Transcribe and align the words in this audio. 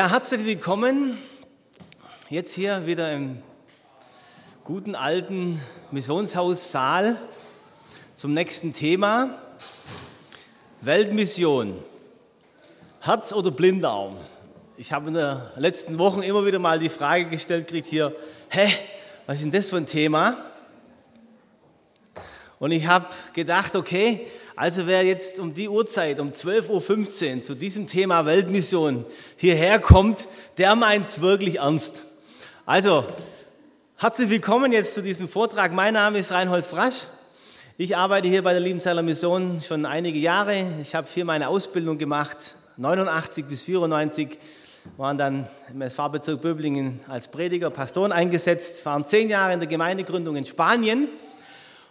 Ja, 0.00 0.08
herzlich 0.08 0.46
willkommen. 0.46 1.18
Jetzt 2.30 2.54
hier 2.54 2.86
wieder 2.86 3.12
im 3.12 3.42
guten 4.64 4.94
alten 4.94 5.60
Missionshaus 5.90 6.72
Saal 6.72 7.18
zum 8.14 8.32
nächsten 8.32 8.72
Thema. 8.72 9.38
Weltmission. 10.80 11.76
Herz 13.00 13.34
oder 13.34 13.50
Blinddarm? 13.50 14.16
Ich 14.78 14.90
habe 14.90 15.08
in 15.08 15.14
den 15.16 15.36
letzten 15.56 15.98
Wochen 15.98 16.22
immer 16.22 16.46
wieder 16.46 16.60
mal 16.60 16.78
die 16.78 16.88
Frage 16.88 17.26
gestellt, 17.26 17.66
kriegt 17.68 17.86
hier, 17.86 18.16
hä, 18.48 18.72
was 19.26 19.36
ist 19.36 19.44
denn 19.44 19.50
das 19.50 19.66
für 19.66 19.76
ein 19.76 19.84
Thema? 19.84 20.38
Und 22.58 22.70
ich 22.70 22.86
habe 22.86 23.04
gedacht, 23.34 23.76
okay, 23.76 24.26
also 24.56 24.86
wer 24.86 25.04
jetzt 25.04 25.38
um 25.38 25.54
die 25.54 25.68
Uhrzeit, 25.68 26.20
um 26.20 26.30
12.15 26.30 27.36
Uhr 27.36 27.44
zu 27.44 27.54
diesem 27.54 27.86
Thema 27.86 28.26
Weltmission 28.26 29.04
hierher 29.36 29.78
kommt, 29.78 30.26
der 30.58 30.74
meint 30.76 31.06
es 31.06 31.20
wirklich 31.20 31.58
ernst. 31.58 32.02
Also, 32.66 33.04
herzlich 33.96 34.30
willkommen 34.30 34.72
jetzt 34.72 34.94
zu 34.94 35.02
diesem 35.02 35.28
Vortrag. 35.28 35.72
Mein 35.72 35.94
Name 35.94 36.18
ist 36.18 36.32
Reinhold 36.32 36.66
Frasch. 36.66 37.06
Ich 37.78 37.96
arbeite 37.96 38.28
hier 38.28 38.42
bei 38.42 38.52
der 38.52 38.60
Liebenzeller 38.60 39.02
Mission 39.02 39.60
schon 39.60 39.86
einige 39.86 40.18
Jahre. 40.18 40.64
Ich 40.82 40.94
habe 40.94 41.06
hier 41.12 41.24
meine 41.24 41.48
Ausbildung 41.48 41.96
gemacht, 41.96 42.56
89 42.76 43.46
bis 43.46 43.62
94, 43.62 44.38
waren 44.96 45.16
dann 45.16 45.46
im 45.72 45.80
SV-Bezirk 45.80 46.42
Böblingen 46.42 47.00
als 47.08 47.28
Prediger, 47.28 47.70
Pastoren 47.70 48.12
eingesetzt, 48.12 48.84
waren 48.84 49.06
zehn 49.06 49.28
Jahre 49.28 49.54
in 49.54 49.60
der 49.60 49.68
Gemeindegründung 49.68 50.36
in 50.36 50.44
Spanien 50.44 51.08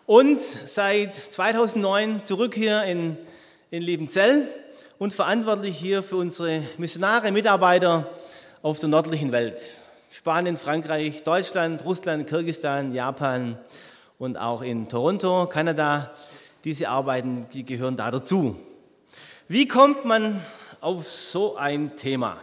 und 0.10 0.42
seit 0.42 1.14
2009 1.14 2.26
zurück 2.26 2.56
hier 2.56 2.82
in, 2.86 3.16
in 3.70 3.84
Liebenzell 3.84 4.48
und 4.98 5.14
verantwortlich 5.14 5.78
hier 5.78 6.02
für 6.02 6.16
unsere 6.16 6.64
Missionare, 6.80 7.32
Mitarbeiter 7.32 8.10
auf 8.64 8.80
der 8.80 8.90
nördlichen 8.90 9.32
Welt. 9.32 9.78
Spanien, 10.10 10.58
Frankreich, 10.58 11.22
Deutschland, 11.22 11.86
Russland, 11.86 12.26
Kirgisistan, 12.26 12.92
Japan 12.92 13.60
und 14.18 14.36
auch 14.36 14.64
in 14.64 14.90
Toronto, 14.90 15.46
Kanada. 15.46 16.12
Diese 16.64 16.90
Arbeiten, 16.90 17.46
die 17.54 17.64
gehören 17.64 17.96
da 17.96 18.10
dazu. 18.10 18.56
Wie 19.48 19.68
kommt 19.68 20.06
man 20.06 20.42
auf 20.82 21.08
so 21.08 21.56
ein 21.56 21.98
Thema? 21.98 22.42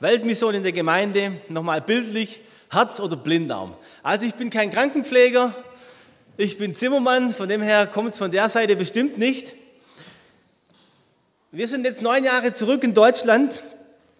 Weltmission 0.00 0.54
in 0.54 0.64
der 0.64 0.72
Gemeinde, 0.72 1.40
nochmal 1.48 1.80
bildlich, 1.80 2.42
Herz 2.68 3.00
oder 3.00 3.16
Blinddarm. 3.16 3.72
Also 4.02 4.26
ich 4.26 4.34
bin 4.34 4.50
kein 4.50 4.70
Krankenpfleger, 4.70 5.54
ich 6.38 6.58
bin 6.58 6.74
Zimmermann, 6.74 7.30
von 7.30 7.48
dem 7.48 7.62
her 7.62 7.86
kommt 7.86 8.10
es 8.10 8.18
von 8.18 8.30
der 8.30 8.48
Seite 8.50 8.76
bestimmt 8.76 9.16
nicht. 9.16 9.54
Wir 11.50 11.66
sind 11.66 11.86
jetzt 11.86 12.02
neun 12.02 12.24
Jahre 12.24 12.52
zurück 12.52 12.84
in 12.84 12.92
Deutschland 12.92 13.62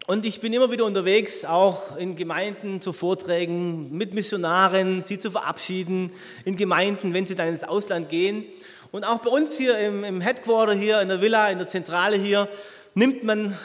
und 0.06 0.24
ich 0.24 0.40
bin 0.40 0.52
immer 0.54 0.70
wieder 0.70 0.86
unterwegs, 0.86 1.44
auch 1.44 1.98
in 1.98 2.16
Gemeinden 2.16 2.80
zu 2.80 2.94
Vorträgen, 2.94 3.94
mit 3.94 4.14
Missionaren, 4.14 5.02
sie 5.02 5.18
zu 5.18 5.30
verabschieden, 5.30 6.10
in 6.46 6.56
Gemeinden, 6.56 7.12
wenn 7.12 7.26
sie 7.26 7.34
dann 7.34 7.48
ins 7.48 7.64
Ausland 7.64 8.08
gehen. 8.08 8.46
Und 8.92 9.04
auch 9.04 9.18
bei 9.18 9.28
uns 9.28 9.58
hier 9.58 9.78
im, 9.78 10.02
im 10.02 10.20
Headquarter, 10.22 10.72
hier 10.72 11.02
in 11.02 11.08
der 11.08 11.20
Villa, 11.20 11.50
in 11.50 11.58
der 11.58 11.68
Zentrale 11.68 12.16
hier, 12.16 12.48
nimmt 12.94 13.24
man 13.24 13.58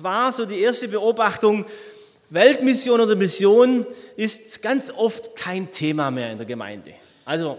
wahr, 0.00 0.30
so 0.30 0.44
die 0.44 0.60
erste 0.60 0.88
Beobachtung, 0.88 1.64
Weltmission 2.28 3.00
oder 3.00 3.16
Mission 3.16 3.86
ist 4.16 4.60
ganz 4.60 4.90
oft 4.90 5.36
kein 5.36 5.70
Thema 5.70 6.10
mehr 6.10 6.32
in 6.32 6.38
der 6.38 6.46
Gemeinde. 6.46 6.92
Also 7.24 7.56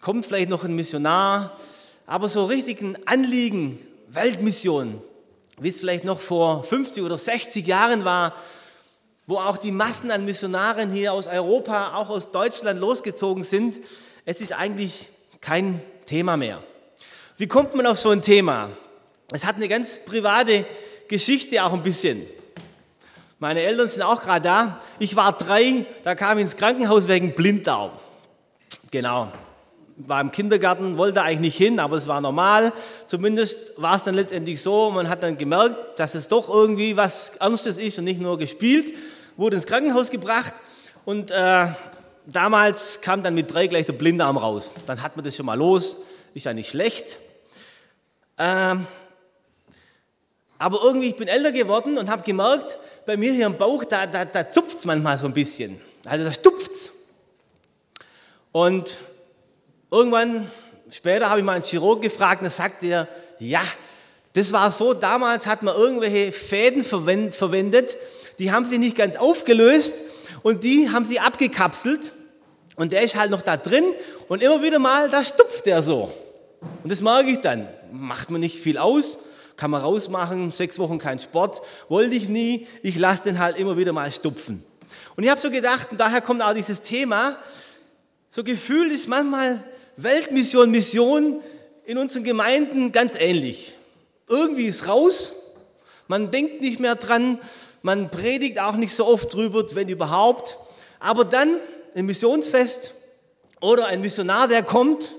kommt 0.00 0.26
vielleicht 0.26 0.48
noch 0.48 0.64
ein 0.64 0.74
Missionar, 0.74 1.56
aber 2.06 2.28
so 2.28 2.44
richtig 2.44 2.80
ein 2.80 2.98
Anliegen, 3.06 3.78
Weltmission, 4.08 5.00
wie 5.60 5.68
es 5.68 5.78
vielleicht 5.78 6.04
noch 6.04 6.20
vor 6.20 6.64
50 6.64 7.02
oder 7.02 7.18
60 7.18 7.66
Jahren 7.66 8.04
war, 8.04 8.34
wo 9.26 9.36
auch 9.36 9.58
die 9.58 9.70
Massen 9.70 10.10
an 10.10 10.24
Missionaren 10.24 10.90
hier 10.90 11.12
aus 11.12 11.26
Europa, 11.26 11.94
auch 11.94 12.08
aus 12.08 12.32
Deutschland 12.32 12.80
losgezogen 12.80 13.44
sind, 13.44 13.76
es 14.24 14.40
ist 14.40 14.52
eigentlich 14.52 15.10
kein 15.40 15.80
Thema 16.06 16.36
mehr. 16.36 16.62
Wie 17.36 17.46
kommt 17.46 17.74
man 17.74 17.86
auf 17.86 18.00
so 18.00 18.10
ein 18.10 18.22
Thema? 18.22 18.70
Es 19.32 19.46
hat 19.46 19.56
eine 19.56 19.68
ganz 19.68 20.00
private 20.04 20.64
Geschichte 21.08 21.62
auch 21.62 21.72
ein 21.72 21.82
bisschen. 21.82 22.26
Meine 23.38 23.60
Eltern 23.62 23.88
sind 23.88 24.02
auch 24.02 24.20
gerade 24.20 24.42
da. 24.42 24.80
Ich 24.98 25.14
war 25.16 25.32
drei, 25.32 25.86
da 26.02 26.14
kam 26.14 26.38
ich 26.38 26.42
ins 26.42 26.56
Krankenhaus 26.56 27.08
wegen 27.08 27.34
Blinddarm. 27.34 27.92
Genau 28.90 29.32
war 30.06 30.20
im 30.20 30.32
Kindergarten, 30.32 30.96
wollte 30.96 31.22
eigentlich 31.22 31.40
nicht 31.40 31.56
hin, 31.56 31.80
aber 31.80 31.96
es 31.96 32.06
war 32.06 32.20
normal. 32.20 32.72
Zumindest 33.06 33.72
war 33.76 33.96
es 33.96 34.02
dann 34.02 34.14
letztendlich 34.14 34.62
so. 34.62 34.90
Man 34.90 35.08
hat 35.08 35.22
dann 35.22 35.36
gemerkt, 35.36 35.98
dass 35.98 36.14
es 36.14 36.28
doch 36.28 36.48
irgendwie 36.48 36.96
was 36.96 37.32
Ernstes 37.40 37.78
ist 37.78 37.98
und 37.98 38.04
nicht 38.04 38.20
nur 38.20 38.38
gespielt. 38.38 38.94
Wurde 39.36 39.56
ins 39.56 39.66
Krankenhaus 39.66 40.10
gebracht 40.10 40.54
und 41.04 41.30
äh, 41.30 41.66
damals 42.26 43.00
kam 43.00 43.22
dann 43.22 43.34
mit 43.34 43.52
drei 43.52 43.66
gleich 43.66 43.86
der 43.86 43.94
Blindarm 43.94 44.36
raus. 44.36 44.70
Dann 44.86 45.02
hat 45.02 45.16
man 45.16 45.24
das 45.24 45.36
schon 45.36 45.46
mal 45.46 45.58
los. 45.58 45.96
Ist 46.34 46.46
ja 46.46 46.52
nicht 46.52 46.70
schlecht. 46.70 47.18
Ähm, 48.38 48.86
aber 50.58 50.80
irgendwie, 50.82 51.08
ich 51.08 51.16
bin 51.16 51.28
älter 51.28 51.52
geworden 51.52 51.98
und 51.98 52.10
habe 52.10 52.22
gemerkt, 52.22 52.76
bei 53.06 53.16
mir 53.16 53.32
hier 53.32 53.46
im 53.46 53.56
Bauch, 53.56 53.82
da, 53.84 54.06
da, 54.06 54.24
da 54.24 54.50
zupft 54.50 54.78
es 54.78 54.84
manchmal 54.84 55.18
so 55.18 55.26
ein 55.26 55.32
bisschen. 55.32 55.80
Also 56.04 56.24
da 56.24 56.32
stupft's. 56.32 56.92
Und 58.52 58.98
Irgendwann 59.90 60.50
später 60.88 61.30
habe 61.30 61.40
ich 61.40 61.44
mal 61.44 61.54
einen 61.54 61.64
Chirurg 61.64 62.00
gefragt 62.00 62.42
und 62.42 62.46
er 62.46 62.50
sagte 62.50 62.86
er, 62.86 63.08
ja, 63.38 63.62
das 64.34 64.52
war 64.52 64.70
so, 64.70 64.94
damals 64.94 65.46
hat 65.46 65.62
man 65.62 65.74
irgendwelche 65.74 66.30
Fäden 66.30 66.82
verwendet, 66.82 67.96
die 68.38 68.52
haben 68.52 68.64
sich 68.64 68.78
nicht 68.78 68.96
ganz 68.96 69.16
aufgelöst 69.16 69.94
und 70.42 70.62
die 70.62 70.90
haben 70.90 71.04
sie 71.04 71.18
abgekapselt 71.18 72.12
und 72.76 72.92
der 72.92 73.02
ist 73.02 73.16
halt 73.16 73.30
noch 73.30 73.42
da 73.42 73.56
drin 73.56 73.84
und 74.28 74.42
immer 74.42 74.62
wieder 74.62 74.78
mal, 74.78 75.10
da 75.10 75.24
stupft 75.24 75.66
der 75.66 75.82
so. 75.82 76.12
Und 76.82 76.92
das 76.92 77.00
mag 77.00 77.26
ich 77.26 77.40
dann. 77.40 77.66
Macht 77.92 78.30
man 78.30 78.40
nicht 78.40 78.60
viel 78.60 78.78
aus, 78.78 79.18
kann 79.56 79.72
man 79.72 79.80
rausmachen, 79.80 80.52
sechs 80.52 80.78
Wochen 80.78 80.98
kein 80.98 81.18
Sport, 81.18 81.60
wollte 81.88 82.14
ich 82.14 82.28
nie, 82.28 82.68
ich 82.82 82.96
lasse 82.96 83.24
den 83.24 83.40
halt 83.40 83.58
immer 83.58 83.76
wieder 83.76 83.92
mal 83.92 84.12
stupfen. 84.12 84.64
Und 85.16 85.24
ich 85.24 85.30
habe 85.30 85.40
so 85.40 85.50
gedacht, 85.50 85.88
und 85.90 85.98
daher 85.98 86.20
kommt 86.20 86.42
auch 86.42 86.54
dieses 86.54 86.80
Thema, 86.82 87.36
so 88.30 88.44
gefühlt 88.44 88.92
ist 88.92 89.08
manchmal 89.08 89.62
Weltmission, 89.96 90.70
Mission 90.70 91.40
in 91.84 91.98
unseren 91.98 92.24
Gemeinden 92.24 92.92
ganz 92.92 93.14
ähnlich. 93.16 93.76
Irgendwie 94.28 94.66
ist 94.66 94.86
raus, 94.86 95.32
man 96.08 96.30
denkt 96.30 96.60
nicht 96.60 96.80
mehr 96.80 96.96
dran, 96.96 97.38
man 97.82 98.10
predigt 98.10 98.60
auch 98.60 98.76
nicht 98.76 98.94
so 98.94 99.06
oft 99.06 99.32
drüber, 99.32 99.64
wenn 99.74 99.88
überhaupt. 99.88 100.58
Aber 100.98 101.24
dann 101.24 101.56
ein 101.94 102.06
Missionsfest 102.06 102.94
oder 103.60 103.86
ein 103.86 104.00
Missionar, 104.00 104.48
der 104.48 104.62
kommt, 104.62 105.14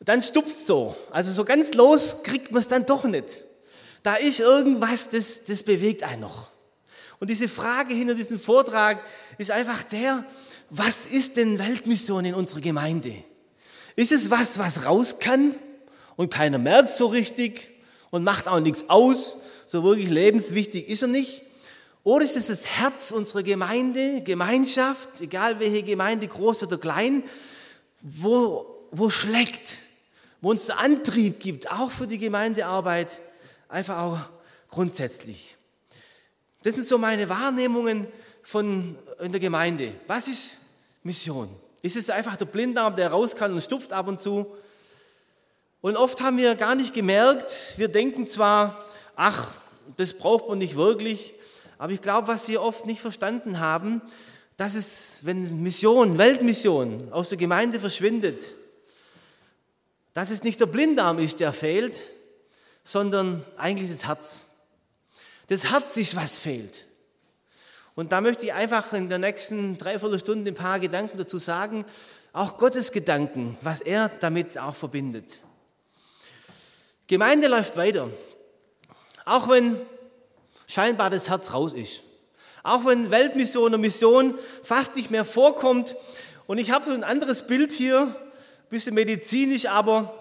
dann 0.00 0.22
stupft 0.22 0.58
so. 0.58 0.96
Also 1.10 1.32
so 1.32 1.44
ganz 1.44 1.74
los 1.74 2.22
kriegt 2.22 2.50
man 2.50 2.60
es 2.60 2.68
dann 2.68 2.86
doch 2.86 3.04
nicht. 3.04 3.44
Da 4.02 4.16
ist 4.16 4.40
irgendwas, 4.40 5.10
das, 5.10 5.44
das 5.44 5.62
bewegt 5.62 6.02
einen 6.02 6.22
noch. 6.22 6.50
Und 7.20 7.30
diese 7.30 7.48
Frage 7.48 7.94
hinter 7.94 8.14
diesem 8.14 8.40
Vortrag 8.40 9.00
ist 9.38 9.52
einfach 9.52 9.84
der, 9.84 10.24
was 10.70 11.06
ist 11.06 11.36
denn 11.36 11.58
Weltmission 11.58 12.24
in 12.24 12.34
unserer 12.34 12.60
Gemeinde? 12.60 13.22
Ist 13.96 14.12
es 14.12 14.30
was, 14.30 14.58
was 14.58 14.84
raus 14.86 15.18
kann 15.18 15.54
und 16.16 16.32
keiner 16.32 16.58
merkt 16.58 16.90
so 16.90 17.06
richtig 17.06 17.68
und 18.10 18.24
macht 18.24 18.48
auch 18.48 18.60
nichts 18.60 18.88
aus? 18.88 19.36
So 19.66 19.84
wirklich 19.84 20.08
lebenswichtig 20.08 20.88
ist 20.88 21.02
er 21.02 21.08
nicht. 21.08 21.42
Oder 22.04 22.24
ist 22.24 22.36
es 22.36 22.48
das 22.48 22.66
Herz 22.66 23.12
unserer 23.12 23.42
Gemeinde, 23.42 24.22
Gemeinschaft, 24.22 25.20
egal 25.20 25.60
welche 25.60 25.82
Gemeinde, 25.82 26.26
groß 26.26 26.64
oder 26.64 26.78
klein, 26.78 27.22
wo, 28.00 28.66
wo 28.90 29.08
schlägt, 29.08 29.78
wo 30.40 30.50
uns 30.50 30.66
der 30.66 30.80
Antrieb 30.80 31.38
gibt, 31.38 31.70
auch 31.70 31.90
für 31.90 32.08
die 32.08 32.18
Gemeindearbeit, 32.18 33.20
einfach 33.68 33.98
auch 33.98 34.18
grundsätzlich. 34.68 35.56
Das 36.64 36.74
sind 36.74 36.86
so 36.86 36.98
meine 36.98 37.28
Wahrnehmungen 37.28 38.08
von 38.42 38.98
in 39.20 39.30
der 39.30 39.40
Gemeinde. 39.40 39.94
Was 40.08 40.26
ist 40.26 40.56
Mission? 41.04 41.48
Ist 41.82 41.96
es 41.96 42.10
einfach 42.10 42.36
der 42.36 42.44
Blinddarm, 42.44 42.96
der 42.96 43.10
raus 43.10 43.34
kann 43.36 43.52
und 43.52 43.60
stupft 43.60 43.92
ab 43.92 44.06
und 44.06 44.20
zu? 44.20 44.46
Und 45.80 45.96
oft 45.96 46.20
haben 46.22 46.36
wir 46.36 46.54
gar 46.54 46.76
nicht 46.76 46.94
gemerkt, 46.94 47.74
wir 47.76 47.88
denken 47.88 48.24
zwar, 48.26 48.84
ach, 49.16 49.52
das 49.96 50.14
braucht 50.14 50.48
man 50.48 50.58
nicht 50.58 50.76
wirklich. 50.76 51.34
Aber 51.78 51.92
ich 51.92 52.00
glaube, 52.00 52.28
was 52.28 52.46
Sie 52.46 52.56
oft 52.56 52.86
nicht 52.86 53.00
verstanden 53.00 53.58
haben, 53.58 54.00
dass 54.56 54.76
es, 54.76 55.18
wenn 55.22 55.60
Mission, 55.62 56.18
Weltmission 56.18 57.12
aus 57.12 57.30
der 57.30 57.38
Gemeinde 57.38 57.80
verschwindet, 57.80 58.40
dass 60.14 60.30
es 60.30 60.44
nicht 60.44 60.60
der 60.60 60.66
Blinddarm 60.66 61.18
ist, 61.18 61.40
der 61.40 61.52
fehlt, 61.52 62.00
sondern 62.84 63.44
eigentlich 63.56 63.90
das 63.90 64.06
Herz. 64.06 64.42
Das 65.48 65.70
Herz 65.70 65.96
ist, 65.96 66.14
was 66.14 66.38
fehlt. 66.38 66.86
Und 67.94 68.12
da 68.12 68.20
möchte 68.20 68.46
ich 68.46 68.52
einfach 68.52 68.92
in 68.92 69.08
der 69.08 69.18
nächsten 69.18 69.76
Dreiviertelstunde 69.76 70.50
ein 70.50 70.54
paar 70.54 70.80
Gedanken 70.80 71.18
dazu 71.18 71.38
sagen, 71.38 71.84
auch 72.32 72.56
Gottes 72.56 72.92
Gedanken, 72.92 73.58
was 73.60 73.82
er 73.82 74.08
damit 74.08 74.56
auch 74.56 74.74
verbindet. 74.74 75.40
Gemeinde 77.06 77.48
läuft 77.48 77.76
weiter, 77.76 78.08
auch 79.26 79.48
wenn 79.50 79.78
scheinbar 80.66 81.10
das 81.10 81.28
Herz 81.28 81.52
raus 81.52 81.74
ist. 81.74 82.02
Auch 82.62 82.86
wenn 82.86 83.10
Weltmission 83.10 83.74
und 83.74 83.80
Mission 83.80 84.38
fast 84.62 84.96
nicht 84.96 85.10
mehr 85.10 85.24
vorkommt. 85.24 85.96
Und 86.46 86.58
ich 86.58 86.70
habe 86.70 86.92
ein 86.92 87.04
anderes 87.04 87.46
Bild 87.46 87.72
hier, 87.72 88.02
ein 88.02 88.14
bisschen 88.70 88.94
medizinisch, 88.94 89.66
aber 89.66 90.14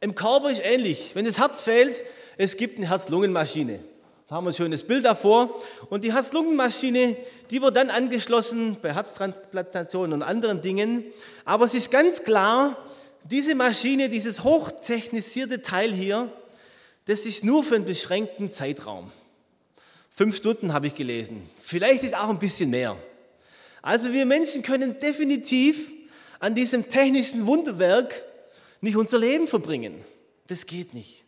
im 0.00 0.14
Körper 0.14 0.50
ist 0.50 0.62
ähnlich. 0.64 1.10
Wenn 1.14 1.24
das 1.24 1.38
Herz 1.38 1.62
fehlt, 1.62 2.00
es 2.38 2.56
gibt 2.56 2.78
eine 2.78 2.88
Herz-Lungen-Maschine. 2.88 3.80
Da 4.26 4.36
haben 4.36 4.44
wir 4.44 4.50
ein 4.50 4.54
schönes 4.54 4.84
Bild 4.84 5.04
davor. 5.04 5.60
Und 5.90 6.02
die 6.02 6.14
Herz-Lungen-Maschine, 6.14 7.16
die 7.50 7.60
wird 7.60 7.76
dann 7.76 7.90
angeschlossen 7.90 8.78
bei 8.80 8.94
Herztransplantationen 8.94 10.14
und 10.14 10.22
anderen 10.22 10.62
Dingen. 10.62 11.04
Aber 11.44 11.66
es 11.66 11.74
ist 11.74 11.90
ganz 11.90 12.22
klar, 12.22 12.76
diese 13.24 13.54
Maschine, 13.54 14.08
dieses 14.08 14.42
hochtechnisierte 14.42 15.60
Teil 15.60 15.92
hier, 15.92 16.32
das 17.04 17.26
ist 17.26 17.44
nur 17.44 17.64
für 17.64 17.74
einen 17.74 17.84
beschränkten 17.84 18.50
Zeitraum. 18.50 19.12
Fünf 20.08 20.36
Stunden 20.36 20.72
habe 20.72 20.86
ich 20.86 20.94
gelesen. 20.94 21.48
Vielleicht 21.58 22.02
ist 22.02 22.16
auch 22.16 22.28
ein 22.30 22.38
bisschen 22.38 22.70
mehr. 22.70 22.96
Also 23.82 24.12
wir 24.14 24.24
Menschen 24.24 24.62
können 24.62 24.98
definitiv 25.00 25.92
an 26.38 26.54
diesem 26.54 26.88
technischen 26.88 27.46
Wunderwerk 27.46 28.24
nicht 28.80 28.96
unser 28.96 29.18
Leben 29.18 29.46
verbringen. 29.46 30.02
Das 30.46 30.64
geht 30.64 30.94
nicht. 30.94 31.23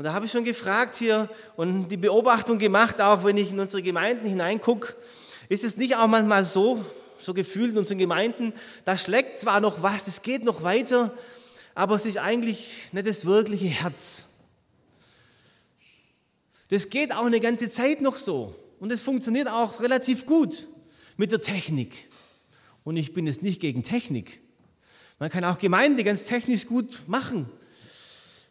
Und 0.00 0.04
da 0.04 0.14
habe 0.14 0.24
ich 0.24 0.32
schon 0.32 0.44
gefragt 0.44 0.96
hier 0.96 1.28
und 1.56 1.88
die 1.88 1.98
Beobachtung 1.98 2.56
gemacht, 2.56 3.02
auch 3.02 3.22
wenn 3.22 3.36
ich 3.36 3.50
in 3.50 3.60
unsere 3.60 3.82
Gemeinden 3.82 4.26
hineingucke, 4.26 4.96
ist 5.50 5.62
es 5.62 5.76
nicht 5.76 5.94
auch 5.94 6.06
manchmal 6.06 6.46
so, 6.46 6.82
so 7.18 7.34
gefühlt 7.34 7.72
in 7.72 7.76
unseren 7.76 7.98
Gemeinden, 7.98 8.54
da 8.86 8.96
schlägt 8.96 9.38
zwar 9.38 9.60
noch 9.60 9.82
was, 9.82 10.08
es 10.08 10.22
geht 10.22 10.42
noch 10.42 10.62
weiter, 10.62 11.12
aber 11.74 11.96
es 11.96 12.06
ist 12.06 12.16
eigentlich 12.16 12.70
nicht 12.92 13.06
das 13.06 13.26
wirkliche 13.26 13.66
Herz. 13.66 14.24
Das 16.68 16.88
geht 16.88 17.14
auch 17.14 17.26
eine 17.26 17.40
ganze 17.40 17.68
Zeit 17.68 18.00
noch 18.00 18.16
so. 18.16 18.54
Und 18.78 18.90
es 18.92 19.02
funktioniert 19.02 19.48
auch 19.48 19.82
relativ 19.82 20.24
gut 20.24 20.66
mit 21.18 21.30
der 21.30 21.42
Technik. 21.42 22.08
Und 22.84 22.96
ich 22.96 23.12
bin 23.12 23.26
es 23.26 23.42
nicht 23.42 23.60
gegen 23.60 23.82
Technik. 23.82 24.40
Man 25.18 25.28
kann 25.28 25.44
auch 25.44 25.58
Gemeinde 25.58 26.04
ganz 26.04 26.24
technisch 26.24 26.66
gut 26.66 27.02
machen. 27.06 27.50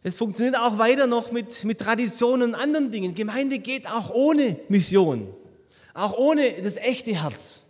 Es 0.01 0.15
funktioniert 0.15 0.57
auch 0.57 0.77
weiter 0.77 1.07
noch 1.07 1.33
mit, 1.33 1.65
mit 1.65 1.79
Traditionen 1.79 2.49
und 2.49 2.55
anderen 2.55 2.89
Dingen. 2.89 3.15
Gemeinde 3.15 3.59
geht 3.59 3.85
auch 3.85 4.09
ohne 4.11 4.57
Mission, 4.69 5.27
auch 5.93 6.17
ohne 6.17 6.53
das 6.61 6.77
echte 6.77 7.21
Herz. 7.21 7.63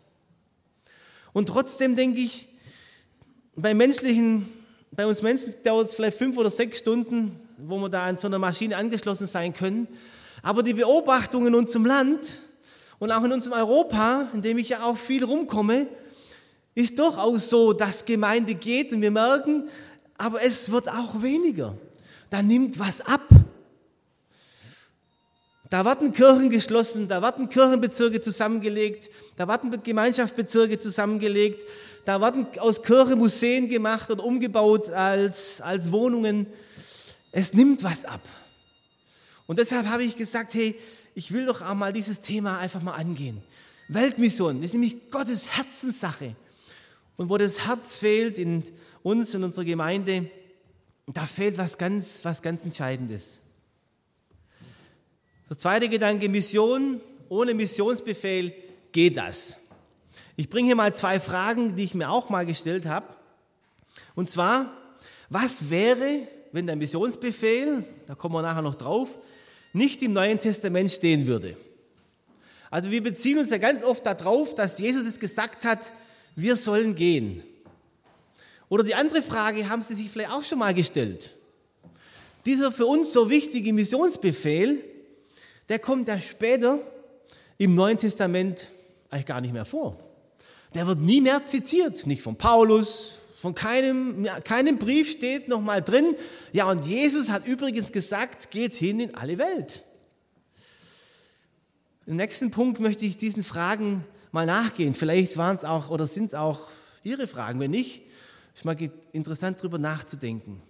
Und 1.33 1.49
trotzdem 1.49 1.95
denke 1.95 2.19
ich, 2.19 2.47
bei 3.55 3.73
menschlichen, 3.73 4.47
bei 4.91 5.07
uns 5.07 5.23
Menschen 5.23 5.55
dauert 5.63 5.89
es 5.89 5.95
vielleicht 5.95 6.17
fünf 6.17 6.37
oder 6.37 6.51
sechs 6.51 6.77
Stunden, 6.77 7.39
wo 7.57 7.79
wir 7.79 7.89
da 7.89 8.05
an 8.05 8.19
so 8.19 8.27
einer 8.27 8.39
Maschine 8.39 8.77
angeschlossen 8.77 9.25
sein 9.25 9.53
können. 9.53 9.87
Aber 10.43 10.61
die 10.61 10.75
Beobachtung 10.75 11.47
in 11.47 11.55
unserem 11.55 11.85
Land 11.85 12.37
und 12.99 13.11
auch 13.11 13.23
in 13.23 13.31
unserem 13.31 13.57
Europa, 13.57 14.29
in 14.33 14.43
dem 14.43 14.59
ich 14.59 14.69
ja 14.69 14.83
auch 14.83 14.97
viel 14.97 15.23
rumkomme, 15.23 15.87
ist 16.75 16.97
durchaus 16.99 17.49
so, 17.49 17.73
dass 17.73 18.05
Gemeinde 18.05 18.53
geht 18.53 18.93
und 18.93 19.01
wir 19.01 19.11
merken, 19.11 19.67
aber 20.15 20.43
es 20.43 20.71
wird 20.71 20.89
auch 20.89 21.23
weniger. 21.23 21.75
Da 22.29 22.41
nimmt 22.41 22.79
was 22.79 23.01
ab. 23.01 23.27
Da 25.69 25.85
werden 25.85 26.11
Kirchen 26.11 26.49
geschlossen, 26.49 27.07
da 27.07 27.21
werden 27.21 27.47
Kirchenbezirke 27.47 28.21
zusammengelegt, 28.21 29.09
da 29.35 29.47
werden 29.47 29.83
Gemeinschaftsbezirke 29.83 30.79
zusammengelegt, 30.79 31.63
da 32.05 32.19
werden 32.19 32.47
aus 32.57 32.81
Kirchen 32.81 33.19
Museen 33.19 33.69
gemacht 33.69 34.09
und 34.09 34.19
umgebaut 34.19 34.89
als, 34.89 35.61
als 35.61 35.91
Wohnungen. 35.91 36.47
Es 37.31 37.53
nimmt 37.53 37.83
was 37.83 38.03
ab. 38.05 38.21
Und 39.45 39.59
deshalb 39.59 39.85
habe 39.87 40.03
ich 40.03 40.15
gesagt, 40.15 40.55
hey, 40.55 40.75
ich 41.13 41.31
will 41.31 41.45
doch 41.45 41.61
auch 41.61 41.75
mal 41.75 41.93
dieses 41.93 42.19
Thema 42.19 42.57
einfach 42.57 42.81
mal 42.81 42.95
angehen. 42.95 43.41
Weltmission, 43.89 44.63
ist 44.63 44.73
nämlich 44.73 45.11
Gottes 45.11 45.55
Herzenssache. 45.55 46.35
Und 47.15 47.29
wo 47.29 47.37
das 47.37 47.67
Herz 47.67 47.95
fehlt 47.95 48.39
in 48.39 48.63
uns, 49.03 49.35
in 49.35 49.43
unserer 49.43 49.65
Gemeinde, 49.65 50.31
da 51.17 51.25
fehlt 51.25 51.57
was 51.57 51.77
ganz, 51.77 52.19
was 52.23 52.41
ganz 52.41 52.63
Entscheidendes. 52.65 53.39
Der 55.49 55.57
zweite 55.57 55.89
Gedanke, 55.89 56.29
Mission. 56.29 57.01
Ohne 57.29 57.53
Missionsbefehl 57.53 58.53
geht 58.91 59.17
das. 59.17 59.57
Ich 60.35 60.49
bringe 60.49 60.67
hier 60.67 60.75
mal 60.75 60.93
zwei 60.93 61.19
Fragen, 61.19 61.75
die 61.75 61.83
ich 61.83 61.93
mir 61.93 62.09
auch 62.09 62.29
mal 62.29 62.45
gestellt 62.45 62.85
habe. 62.85 63.07
Und 64.15 64.29
zwar, 64.29 64.73
was 65.29 65.69
wäre, 65.69 66.27
wenn 66.51 66.65
der 66.65 66.75
Missionsbefehl, 66.75 67.83
da 68.07 68.15
kommen 68.15 68.35
wir 68.35 68.41
nachher 68.41 68.61
noch 68.61 68.75
drauf, 68.75 69.17
nicht 69.73 70.01
im 70.01 70.13
Neuen 70.13 70.39
Testament 70.39 70.91
stehen 70.91 71.27
würde. 71.27 71.57
Also 72.71 72.91
wir 72.91 73.01
beziehen 73.01 73.39
uns 73.39 73.49
ja 73.49 73.57
ganz 73.57 73.83
oft 73.83 74.05
darauf, 74.05 74.55
dass 74.55 74.79
Jesus 74.79 75.07
es 75.07 75.19
gesagt 75.19 75.65
hat, 75.65 75.79
wir 76.35 76.55
sollen 76.55 76.95
gehen. 76.95 77.43
Oder 78.69 78.83
die 78.83 78.95
andere 78.95 79.21
Frage 79.21 79.67
haben 79.67 79.81
Sie 79.81 79.95
sich 79.95 80.09
vielleicht 80.09 80.31
auch 80.31 80.43
schon 80.43 80.59
mal 80.59 80.73
gestellt. 80.73 81.33
Dieser 82.45 82.71
für 82.71 82.85
uns 82.85 83.11
so 83.11 83.29
wichtige 83.29 83.73
Missionsbefehl, 83.73 84.83
der 85.67 85.79
kommt 85.79 86.07
ja 86.07 86.19
später 86.19 86.79
im 87.57 87.75
Neuen 87.75 87.97
Testament 87.97 88.69
eigentlich 89.09 89.25
gar 89.25 89.41
nicht 89.41 89.53
mehr 89.53 89.65
vor. 89.65 89.99
Der 90.73 90.87
wird 90.87 90.99
nie 90.99 91.19
mehr 91.19 91.45
zitiert, 91.45 92.05
nicht 92.05 92.21
von 92.21 92.35
Paulus, 92.35 93.17
von 93.41 93.55
keinem, 93.55 94.27
keinem 94.43 94.77
Brief 94.77 95.09
steht 95.09 95.47
noch 95.47 95.61
mal 95.61 95.81
drin, 95.81 96.15
ja 96.53 96.69
und 96.69 96.85
Jesus 96.85 97.29
hat 97.29 97.47
übrigens 97.47 97.91
gesagt, 97.91 98.51
geht 98.51 98.75
hin 98.75 98.99
in 98.99 99.15
alle 99.15 99.37
Welt. 99.37 99.83
Im 102.05 102.15
nächsten 102.15 102.51
Punkt 102.51 102.79
möchte 102.79 103.05
ich 103.05 103.17
diesen 103.17 103.43
Fragen 103.43 104.03
mal 104.31 104.45
nachgehen. 104.45 104.93
Vielleicht 104.95 105.37
waren 105.37 105.55
es 105.55 105.65
auch 105.65 105.89
oder 105.89 106.07
sind 106.07 106.25
es 106.25 106.33
auch 106.33 106.61
Ihre 107.03 107.27
Fragen. 107.27 107.59
Wenn 107.59 107.71
nicht, 107.71 108.01
ist 108.59 108.65
mal 108.65 108.75
interessant 109.13 109.57
darüber 109.61 109.77
nachzudenken. 109.77 110.61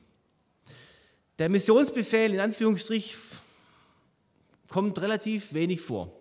Der 1.39 1.49
Missionsbefehl 1.49 2.35
in 2.35 2.39
Anführungsstrich 2.39 3.15
kommt 4.67 5.01
relativ 5.01 5.53
wenig 5.55 5.81
vor. 5.81 6.13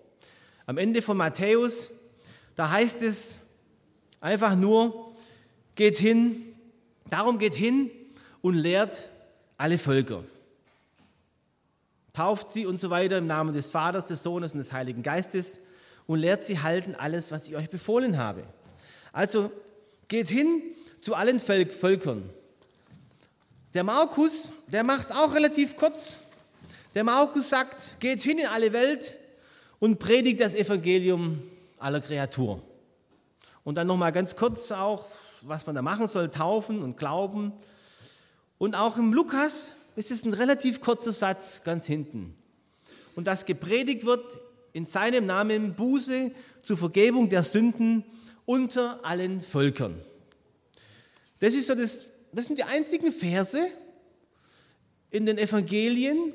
Am 0.65 0.79
Ende 0.79 1.03
von 1.03 1.19
Matthäus, 1.19 1.91
da 2.57 2.71
heißt 2.71 3.03
es 3.03 3.41
einfach 4.19 4.57
nur, 4.57 5.15
geht 5.75 5.99
hin, 5.99 6.55
darum 7.11 7.39
geht 7.39 7.53
hin 7.53 7.91
und 8.41 8.55
lehrt 8.55 9.11
alle 9.59 9.77
Völker. 9.77 10.25
Tauft 12.15 12.51
sie 12.51 12.65
und 12.65 12.81
so 12.81 12.89
weiter 12.89 13.19
im 13.19 13.27
Namen 13.27 13.53
des 13.53 13.69
Vaters, 13.69 14.07
des 14.07 14.23
Sohnes 14.23 14.53
und 14.53 14.59
des 14.59 14.73
Heiligen 14.73 15.03
Geistes 15.03 15.61
und 16.07 16.19
lehrt 16.21 16.45
sie 16.45 16.61
halten 16.61 16.95
alles, 16.95 17.31
was 17.31 17.47
ich 17.47 17.57
euch 17.57 17.69
befohlen 17.69 18.17
habe. 18.17 18.45
Also 19.13 19.53
geht 20.09 20.29
hin 20.29 20.63
zu 21.00 21.14
allen 21.14 21.40
Völkern. 21.40 22.28
Der 23.75 23.85
Markus, 23.85 24.50
der 24.69 24.85
macht 24.85 25.12
auch 25.12 25.35
relativ 25.35 25.76
kurz. 25.76 26.19
Der 26.95 27.05
Markus 27.05 27.50
sagt, 27.50 28.00
geht 28.00 28.21
hin 28.21 28.38
in 28.38 28.47
alle 28.47 28.73
Welt 28.73 29.17
und 29.78 29.99
predigt 29.99 30.40
das 30.40 30.55
Evangelium 30.55 31.43
aller 31.78 32.00
Kreatur. 32.00 32.62
Und 33.64 33.75
dann 33.75 33.87
nochmal 33.87 34.12
ganz 34.12 34.35
kurz 34.35 34.73
auch 34.73 35.05
was 35.43 35.67
man 35.67 35.75
da 35.75 35.83
machen 35.83 36.09
soll, 36.09 36.31
taufen 36.31 36.83
und 36.83 36.97
glauben. 36.97 37.52
Und 38.59 38.75
auch 38.75 38.97
im 38.97 39.12
Lukas 39.12 39.75
ist 39.97 40.11
es 40.11 40.25
ein 40.25 40.35
relativ 40.35 40.81
kurzer 40.81 41.12
Satz 41.12 41.62
ganz 41.64 41.87
hinten. 41.87 42.37
Und 43.14 43.26
das 43.26 43.47
gepredigt 43.47 44.05
wird 44.05 44.38
in 44.73 44.87
seinem 44.87 45.26
Namen 45.26 45.75
Buße 45.75 46.31
zur 46.62 46.76
Vergebung 46.76 47.28
der 47.31 47.43
Sünden 47.43 48.05
unter 48.47 49.05
allen 49.05 49.40
Völkern. 49.40 50.00
Das, 51.40 51.54
ist 51.54 51.66
so 51.66 51.75
das, 51.75 52.07
das 52.33 52.47
sind 52.47 52.59
die 52.59 52.64
einzigen 52.64 53.12
Verse 53.12 53.61
in 55.11 55.26
den 55.26 55.38
Evangelien, 55.38 56.35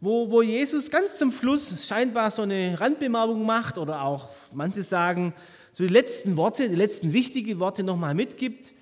wo, 0.00 0.30
wo 0.30 0.42
Jesus 0.42 0.90
ganz 0.90 1.18
zum 1.18 1.30
Schluss 1.30 1.86
scheinbar 1.86 2.30
so 2.30 2.42
eine 2.42 2.80
Randbemerkung 2.80 3.44
macht 3.44 3.76
oder 3.76 4.02
auch 4.02 4.28
manche 4.52 4.82
sagen, 4.82 5.34
so 5.72 5.84
die 5.84 5.92
letzten 5.92 6.36
Worte, 6.36 6.68
die 6.68 6.74
letzten 6.74 7.12
wichtigen 7.12 7.60
Worte 7.60 7.82
nochmal 7.82 8.14
mitgibt 8.14 8.72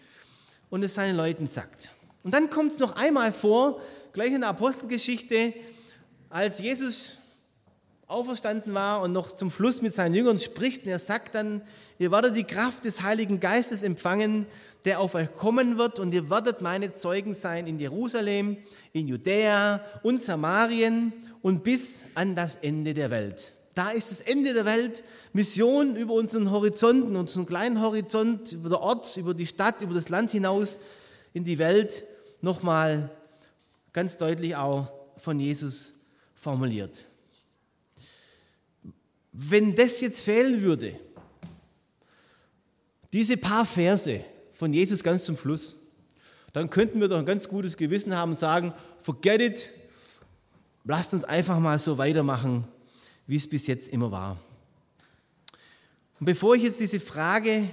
und 0.71 0.83
es 0.83 0.95
seinen 0.95 1.17
Leuten 1.17 1.47
sagt. 1.47 1.93
Und 2.23 2.33
dann 2.33 2.51
kommt 2.51 2.73
es 2.73 2.79
noch 2.79 2.97
einmal 2.97 3.33
vor, 3.33 3.81
gleich 4.13 4.33
in 4.33 4.41
der 4.41 4.51
Apostelgeschichte, 4.51 5.55
als 6.31 6.59
Jesus 6.59 7.18
auferstanden 8.09 8.73
war 8.73 9.03
und 9.03 9.13
noch 9.13 9.33
zum 9.33 9.51
Schluss 9.51 9.83
mit 9.83 9.93
seinen 9.93 10.15
Jüngern 10.15 10.41
spricht, 10.41 10.85
und 10.85 10.91
er 10.91 10.99
sagt 10.99 11.35
dann, 11.35 11.61
ihr 11.99 12.11
werdet 12.11 12.35
die 12.35 12.45
Kraft 12.45 12.85
des 12.85 13.03
Heiligen 13.03 13.39
Geistes 13.39 13.83
empfangen, 13.83 14.47
der 14.87 15.01
auf 15.01 15.15
euch 15.15 15.33
kommen 15.35 15.77
wird, 15.77 15.99
und 15.99 16.15
ihr 16.15 16.31
werdet 16.31 16.63
meine 16.63 16.95
Zeugen 16.95 17.35
sein 17.35 17.67
in 17.67 17.79
Jerusalem, 17.79 18.57
in 18.93 19.09
Judäa 19.09 19.83
und 20.03 20.23
Samarien 20.23 21.13
und 21.43 21.63
bis 21.63 22.05
an 22.15 22.35
das 22.35 22.57
Ende 22.57 22.95
der 22.95 23.11
Welt. 23.11 23.53
Da 23.75 23.91
ist 23.91 24.11
das 24.11 24.23
Ende 24.23 24.55
der 24.55 24.65
Welt, 24.65 25.05
Mission 25.35 25.95
über 25.95 26.15
unseren 26.15 26.51
Horizont, 26.51 27.15
unseren 27.15 27.47
kleinen 27.47 27.81
Horizont, 27.81 28.53
über 28.53 28.71
den 28.71 28.79
Ort, 28.79 29.17
über 29.19 29.35
die 29.35 29.47
Stadt, 29.47 29.83
über 29.83 29.95
das 29.95 30.09
Land 30.09 30.31
hinaus 30.31 30.79
in 31.35 31.45
die 31.45 31.59
Welt, 31.59 32.05
nochmal 32.41 33.11
ganz 33.93 34.17
deutlich 34.17 34.57
auch 34.57 34.91
von 35.19 35.39
Jesus 35.39 35.93
formuliert. 36.35 37.08
Wenn 39.41 39.77
das 39.77 40.01
jetzt 40.01 40.21
fehlen 40.21 40.63
würde, 40.63 40.99
diese 43.13 43.37
paar 43.37 43.65
Verse 43.65 44.25
von 44.53 44.73
Jesus 44.73 45.05
ganz 45.05 45.25
zum 45.25 45.37
Schluss, 45.37 45.77
dann 46.53 46.71
könnten 46.71 47.01
wir 47.01 47.07
doch 47.07 47.21
ein 47.21 47.25
ganz 47.25 47.49
gutes 47.49 47.77
Gewissen 47.77 48.17
haben 48.17 48.33
und 48.33 48.37
sagen, 48.37 48.75
forget 48.99 49.41
it, 49.41 49.71
lasst 50.83 51.15
uns 51.15 51.23
einfach 51.23 51.61
mal 51.61 51.79
so 51.79 51.99
weitermachen, 51.99 52.67
wie 53.29 53.37
es 53.37 53.49
bis 53.49 53.69
jetzt 53.69 53.91
immer 53.91 54.11
war. 54.11 54.39
Und 56.19 56.27
bevor 56.27 56.57
ich 56.57 56.65
jetzt 56.65 56.81
diese 56.81 56.99
Frage 56.99 57.69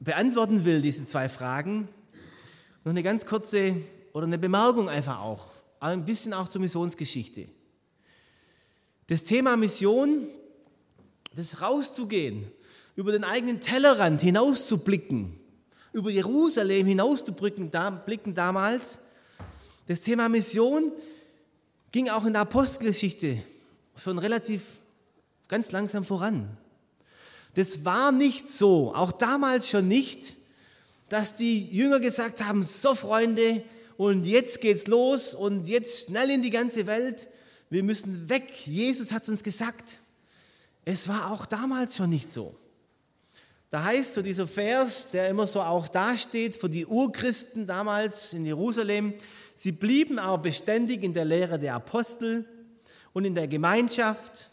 beantworten 0.00 0.64
will, 0.64 0.80
diese 0.80 1.06
zwei 1.06 1.28
Fragen, 1.28 1.88
noch 2.84 2.90
eine 2.90 3.02
ganz 3.02 3.26
kurze 3.26 3.76
oder 4.14 4.24
eine 4.24 4.38
Bemerkung 4.38 4.88
einfach 4.88 5.20
auch, 5.20 5.50
ein 5.78 6.06
bisschen 6.06 6.32
auch 6.32 6.48
zur 6.48 6.62
Missionsgeschichte. 6.62 7.48
Das 9.12 9.24
Thema 9.24 9.58
Mission, 9.58 10.26
das 11.34 11.60
rauszugehen, 11.60 12.50
über 12.96 13.12
den 13.12 13.24
eigenen 13.24 13.60
Tellerrand 13.60 14.22
hinauszublicken, 14.22 15.38
über 15.92 16.08
Jerusalem 16.08 16.86
hinauszublicken 16.86 17.70
da, 17.70 17.90
blicken 17.90 18.34
damals, 18.34 19.00
das 19.86 20.00
Thema 20.00 20.30
Mission 20.30 20.92
ging 21.90 22.08
auch 22.08 22.24
in 22.24 22.32
der 22.32 22.40
Apostelgeschichte 22.40 23.42
schon 23.96 24.16
relativ 24.16 24.62
ganz 25.46 25.72
langsam 25.72 26.06
voran. 26.06 26.48
Das 27.54 27.84
war 27.84 28.12
nicht 28.12 28.48
so, 28.48 28.94
auch 28.94 29.12
damals 29.12 29.68
schon 29.68 29.88
nicht, 29.88 30.36
dass 31.10 31.34
die 31.34 31.66
Jünger 31.66 32.00
gesagt 32.00 32.42
haben, 32.42 32.62
so 32.62 32.94
Freunde, 32.94 33.62
und 33.98 34.24
jetzt 34.24 34.62
geht's 34.62 34.86
los 34.86 35.34
und 35.34 35.68
jetzt 35.68 36.06
schnell 36.06 36.30
in 36.30 36.40
die 36.40 36.48
ganze 36.48 36.86
Welt 36.86 37.28
wir 37.72 37.82
müssen 37.82 38.28
weg. 38.28 38.66
Jesus 38.66 39.12
hat 39.12 39.26
uns 39.30 39.42
gesagt. 39.42 39.98
Es 40.84 41.08
war 41.08 41.30
auch 41.30 41.46
damals 41.46 41.96
schon 41.96 42.10
nicht 42.10 42.30
so. 42.30 42.54
Da 43.70 43.84
heißt 43.84 44.12
so 44.12 44.20
dieser 44.20 44.46
Vers, 44.46 45.08
der 45.10 45.30
immer 45.30 45.46
so 45.46 45.62
auch 45.62 45.88
dasteht 45.88 46.58
für 46.58 46.68
die 46.68 46.84
Urchristen 46.84 47.66
damals 47.66 48.34
in 48.34 48.44
Jerusalem, 48.44 49.14
sie 49.54 49.72
blieben 49.72 50.18
aber 50.18 50.42
beständig 50.42 51.02
in 51.02 51.14
der 51.14 51.24
Lehre 51.24 51.58
der 51.58 51.74
Apostel 51.74 52.46
und 53.14 53.24
in 53.24 53.34
der 53.34 53.48
Gemeinschaft 53.48 54.50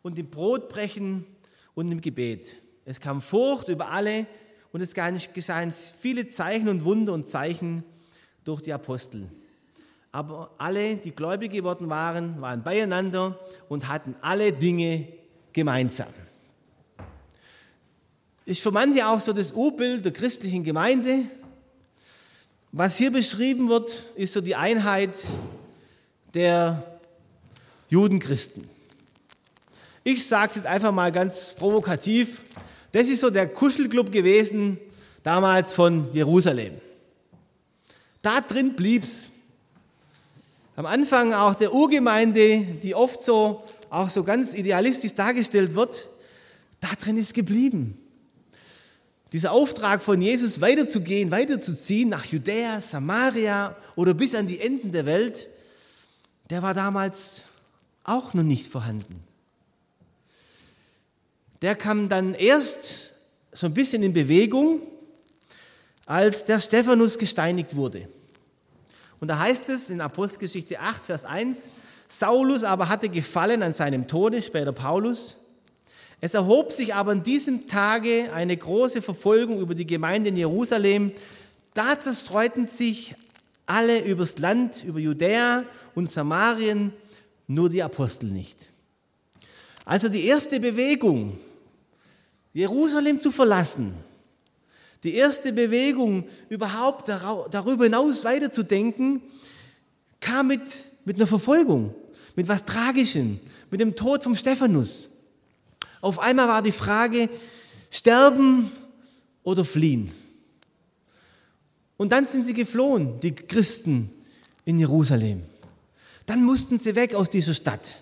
und 0.00 0.18
im 0.18 0.30
Brotbrechen 0.30 1.26
und 1.74 1.92
im 1.92 2.00
Gebet. 2.00 2.56
Es 2.86 3.00
kam 3.00 3.20
Furcht 3.20 3.68
über 3.68 3.90
alle 3.90 4.26
und 4.72 4.80
es 4.80 4.94
geschahen 4.94 5.70
viele 6.00 6.26
Zeichen 6.26 6.70
und 6.70 6.86
Wunder 6.86 7.12
und 7.12 7.28
Zeichen 7.28 7.84
durch 8.44 8.62
die 8.62 8.72
Apostel 8.72 9.28
aber 10.12 10.50
alle, 10.58 10.96
die 10.96 11.10
gläubig 11.10 11.50
geworden 11.50 11.88
waren, 11.88 12.40
waren 12.42 12.62
beieinander 12.62 13.38
und 13.70 13.88
hatten 13.88 14.14
alle 14.20 14.52
Dinge 14.52 15.08
gemeinsam. 15.54 16.08
Ist 18.44 18.60
für 18.60 18.70
manche 18.70 19.06
auch 19.06 19.20
so 19.20 19.32
das 19.32 19.52
Urbild 19.52 20.04
der 20.04 20.12
christlichen 20.12 20.64
Gemeinde. 20.64 21.20
Was 22.72 22.96
hier 22.96 23.10
beschrieben 23.10 23.70
wird, 23.70 23.90
ist 24.14 24.34
so 24.34 24.42
die 24.42 24.54
Einheit 24.54 25.14
der 26.34 26.98
Judenchristen. 27.88 28.68
Ich 30.04 30.26
sage 30.26 30.50
es 30.50 30.56
jetzt 30.56 30.66
einfach 30.66 30.92
mal 30.92 31.12
ganz 31.12 31.54
provokativ. 31.54 32.42
Das 32.90 33.08
ist 33.08 33.20
so 33.20 33.30
der 33.30 33.48
Kuschelclub 33.48 34.12
gewesen, 34.12 34.78
damals 35.22 35.72
von 35.72 36.12
Jerusalem. 36.12 36.74
Da 38.20 38.40
drin 38.40 38.74
blieb's. 38.74 39.31
Am 40.74 40.86
Anfang 40.86 41.34
auch 41.34 41.54
der 41.54 41.74
Urgemeinde, 41.74 42.60
die 42.82 42.94
oft 42.94 43.22
so, 43.22 43.62
auch 43.90 44.08
so 44.08 44.24
ganz 44.24 44.54
idealistisch 44.54 45.14
dargestellt 45.14 45.74
wird, 45.74 46.06
da 46.80 46.88
drin 46.98 47.18
ist 47.18 47.34
geblieben. 47.34 47.98
Dieser 49.32 49.52
Auftrag 49.52 50.02
von 50.02 50.20
Jesus 50.20 50.60
weiterzugehen, 50.60 51.30
weiterzuziehen 51.30 52.08
nach 52.08 52.24
Judäa, 52.24 52.80
Samaria 52.80 53.76
oder 53.96 54.14
bis 54.14 54.34
an 54.34 54.46
die 54.46 54.60
Enden 54.60 54.92
der 54.92 55.04
Welt, 55.04 55.48
der 56.48 56.62
war 56.62 56.72
damals 56.72 57.42
auch 58.04 58.32
noch 58.32 58.42
nicht 58.42 58.70
vorhanden. 58.70 59.22
Der 61.60 61.76
kam 61.76 62.08
dann 62.08 62.34
erst 62.34 63.12
so 63.52 63.66
ein 63.66 63.74
bisschen 63.74 64.02
in 64.02 64.12
Bewegung, 64.12 64.80
als 66.06 66.44
der 66.46 66.60
Stephanus 66.60 67.18
gesteinigt 67.18 67.76
wurde. 67.76 68.08
Und 69.22 69.28
da 69.28 69.38
heißt 69.38 69.68
es 69.68 69.88
in 69.88 70.00
Apostelgeschichte 70.00 70.80
8, 70.80 71.04
Vers 71.04 71.24
1, 71.24 71.68
Saulus 72.08 72.64
aber 72.64 72.88
hatte 72.88 73.08
gefallen 73.08 73.62
an 73.62 73.72
seinem 73.72 74.08
Tode, 74.08 74.42
später 74.42 74.72
Paulus. 74.72 75.36
Es 76.20 76.34
erhob 76.34 76.72
sich 76.72 76.92
aber 76.92 77.12
an 77.12 77.22
diesem 77.22 77.68
Tage 77.68 78.32
eine 78.34 78.56
große 78.56 79.00
Verfolgung 79.00 79.60
über 79.60 79.76
die 79.76 79.86
Gemeinde 79.86 80.30
in 80.30 80.36
Jerusalem. 80.36 81.12
Da 81.72 82.00
zerstreuten 82.00 82.66
sich 82.66 83.14
alle 83.64 84.00
übers 84.00 84.38
Land, 84.38 84.82
über 84.82 84.98
Judäa 84.98 85.66
und 85.94 86.10
Samarien, 86.10 86.92
nur 87.46 87.70
die 87.70 87.84
Apostel 87.84 88.26
nicht. 88.26 88.72
Also 89.84 90.08
die 90.08 90.26
erste 90.26 90.58
Bewegung, 90.58 91.38
Jerusalem 92.52 93.20
zu 93.20 93.30
verlassen, 93.30 93.94
die 95.04 95.14
erste 95.14 95.52
Bewegung, 95.52 96.24
überhaupt 96.48 97.08
darüber 97.08 97.84
hinaus 97.84 98.24
weiterzudenken, 98.24 99.20
kam 100.20 100.48
mit, 100.48 100.60
mit 101.04 101.16
einer 101.16 101.26
Verfolgung, 101.26 101.94
mit 102.36 102.48
was 102.48 102.64
Tragischem, 102.64 103.40
mit 103.70 103.80
dem 103.80 103.96
Tod 103.96 104.22
vom 104.22 104.36
Stephanus. 104.36 105.10
Auf 106.00 106.18
einmal 106.18 106.48
war 106.48 106.62
die 106.62 106.72
Frage, 106.72 107.28
sterben 107.90 108.70
oder 109.42 109.64
fliehen. 109.64 110.10
Und 111.96 112.10
dann 112.10 112.26
sind 112.26 112.46
sie 112.46 112.54
geflohen, 112.54 113.20
die 113.20 113.34
Christen 113.34 114.10
in 114.64 114.78
Jerusalem. 114.78 115.42
Dann 116.26 116.44
mussten 116.44 116.78
sie 116.78 116.94
weg 116.94 117.14
aus 117.14 117.28
dieser 117.28 117.54
Stadt. 117.54 118.00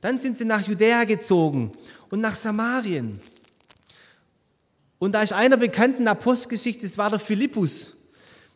Dann 0.00 0.20
sind 0.20 0.38
sie 0.38 0.44
nach 0.44 0.66
Judäa 0.66 1.04
gezogen 1.04 1.72
und 2.10 2.20
nach 2.20 2.36
Samarien. 2.36 3.20
Und 4.98 5.12
da 5.12 5.22
ist 5.22 5.32
einer 5.32 5.56
bekannten 5.56 6.08
Apostelgeschichte, 6.08 6.86
das 6.86 6.98
war 6.98 7.10
der 7.10 7.18
Philippus. 7.18 7.94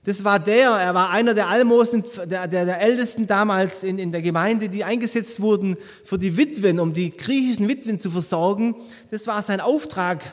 Das 0.04 0.24
war 0.24 0.40
der, 0.40 0.70
er 0.70 0.94
war 0.94 1.10
einer 1.10 1.32
der 1.32 1.48
Almosen, 1.48 2.02
der, 2.24 2.48
der, 2.48 2.64
der 2.64 2.80
Ältesten 2.80 3.28
damals 3.28 3.84
in, 3.84 4.00
in 4.00 4.10
der 4.10 4.20
Gemeinde, 4.20 4.68
die 4.68 4.82
eingesetzt 4.82 5.40
wurden 5.40 5.76
für 6.04 6.18
die 6.18 6.36
Witwen, 6.36 6.80
um 6.80 6.92
die 6.92 7.16
griechischen 7.16 7.68
Witwen 7.68 8.00
zu 8.00 8.10
versorgen. 8.10 8.74
Das 9.12 9.28
war 9.28 9.40
sein 9.42 9.60
Auftrag, 9.60 10.24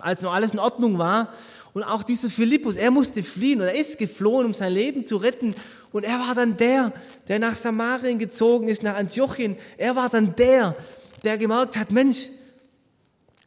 als 0.00 0.20
noch 0.20 0.34
alles 0.34 0.52
in 0.52 0.58
Ordnung 0.58 0.98
war. 0.98 1.32
Und 1.72 1.82
auch 1.82 2.02
dieser 2.02 2.28
Philippus, 2.28 2.76
er 2.76 2.90
musste 2.90 3.22
fliehen 3.22 3.62
und 3.62 3.68
er 3.68 3.74
ist 3.74 3.96
geflohen, 3.96 4.46
um 4.46 4.54
sein 4.54 4.72
Leben 4.72 5.06
zu 5.06 5.16
retten. 5.16 5.54
Und 5.92 6.04
er 6.04 6.18
war 6.18 6.34
dann 6.34 6.58
der, 6.58 6.92
der 7.28 7.38
nach 7.38 7.54
Samarien 7.54 8.18
gezogen 8.18 8.68
ist, 8.68 8.82
nach 8.82 8.96
Antiochien. 8.96 9.56
Er 9.78 9.96
war 9.96 10.10
dann 10.10 10.36
der, 10.36 10.76
der 11.24 11.38
gemerkt 11.38 11.78
hat, 11.78 11.90
Mensch, 11.90 12.28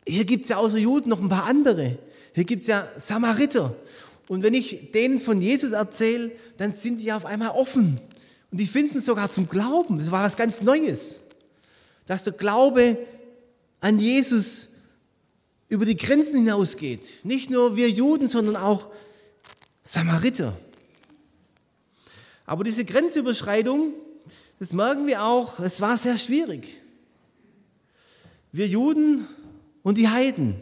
hier 0.09 0.25
gibt 0.25 0.43
es 0.43 0.49
ja 0.49 0.57
außer 0.57 0.77
Juden 0.77 1.09
noch 1.09 1.21
ein 1.21 1.29
paar 1.29 1.45
andere. 1.45 1.97
Hier 2.33 2.43
gibt 2.43 2.63
es 2.63 2.67
ja 2.67 2.87
Samariter. 2.97 3.75
Und 4.27 4.43
wenn 4.43 4.53
ich 4.53 4.91
denen 4.91 5.19
von 5.19 5.41
Jesus 5.41 5.71
erzähle, 5.71 6.31
dann 6.57 6.73
sind 6.73 7.01
die 7.01 7.11
auf 7.11 7.25
einmal 7.25 7.49
offen. 7.49 7.99
Und 8.51 8.57
die 8.59 8.65
finden 8.65 9.01
sogar 9.01 9.31
zum 9.31 9.47
Glauben. 9.47 9.99
Das 9.99 10.11
war 10.11 10.23
was 10.23 10.35
ganz 10.35 10.61
Neues. 10.61 11.19
Dass 12.05 12.23
der 12.23 12.33
Glaube 12.33 12.97
an 13.81 13.99
Jesus 13.99 14.69
über 15.67 15.85
die 15.85 15.97
Grenzen 15.97 16.37
hinausgeht. 16.37 17.23
Nicht 17.23 17.49
nur 17.49 17.75
wir 17.75 17.89
Juden, 17.89 18.27
sondern 18.27 18.55
auch 18.55 18.87
Samariter. 19.83 20.57
Aber 22.45 22.63
diese 22.63 22.85
Grenzüberschreitung, 22.85 23.93
das 24.59 24.73
merken 24.73 25.05
wir 25.05 25.23
auch, 25.23 25.59
es 25.59 25.81
war 25.81 25.97
sehr 25.97 26.17
schwierig. 26.17 26.81
Wir 28.51 28.67
Juden 28.67 29.27
und 29.89 29.97
die 29.97 30.07
Heiden. 30.07 30.61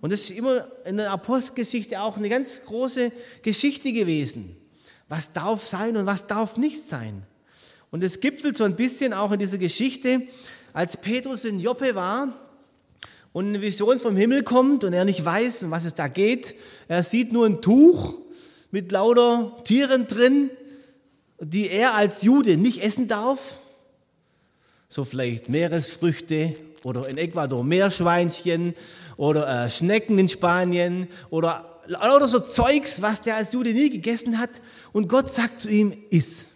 Und 0.00 0.12
das 0.12 0.22
ist 0.22 0.30
immer 0.30 0.66
in 0.84 0.96
der 0.96 1.12
Apostelgeschichte 1.12 2.00
auch 2.00 2.16
eine 2.16 2.28
ganz 2.28 2.62
große 2.64 3.12
Geschichte 3.42 3.92
gewesen. 3.92 4.56
Was 5.08 5.32
darf 5.32 5.64
sein 5.64 5.96
und 5.96 6.04
was 6.04 6.26
darf 6.26 6.56
nicht 6.56 6.82
sein. 6.82 7.22
Und 7.92 8.02
es 8.02 8.18
gipfelt 8.18 8.56
so 8.56 8.64
ein 8.64 8.74
bisschen 8.74 9.12
auch 9.12 9.30
in 9.30 9.38
dieser 9.38 9.58
Geschichte, 9.58 10.22
als 10.72 10.96
Petrus 10.96 11.44
in 11.44 11.60
Joppe 11.60 11.94
war 11.94 12.32
und 13.32 13.46
eine 13.46 13.62
Vision 13.62 14.00
vom 14.00 14.16
Himmel 14.16 14.42
kommt 14.42 14.82
und 14.82 14.94
er 14.94 15.04
nicht 15.04 15.24
weiß, 15.24 15.62
um 15.62 15.70
was 15.70 15.84
es 15.84 15.94
da 15.94 16.08
geht. 16.08 16.56
Er 16.88 17.04
sieht 17.04 17.32
nur 17.32 17.46
ein 17.46 17.62
Tuch 17.62 18.18
mit 18.72 18.90
lauter 18.90 19.62
Tieren 19.62 20.08
drin, 20.08 20.50
die 21.38 21.70
er 21.70 21.94
als 21.94 22.22
Jude 22.22 22.56
nicht 22.56 22.82
essen 22.82 23.06
darf. 23.06 23.58
So 24.88 25.04
vielleicht 25.04 25.48
Meeresfrüchte 25.48 26.56
oder 26.84 27.08
in 27.08 27.18
Ecuador 27.18 27.64
Meerschweinchen 27.64 28.74
oder 29.16 29.64
äh, 29.66 29.70
Schnecken 29.70 30.18
in 30.18 30.28
Spanien 30.28 31.08
oder 31.30 31.66
oder 31.88 32.28
so 32.28 32.38
Zeugs, 32.38 33.02
was 33.02 33.20
der 33.20 33.36
als 33.36 33.52
Jude 33.52 33.72
nie 33.72 33.90
gegessen 33.90 34.38
hat. 34.38 34.50
Und 34.92 35.08
Gott 35.08 35.32
sagt 35.32 35.60
zu 35.60 35.70
ihm, 35.70 35.92
iss. 36.10 36.46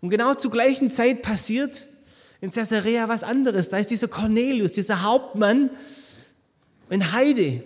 Und 0.00 0.10
genau 0.10 0.34
zur 0.34 0.50
gleichen 0.50 0.90
Zeit 0.90 1.22
passiert 1.22 1.86
in 2.40 2.50
Caesarea 2.50 3.08
was 3.08 3.22
anderes. 3.22 3.68
Da 3.70 3.78
ist 3.78 3.90
dieser 3.90 4.08
Cornelius, 4.08 4.74
dieser 4.74 5.02
Hauptmann, 5.02 5.70
ein 6.90 7.12
Heide, 7.12 7.62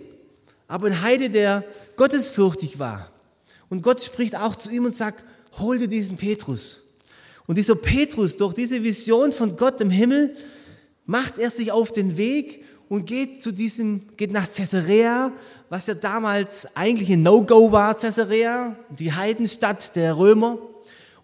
aber 0.67 0.87
ein 0.87 1.01
Heide, 1.01 1.29
der 1.29 1.63
gottesfürchtig 1.97 2.79
war. 2.79 3.11
Und 3.69 3.81
Gott 3.81 4.01
spricht 4.01 4.35
auch 4.35 4.55
zu 4.55 4.71
ihm 4.71 4.85
und 4.85 4.95
sagt, 4.95 5.23
hol 5.59 5.77
dir 5.77 5.87
diesen 5.87 6.17
Petrus. 6.17 6.81
Und 7.45 7.57
dieser 7.57 7.75
Petrus, 7.75 8.37
durch 8.37 8.53
diese 8.53 8.83
Vision 8.83 9.31
von 9.31 9.57
Gott 9.57 9.81
im 9.81 9.89
Himmel, 9.89 10.35
macht 11.11 11.37
er 11.37 11.51
sich 11.51 11.73
auf 11.73 11.91
den 11.91 12.15
Weg 12.15 12.63
und 12.87 13.05
geht 13.05 13.43
zu 13.43 13.51
diesem, 13.51 14.07
geht 14.15 14.31
nach 14.31 14.49
Caesarea, 14.49 15.33
was 15.67 15.87
ja 15.87 15.93
damals 15.93 16.73
eigentlich 16.73 17.11
ein 17.11 17.21
No-Go 17.21 17.73
war, 17.73 17.95
Caesarea, 17.95 18.77
die 18.89 19.11
Heidenstadt 19.11 19.93
der 19.97 20.17
Römer. 20.17 20.57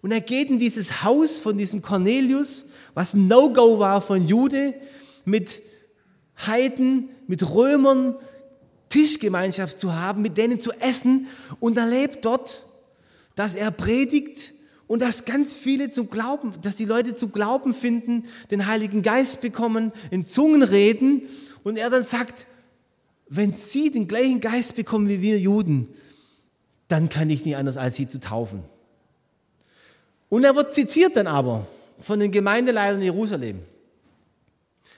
Und 0.02 0.12
er 0.12 0.20
geht 0.20 0.50
in 0.50 0.58
dieses 0.58 1.02
Haus 1.04 1.40
von 1.40 1.56
diesem 1.56 1.80
Cornelius, 1.80 2.66
was 2.92 3.14
ein 3.14 3.28
No-Go 3.28 3.78
war 3.78 4.02
von 4.02 4.26
Jude, 4.26 4.74
mit 5.24 5.62
Heiden, 6.46 7.08
mit 7.26 7.50
Römern 7.50 8.14
Tischgemeinschaft 8.90 9.78
zu 9.78 9.94
haben, 9.94 10.20
mit 10.20 10.36
denen 10.36 10.60
zu 10.60 10.70
essen 10.80 11.28
und 11.60 11.78
erlebt 11.78 12.26
dort, 12.26 12.62
dass 13.36 13.54
er 13.54 13.70
predigt 13.70 14.52
und 14.88 15.02
dass 15.02 15.24
ganz 15.26 15.52
viele 15.52 15.90
zum 15.90 16.10
Glauben, 16.10 16.52
dass 16.62 16.76
die 16.76 16.86
Leute 16.86 17.14
zum 17.14 17.30
Glauben 17.30 17.74
finden, 17.74 18.24
den 18.50 18.66
Heiligen 18.66 19.02
Geist 19.02 19.40
bekommen, 19.40 19.92
in 20.10 20.26
Zungen 20.26 20.62
reden 20.62 21.22
und 21.62 21.76
er 21.76 21.90
dann 21.90 22.02
sagt, 22.04 22.46
wenn 23.28 23.52
sie 23.52 23.90
den 23.90 24.08
gleichen 24.08 24.40
Geist 24.40 24.74
bekommen 24.74 25.08
wie 25.08 25.22
wir 25.22 25.38
Juden, 25.38 25.88
dann 26.88 27.10
kann 27.10 27.28
ich 27.28 27.44
nicht 27.44 27.56
anders 27.56 27.76
als 27.76 27.96
sie 27.96 28.08
zu 28.08 28.18
taufen. 28.18 28.64
Und 30.30 30.44
er 30.44 30.56
wird 30.56 30.74
zitiert 30.74 31.16
dann 31.16 31.26
aber 31.26 31.66
von 32.00 32.18
den 32.18 32.30
Gemeindeleitern 32.30 32.96
in 32.98 33.04
Jerusalem. 33.04 33.60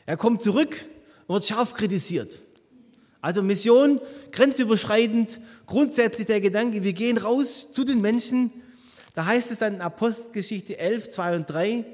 Er 0.06 0.16
kommt 0.16 0.42
zurück 0.42 0.84
und 1.26 1.34
wird 1.34 1.46
scharf 1.46 1.74
kritisiert. 1.74 2.40
Also 3.20 3.42
Mission, 3.42 4.00
grenzüberschreitend, 4.32 5.40
grundsätzlich 5.66 6.26
der 6.26 6.40
Gedanke, 6.40 6.84
wir 6.84 6.92
gehen 6.92 7.18
raus 7.18 7.72
zu 7.72 7.84
den 7.84 8.00
Menschen. 8.00 8.52
Da 9.14 9.26
heißt 9.26 9.50
es 9.50 9.58
dann 9.58 9.74
in 9.74 9.80
Apostelgeschichte 9.80 10.78
11, 10.78 11.10
2 11.10 11.36
und 11.36 11.50
3, 11.50 11.84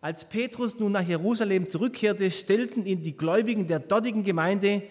als 0.00 0.24
Petrus 0.24 0.78
nun 0.78 0.92
nach 0.92 1.06
Jerusalem 1.06 1.68
zurückkehrte, 1.68 2.30
stellten 2.30 2.84
ihn 2.86 3.02
die 3.02 3.16
Gläubigen 3.16 3.68
der 3.68 3.78
dortigen 3.78 4.24
Gemeinde, 4.24 4.82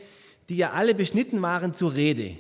die 0.47 0.57
ja 0.57 0.71
alle 0.71 0.95
beschnitten 0.95 1.41
waren, 1.41 1.73
zur 1.73 1.93
Rede. 1.93 2.37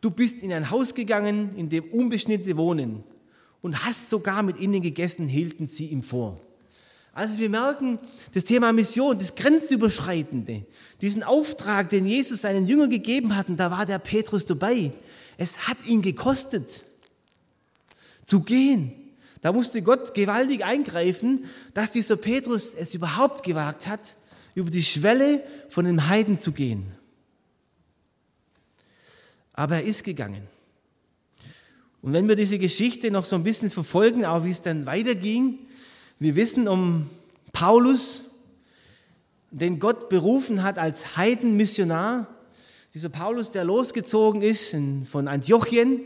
Du 0.00 0.10
bist 0.10 0.42
in 0.42 0.52
ein 0.52 0.70
Haus 0.70 0.94
gegangen, 0.94 1.54
in 1.56 1.68
dem 1.68 1.84
Unbeschnittene 1.84 2.56
wohnen 2.56 3.04
und 3.60 3.84
hast 3.84 4.10
sogar 4.10 4.42
mit 4.42 4.58
ihnen 4.58 4.82
gegessen, 4.82 5.28
hielten 5.28 5.66
sie 5.66 5.86
ihm 5.86 6.02
vor. 6.02 6.40
Also 7.12 7.38
wir 7.38 7.50
merken, 7.50 7.98
das 8.32 8.44
Thema 8.44 8.72
Mission, 8.72 9.18
das 9.18 9.34
Grenzüberschreitende, 9.34 10.64
diesen 11.00 11.22
Auftrag, 11.22 11.90
den 11.90 12.06
Jesus 12.06 12.42
seinen 12.42 12.66
Jüngern 12.66 12.88
gegeben 12.88 13.36
hat, 13.36 13.48
und 13.48 13.56
da 13.56 13.70
war 13.70 13.84
der 13.84 13.98
Petrus 13.98 14.46
dabei. 14.46 14.92
Es 15.36 15.68
hat 15.68 15.76
ihn 15.86 16.02
gekostet, 16.02 16.84
zu 18.30 18.40
gehen. 18.40 18.92
Da 19.40 19.52
musste 19.52 19.82
Gott 19.82 20.14
gewaltig 20.14 20.64
eingreifen, 20.64 21.46
dass 21.74 21.90
dieser 21.90 22.16
Petrus 22.16 22.74
es 22.74 22.94
überhaupt 22.94 23.42
gewagt 23.42 23.88
hat, 23.88 24.16
über 24.54 24.70
die 24.70 24.84
Schwelle 24.84 25.42
von 25.68 25.84
den 25.84 26.08
Heiden 26.08 26.38
zu 26.38 26.52
gehen. 26.52 26.92
Aber 29.52 29.76
er 29.76 29.84
ist 29.84 30.04
gegangen. 30.04 30.42
Und 32.02 32.12
wenn 32.12 32.28
wir 32.28 32.36
diese 32.36 32.58
Geschichte 32.58 33.10
noch 33.10 33.24
so 33.24 33.34
ein 33.34 33.42
bisschen 33.42 33.68
verfolgen, 33.68 34.24
auch 34.24 34.44
wie 34.44 34.50
es 34.50 34.62
dann 34.62 34.86
weiterging, 34.86 35.58
wir 36.18 36.36
wissen 36.36 36.68
um 36.68 37.10
Paulus, 37.52 38.24
den 39.50 39.80
Gott 39.80 40.08
berufen 40.08 40.62
hat 40.62 40.78
als 40.78 41.16
Heidenmissionar. 41.16 42.28
Dieser 42.94 43.08
Paulus, 43.08 43.50
der 43.50 43.64
losgezogen 43.64 44.42
ist 44.42 44.76
von 45.10 45.26
Antiochien, 45.26 46.02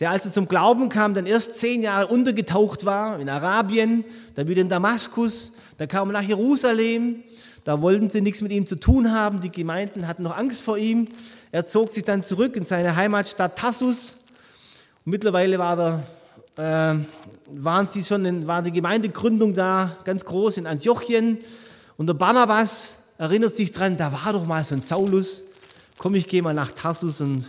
der 0.00 0.10
als 0.10 0.26
er 0.26 0.32
zum 0.32 0.48
Glauben 0.48 0.88
kam, 0.88 1.14
dann 1.14 1.26
erst 1.26 1.56
zehn 1.56 1.82
Jahre 1.82 2.06
untergetaucht 2.06 2.84
war 2.84 3.18
in 3.18 3.28
Arabien, 3.28 4.04
dann 4.34 4.48
wieder 4.48 4.62
in 4.62 4.68
Damaskus, 4.68 5.52
dann 5.76 5.88
kam 5.88 6.10
er 6.10 6.12
nach 6.14 6.28
Jerusalem, 6.28 7.22
da 7.64 7.82
wollten 7.82 8.08
sie 8.08 8.20
nichts 8.20 8.40
mit 8.40 8.52
ihm 8.52 8.66
zu 8.66 8.76
tun 8.76 9.12
haben, 9.12 9.40
die 9.40 9.50
Gemeinden 9.50 10.06
hatten 10.06 10.22
noch 10.22 10.36
Angst 10.36 10.62
vor 10.62 10.78
ihm. 10.78 11.08
Er 11.52 11.66
zog 11.66 11.92
sich 11.92 12.04
dann 12.04 12.22
zurück 12.22 12.56
in 12.56 12.64
seine 12.64 12.96
Heimatstadt 12.96 13.56
Tassus 13.56 14.16
Mittlerweile 15.08 15.58
war 15.58 16.02
der, 16.56 16.98
äh, 16.98 17.58
waren 17.58 17.88
sie 17.88 18.04
schon 18.04 18.26
in, 18.26 18.46
war 18.46 18.60
die 18.60 18.72
Gemeindegründung 18.72 19.54
da 19.54 19.96
ganz 20.04 20.22
groß 20.22 20.58
in 20.58 20.66
Antiochien. 20.66 21.38
Und 21.96 22.08
der 22.08 22.14
Barnabas 22.14 22.98
erinnert 23.16 23.56
sich 23.56 23.72
dran, 23.72 23.96
da 23.96 24.12
war 24.12 24.34
doch 24.34 24.44
mal 24.44 24.62
so 24.66 24.74
ein 24.74 24.82
Saulus. 24.82 25.44
Komm, 25.96 26.14
ich 26.14 26.26
gehe 26.26 26.42
mal 26.42 26.52
nach 26.52 26.72
Tarsus 26.72 27.22
und, 27.22 27.46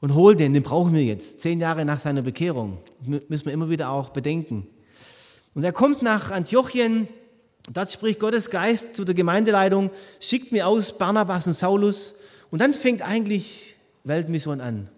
und 0.00 0.14
hol 0.14 0.36
den, 0.36 0.54
den 0.54 0.62
brauchen 0.62 0.94
wir 0.94 1.04
jetzt. 1.04 1.40
Zehn 1.40 1.60
Jahre 1.60 1.84
nach 1.84 2.00
seiner 2.00 2.22
Bekehrung. 2.22 2.78
Müssen 3.04 3.46
wir 3.46 3.52
immer 3.52 3.68
wieder 3.68 3.90
auch 3.90 4.10
bedenken. 4.10 4.66
Und 5.54 5.64
er 5.64 5.72
kommt 5.72 6.02
nach 6.02 6.30
Antiochien. 6.30 7.08
Dort 7.72 7.90
spricht 7.90 8.20
Gottes 8.20 8.50
Geist 8.50 8.94
zu 8.94 9.04
der 9.04 9.14
Gemeindeleitung, 9.14 9.90
schickt 10.20 10.52
mir 10.52 10.66
aus 10.66 10.96
Barnabas 10.96 11.46
und 11.46 11.54
Saulus. 11.54 12.14
Und 12.50 12.60
dann 12.60 12.72
fängt 12.72 13.02
eigentlich 13.02 13.76
Weltmission 14.04 14.60
an. 14.60 14.88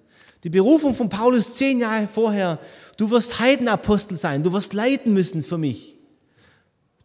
Die 0.44 0.50
Berufung 0.50 0.94
von 0.94 1.08
Paulus 1.08 1.54
zehn 1.54 1.80
Jahre 1.80 2.06
vorher, 2.06 2.58
du 2.96 3.10
wirst 3.10 3.40
Heidenapostel 3.40 4.16
sein, 4.16 4.42
du 4.42 4.52
wirst 4.52 4.72
leiten 4.72 5.12
müssen 5.12 5.42
für 5.42 5.58
mich. 5.58 5.96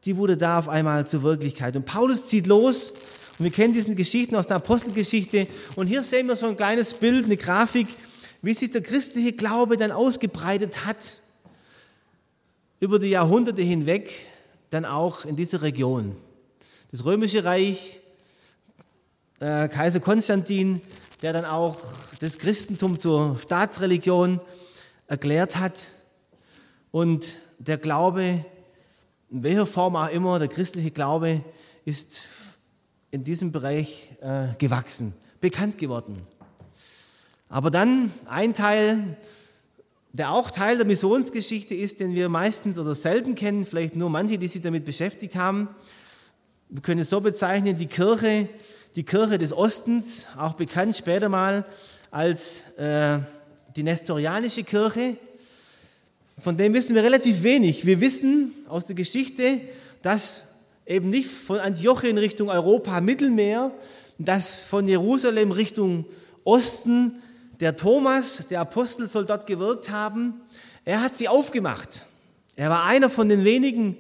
Die 0.05 0.17
wurde 0.17 0.37
da 0.37 0.59
auf 0.59 0.69
einmal 0.69 1.07
zur 1.07 1.23
Wirklichkeit. 1.23 1.75
Und 1.75 1.85
Paulus 1.85 2.27
zieht 2.27 2.47
los 2.47 2.93
und 3.37 3.43
wir 3.43 3.51
kennen 3.51 3.73
diese 3.73 3.93
Geschichten 3.95 4.35
aus 4.35 4.47
der 4.47 4.57
Apostelgeschichte. 4.57 5.47
Und 5.75 5.87
hier 5.87 6.03
sehen 6.03 6.27
wir 6.27 6.37
so 6.37 6.45
ein 6.45 6.55
kleines 6.55 6.93
Bild, 6.93 7.25
eine 7.25 7.35
Grafik, 7.35 7.87
wie 8.41 8.53
sich 8.53 8.71
der 8.71 8.81
christliche 8.81 9.33
Glaube 9.33 9.75
dann 9.75 9.91
ausgebreitet 9.91 10.85
hat 10.85 11.19
über 12.79 12.97
die 12.97 13.07
Jahrhunderte 13.07 13.61
hinweg, 13.61 14.09
dann 14.69 14.85
auch 14.85 15.25
in 15.25 15.35
dieser 15.35 15.61
Region. 15.61 16.15
Das 16.91 17.03
römische 17.03 17.43
Reich, 17.43 17.99
äh, 19.39 19.67
Kaiser 19.67 19.99
Konstantin, 19.99 20.81
der 21.21 21.33
dann 21.33 21.45
auch 21.45 21.77
das 22.21 22.37
Christentum 22.37 22.99
zur 22.99 23.37
Staatsreligion 23.37 24.39
erklärt 25.07 25.57
hat. 25.57 25.89
Und 26.91 27.33
der 27.59 27.77
Glaube, 27.77 28.45
in 29.29 29.43
welcher 29.43 29.65
Form 29.65 29.97
auch 29.97 30.09
immer, 30.09 30.39
der 30.39 30.47
christliche 30.47 30.91
Glaube 30.91 31.43
ist 31.83 32.21
in 33.15 33.23
diesem 33.23 33.53
Bereich 33.53 34.09
äh, 34.19 34.47
gewachsen, 34.57 35.13
bekannt 35.39 35.77
geworden. 35.77 36.17
Aber 37.47 37.71
dann 37.71 38.11
ein 38.25 38.53
Teil, 38.53 39.15
der 40.11 40.31
auch 40.31 40.51
Teil 40.51 40.75
der 40.75 40.85
Missionsgeschichte 40.85 41.75
ist, 41.75 42.01
den 42.01 42.13
wir 42.13 42.27
meistens 42.27 42.77
oder 42.77 42.93
selten 42.93 43.35
kennen, 43.35 43.63
vielleicht 43.63 43.95
nur 43.95 44.09
manche, 44.09 44.37
die 44.37 44.49
sich 44.49 44.61
damit 44.61 44.83
beschäftigt 44.83 45.37
haben. 45.37 45.69
Wir 46.67 46.81
können 46.81 46.99
es 46.99 47.09
so 47.09 47.21
bezeichnen, 47.21 47.77
die 47.77 47.85
Kirche, 47.85 48.49
die 48.97 49.03
Kirche 49.03 49.37
des 49.37 49.53
Ostens, 49.53 50.27
auch 50.37 50.55
bekannt 50.55 50.97
später 50.97 51.29
mal 51.29 51.65
als 52.11 52.67
äh, 52.77 53.19
die 53.77 53.83
nestorianische 53.83 54.65
Kirche. 54.65 55.15
Von 56.37 56.57
dem 56.57 56.73
wissen 56.73 56.93
wir 56.93 57.03
relativ 57.03 57.43
wenig. 57.43 57.85
Wir 57.85 58.01
wissen 58.01 58.51
aus 58.67 58.85
der 58.85 58.95
Geschichte, 58.97 59.61
dass 60.01 60.43
eben 60.85 61.09
nicht 61.09 61.29
von 61.29 61.59
Antiochien 61.59 62.17
Richtung 62.17 62.49
Europa, 62.49 63.01
Mittelmeer, 63.01 63.71
dass 64.17 64.59
von 64.61 64.87
Jerusalem 64.87 65.51
Richtung 65.51 66.05
Osten 66.43 67.21
der 67.59 67.75
Thomas, 67.75 68.47
der 68.47 68.61
Apostel, 68.61 69.07
soll 69.07 69.25
dort 69.25 69.47
gewirkt 69.47 69.89
haben. 69.89 70.41
Er 70.83 71.01
hat 71.01 71.17
sie 71.17 71.27
aufgemacht. 71.27 72.03
Er 72.55 72.69
war 72.69 72.83
einer 72.85 73.09
von 73.09 73.27
den 73.29 73.43
wenigen, 73.43 73.97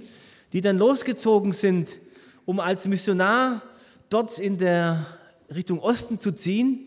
die 0.53 0.61
dann 0.61 0.77
losgezogen 0.77 1.53
sind, 1.53 1.97
um 2.45 2.59
als 2.59 2.87
Missionar 2.87 3.61
dort 4.09 4.37
in 4.39 4.57
der 4.57 5.05
Richtung 5.53 5.79
Osten 5.79 6.19
zu 6.19 6.31
ziehen. 6.31 6.79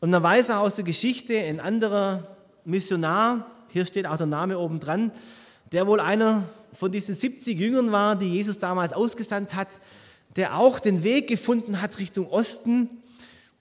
Und 0.00 0.10
man 0.10 0.22
weiß 0.22 0.50
auch 0.50 0.60
aus 0.60 0.76
der 0.76 0.84
Geschichte, 0.84 1.38
ein 1.38 1.60
anderer 1.60 2.36
Missionar, 2.64 3.50
hier 3.68 3.86
steht 3.86 4.06
auch 4.06 4.16
der 4.16 4.26
Name 4.26 4.58
oben 4.58 4.78
dran, 4.78 5.10
der 5.72 5.86
wohl 5.86 5.98
einer 5.98 6.44
von 6.74 6.92
diesen 6.92 7.14
70 7.14 7.58
Jüngern 7.58 7.92
war, 7.92 8.16
die 8.16 8.28
Jesus 8.28 8.58
damals 8.58 8.92
ausgesandt 8.92 9.54
hat, 9.54 9.68
der 10.36 10.58
auch 10.58 10.80
den 10.80 11.04
Weg 11.04 11.28
gefunden 11.28 11.80
hat 11.80 11.98
Richtung 11.98 12.26
Osten. 12.28 12.90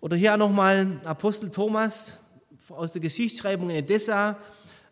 Oder 0.01 0.17
hier 0.17 0.35
nochmal 0.35 0.99
Apostel 1.05 1.49
Thomas 1.49 2.17
aus 2.69 2.91
der 2.91 3.01
Geschichtsschreibung 3.01 3.69
in 3.69 3.77
Edessa 3.77 4.37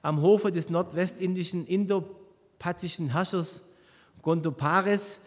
am 0.02 0.22
Hofe 0.22 0.52
des 0.52 0.70
nordwestindischen 0.70 1.66
indopathischen 1.66 3.12
Herrschers 3.12 3.64
Gondopares. 4.22 5.20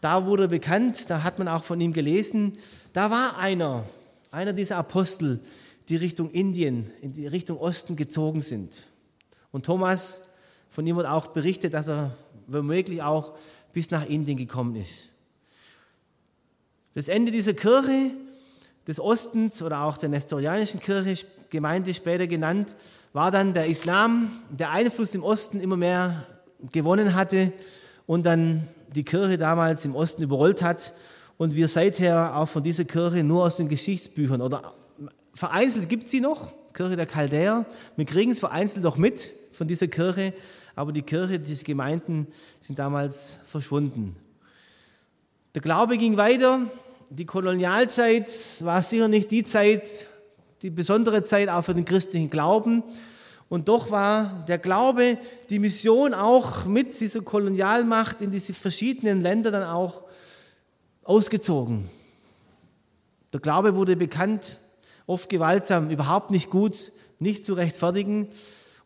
Da 0.00 0.26
wurde 0.26 0.44
er 0.44 0.48
bekannt, 0.48 1.08
da 1.08 1.22
hat 1.22 1.38
man 1.38 1.48
auch 1.48 1.62
von 1.62 1.80
ihm 1.80 1.92
gelesen. 1.92 2.58
Da 2.92 3.10
war 3.10 3.38
einer, 3.38 3.84
einer 4.30 4.52
dieser 4.52 4.76
Apostel, 4.76 5.40
die 5.88 5.96
Richtung 5.96 6.30
Indien, 6.30 6.90
in 7.00 7.12
die 7.12 7.26
Richtung 7.26 7.58
Osten 7.58 7.96
gezogen 7.96 8.42
sind. 8.42 8.84
Und 9.52 9.66
Thomas, 9.66 10.22
von 10.70 10.86
ihm 10.86 10.96
wird 10.96 11.06
auch 11.06 11.28
berichtet, 11.28 11.74
dass 11.74 11.88
er 11.88 12.16
womöglich 12.52 13.02
auch 13.02 13.32
bis 13.72 13.90
nach 13.90 14.06
Indien 14.06 14.36
gekommen 14.36 14.76
ist. 14.76 15.08
Das 16.94 17.08
Ende 17.08 17.30
dieser 17.30 17.54
Kirche 17.54 18.10
des 18.86 18.98
Ostens 18.98 19.62
oder 19.62 19.82
auch 19.84 19.96
der 19.96 20.08
nestorianischen 20.08 20.80
Kirche, 20.80 21.24
Gemeinde 21.50 21.94
später 21.94 22.26
genannt, 22.26 22.74
war 23.12 23.30
dann 23.30 23.54
der 23.54 23.66
Islam, 23.66 24.32
der 24.50 24.70
Einfluss 24.70 25.14
im 25.14 25.22
Osten 25.22 25.60
immer 25.60 25.76
mehr 25.76 26.26
gewonnen 26.72 27.14
hatte 27.14 27.52
und 28.06 28.26
dann 28.26 28.66
die 28.94 29.04
Kirche 29.04 29.38
damals 29.38 29.84
im 29.84 29.94
Osten 29.94 30.22
überrollt 30.22 30.62
hat 30.62 30.92
und 31.38 31.54
wir 31.54 31.68
seither 31.68 32.36
auch 32.36 32.48
von 32.48 32.62
dieser 32.62 32.84
Kirche 32.84 33.22
nur 33.22 33.44
aus 33.44 33.56
den 33.56 33.68
Geschichtsbüchern 33.68 34.40
oder 34.40 34.74
vereinzelt 35.34 35.88
gibt 35.88 36.08
sie 36.08 36.20
noch, 36.20 36.52
Kirche 36.74 36.96
der 36.96 37.06
Chaldäer, 37.06 37.66
wir 37.96 38.04
kriegen 38.04 38.32
es 38.32 38.40
vereinzelt 38.40 38.84
noch 38.84 38.96
mit 38.96 39.32
von 39.52 39.68
dieser 39.68 39.88
Kirche, 39.88 40.32
aber 40.74 40.92
die 40.92 41.02
Kirche, 41.02 41.38
diese 41.38 41.64
Gemeinden 41.64 42.26
sind 42.60 42.78
damals 42.78 43.36
verschwunden. 43.44 44.16
Der 45.54 45.62
Glaube 45.62 45.98
ging 45.98 46.16
weiter. 46.16 46.60
Die 47.10 47.26
Kolonialzeit 47.26 48.28
war 48.60 48.82
sicher 48.82 49.08
nicht 49.08 49.30
die 49.30 49.42
Zeit, 49.42 50.06
die 50.62 50.70
besondere 50.70 51.24
Zeit 51.24 51.48
auch 51.48 51.64
für 51.64 51.74
den 51.74 51.84
christlichen 51.84 52.30
Glauben. 52.30 52.84
Und 53.48 53.68
doch 53.68 53.90
war 53.90 54.44
der 54.46 54.58
Glaube, 54.58 55.18
die 55.48 55.58
Mission 55.58 56.14
auch 56.14 56.66
mit 56.66 57.00
dieser 57.00 57.20
Kolonialmacht 57.22 58.20
in 58.20 58.30
diese 58.30 58.54
verschiedenen 58.54 59.22
Länder 59.22 59.50
dann 59.50 59.64
auch 59.64 60.02
ausgezogen. 61.02 61.90
Der 63.32 63.40
Glaube 63.40 63.74
wurde 63.74 63.96
bekannt, 63.96 64.58
oft 65.06 65.28
gewaltsam, 65.28 65.90
überhaupt 65.90 66.30
nicht 66.30 66.48
gut, 66.48 66.92
nicht 67.18 67.44
zu 67.44 67.54
rechtfertigen 67.54 68.28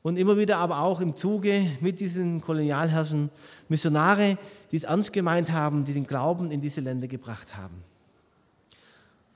und 0.04 0.18
immer 0.18 0.36
wieder 0.36 0.58
aber 0.58 0.80
auch 0.80 1.00
im 1.00 1.16
Zuge 1.16 1.66
mit 1.80 1.98
diesen 1.98 2.42
Kolonialherrschern 2.42 3.30
Missionare, 3.70 4.36
die 4.70 4.76
es 4.76 4.84
ernst 4.84 5.14
gemeint 5.14 5.50
haben, 5.50 5.86
die 5.86 5.94
den 5.94 6.06
Glauben 6.06 6.50
in 6.50 6.60
diese 6.60 6.82
Länder 6.82 7.08
gebracht 7.08 7.56
haben. 7.56 7.82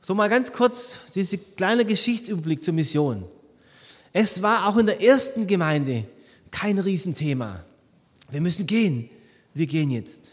So 0.02 0.14
mal 0.14 0.28
ganz 0.28 0.52
kurz 0.52 1.10
dieser 1.14 1.38
kleine 1.56 1.86
Geschichtsüberblick 1.86 2.62
zur 2.62 2.74
Mission. 2.74 3.24
Es 4.12 4.42
war 4.42 4.68
auch 4.68 4.76
in 4.76 4.84
der 4.84 5.00
ersten 5.00 5.46
Gemeinde 5.46 6.04
kein 6.50 6.78
Riesenthema. 6.78 7.64
Wir 8.30 8.42
müssen 8.42 8.66
gehen. 8.66 9.08
Wir 9.54 9.66
gehen 9.66 9.90
jetzt. 9.90 10.32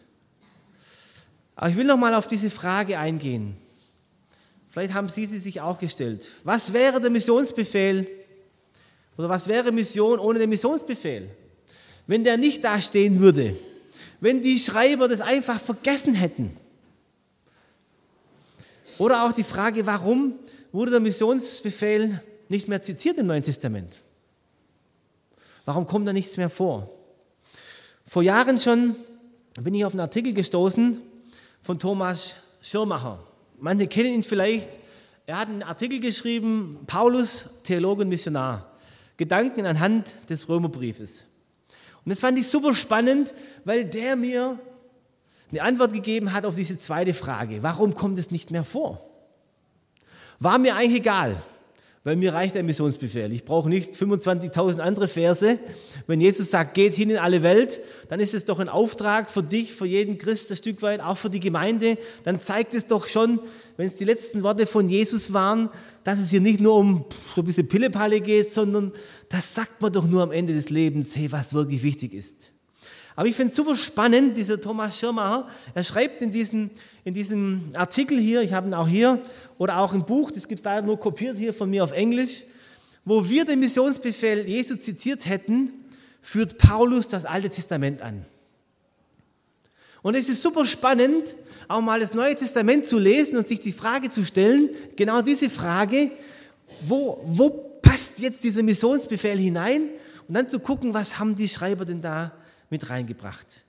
Aber 1.56 1.70
ich 1.70 1.78
will 1.78 1.86
noch 1.86 1.98
mal 1.98 2.14
auf 2.14 2.28
diese 2.28 2.50
Frage 2.50 3.00
eingehen. 3.00 3.56
Vielleicht 4.70 4.94
haben 4.94 5.08
Sie 5.08 5.26
sie 5.26 5.40
sich 5.40 5.62
auch 5.62 5.80
gestellt. 5.80 6.30
Was 6.44 6.74
wäre 6.74 7.00
der 7.00 7.10
Missionsbefehl 7.10 8.25
oder 9.18 9.30
was 9.30 9.48
wäre 9.48 9.72
Mission 9.72 10.20
ohne 10.20 10.40
den 10.40 10.50
Missionsbefehl? 10.50 11.30
Wenn 12.08 12.24
der 12.24 12.38
nicht 12.38 12.64
da 12.64 12.82
stehen 12.82 13.20
würde, 13.20 13.56
wenn 14.20 14.42
die 14.42 14.60
Schreiber 14.60 15.08
das 15.08 15.22
einfach 15.22 15.60
vergessen 15.60 16.16
hätten. 16.16 16.56
Oder 18.98 19.26
auch 19.26 19.32
die 19.32 19.44
Frage, 19.44 19.86
warum 19.86 20.36
wurde 20.72 20.92
der 20.92 21.00
Missionsbefehl 21.00 22.22
nicht 22.50 22.68
mehr 22.68 22.82
zitiert 22.82 23.18
im 23.18 23.28
Neuen 23.28 23.44
Testament? 23.44 24.02
Warum 25.66 25.88
kommt 25.88 26.08
da 26.08 26.14
nichts 26.14 26.38
mehr 26.38 26.50
vor? 26.50 26.90
Vor 28.06 28.22
Jahren 28.22 28.60
schon 28.60 28.96
bin 29.62 29.74
ich 29.74 29.84
auf 29.84 29.94
einen 29.94 30.02
Artikel 30.02 30.34
gestoßen 30.34 31.02
von 31.62 31.80
Thomas 31.80 32.36
Schirmacher. 32.62 33.20
Manche 33.60 33.88
kennen 33.88 34.14
ihn 34.14 34.24
vielleicht. 34.24 34.80
Er 35.26 35.40
hat 35.40 35.50
einen 35.50 35.64
Artikel 35.64 36.00
geschrieben, 36.00 36.80
Paulus, 36.86 37.46
Theologe 37.64 38.04
und 38.04 38.10
Missionar. 38.10 38.75
Gedanken 39.18 39.66
anhand 39.66 40.30
des 40.30 40.50
Römerbriefes. 40.50 41.26
Und 42.04 42.10
das 42.10 42.20
fand 42.20 42.38
ich 42.38 42.48
super 42.48 42.76
spannend, 42.76 43.34
weil 43.64 43.86
der 43.86 44.16
mir 44.16 44.60
eine 45.52 45.62
Antwort 45.64 45.94
gegeben 45.94 46.34
hat 46.34 46.46
auf 46.46 46.56
diese 46.56 46.78
zweite 46.78 47.14
Frage. 47.14 47.64
Warum 47.64 47.96
kommt 47.96 48.18
es 48.18 48.32
nicht 48.32 48.52
mehr 48.52 48.64
vor? 48.64 49.10
War 50.40 50.58
mir 50.58 50.76
eigentlich 50.76 51.00
egal, 51.00 51.42
weil 52.06 52.16
mir 52.16 52.34
reicht 52.36 52.54
der 52.54 52.64
Missionsbefehl. 52.64 53.32
Ich 53.32 53.46
brauche 53.46 53.68
nicht 53.68 53.96
25.000 53.96 54.78
andere 54.78 55.08
Verse. 55.08 55.58
Wenn 56.06 56.22
Jesus 56.22 56.52
sagt, 56.52 56.76
geht 56.76 56.94
hin 56.94 57.10
in 57.10 57.18
alle 57.18 57.42
Welt, 57.42 57.82
dann 58.10 58.20
ist 58.20 58.36
es 58.36 58.46
doch 58.46 58.60
ein 58.60 58.70
Auftrag 58.70 59.32
für 59.32 59.42
dich, 59.42 59.74
für 59.74 59.88
jeden 59.88 60.20
Christ 60.20 60.52
ein 60.52 60.58
Stück 60.58 60.84
weit, 60.84 61.02
auch 61.02 61.18
für 61.18 61.32
die 61.32 61.40
Gemeinde. 61.40 61.98
Dann 62.24 62.40
zeigt 62.40 62.76
es 62.76 62.86
doch 62.86 63.08
schon, 63.08 63.40
wenn 63.76 63.88
es 63.88 63.96
die 63.96 64.06
letzten 64.06 64.44
Worte 64.44 64.68
von 64.68 64.88
Jesus 64.88 65.34
waren, 65.34 65.70
dass 66.04 66.20
es 66.20 66.30
hier 66.30 66.42
nicht 66.42 66.60
nur 66.60 66.76
um 66.76 67.06
so 67.34 67.42
ein 67.42 67.46
bisschen 67.46 67.68
Pillepalle 67.68 68.22
geht, 68.22 68.54
sondern 68.54 68.92
das 69.30 69.56
sagt 69.56 69.82
man 69.82 69.92
doch 69.92 70.06
nur 70.06 70.22
am 70.22 70.32
Ende 70.32 70.54
des 70.54 70.70
Lebens, 70.70 71.16
hey, 71.16 71.32
was 71.32 71.56
wirklich 71.56 71.82
wichtig 71.82 72.14
ist. 72.14 72.52
Aber 73.16 73.28
ich 73.28 73.36
finde 73.36 73.52
es 73.52 73.56
super 73.56 73.76
spannend, 73.76 74.38
dieser 74.38 74.60
Thomas 74.60 75.00
Schirmacher, 75.00 75.48
er 75.74 75.84
schreibt 75.84 76.22
in 76.22 76.32
diesem, 76.32 76.70
in 77.06 77.14
diesem 77.14 77.70
Artikel 77.74 78.20
hier, 78.20 78.42
ich 78.42 78.54
habe 78.54 78.68
ihn 78.68 78.74
auch 78.74 78.88
hier, 78.88 79.22
oder 79.58 79.78
auch 79.78 79.94
im 79.94 80.06
Buch, 80.06 80.32
das 80.32 80.48
gibt 80.48 80.60
es 80.60 80.66
leider 80.66 80.86
nur 80.86 81.00
kopiert 81.00 81.38
hier 81.38 81.54
von 81.54 81.70
mir 81.70 81.84
auf 81.84 81.92
Englisch, 81.92 82.44
wo 83.06 83.28
wir 83.30 83.46
den 83.46 83.60
Missionsbefehl 83.60 84.48
Jesu 84.48 84.76
zitiert 84.76 85.26
hätten, 85.26 85.72
führt 86.22 86.58
Paulus 86.58 87.08
das 87.08 87.26
Alte 87.26 87.50
Testament 87.50 88.02
an. 88.02 88.26
Und 90.02 90.16
es 90.16 90.28
ist 90.28 90.42
super 90.42 90.66
spannend, 90.66 91.36
auch 91.68 91.82
mal 91.82 92.00
das 92.00 92.14
Neue 92.14 92.36
Testament 92.36 92.86
zu 92.86 93.00
lesen 93.00 93.38
und 93.38 93.48
sich 93.48 93.60
die 93.60 93.72
Frage 93.72 94.10
zu 94.10 94.24
stellen, 94.24 94.70
genau 94.96 95.22
diese 95.22 95.50
Frage, 95.50 96.12
wo, 96.82 97.22
wo 97.26 97.50
passt 97.82 98.20
jetzt 98.20 98.44
dieser 98.44 98.62
Missionsbefehl 98.62 99.38
hinein? 99.38 99.90
Und 100.28 100.34
dann 100.34 100.50
zu 100.50 100.60
gucken, 100.60 100.94
was 100.94 101.18
haben 101.18 101.36
die 101.36 101.48
Schreiber 101.48 101.86
denn 101.86 102.02
da 102.02 102.32
mit 102.70 102.90
reingebracht. 102.90 103.66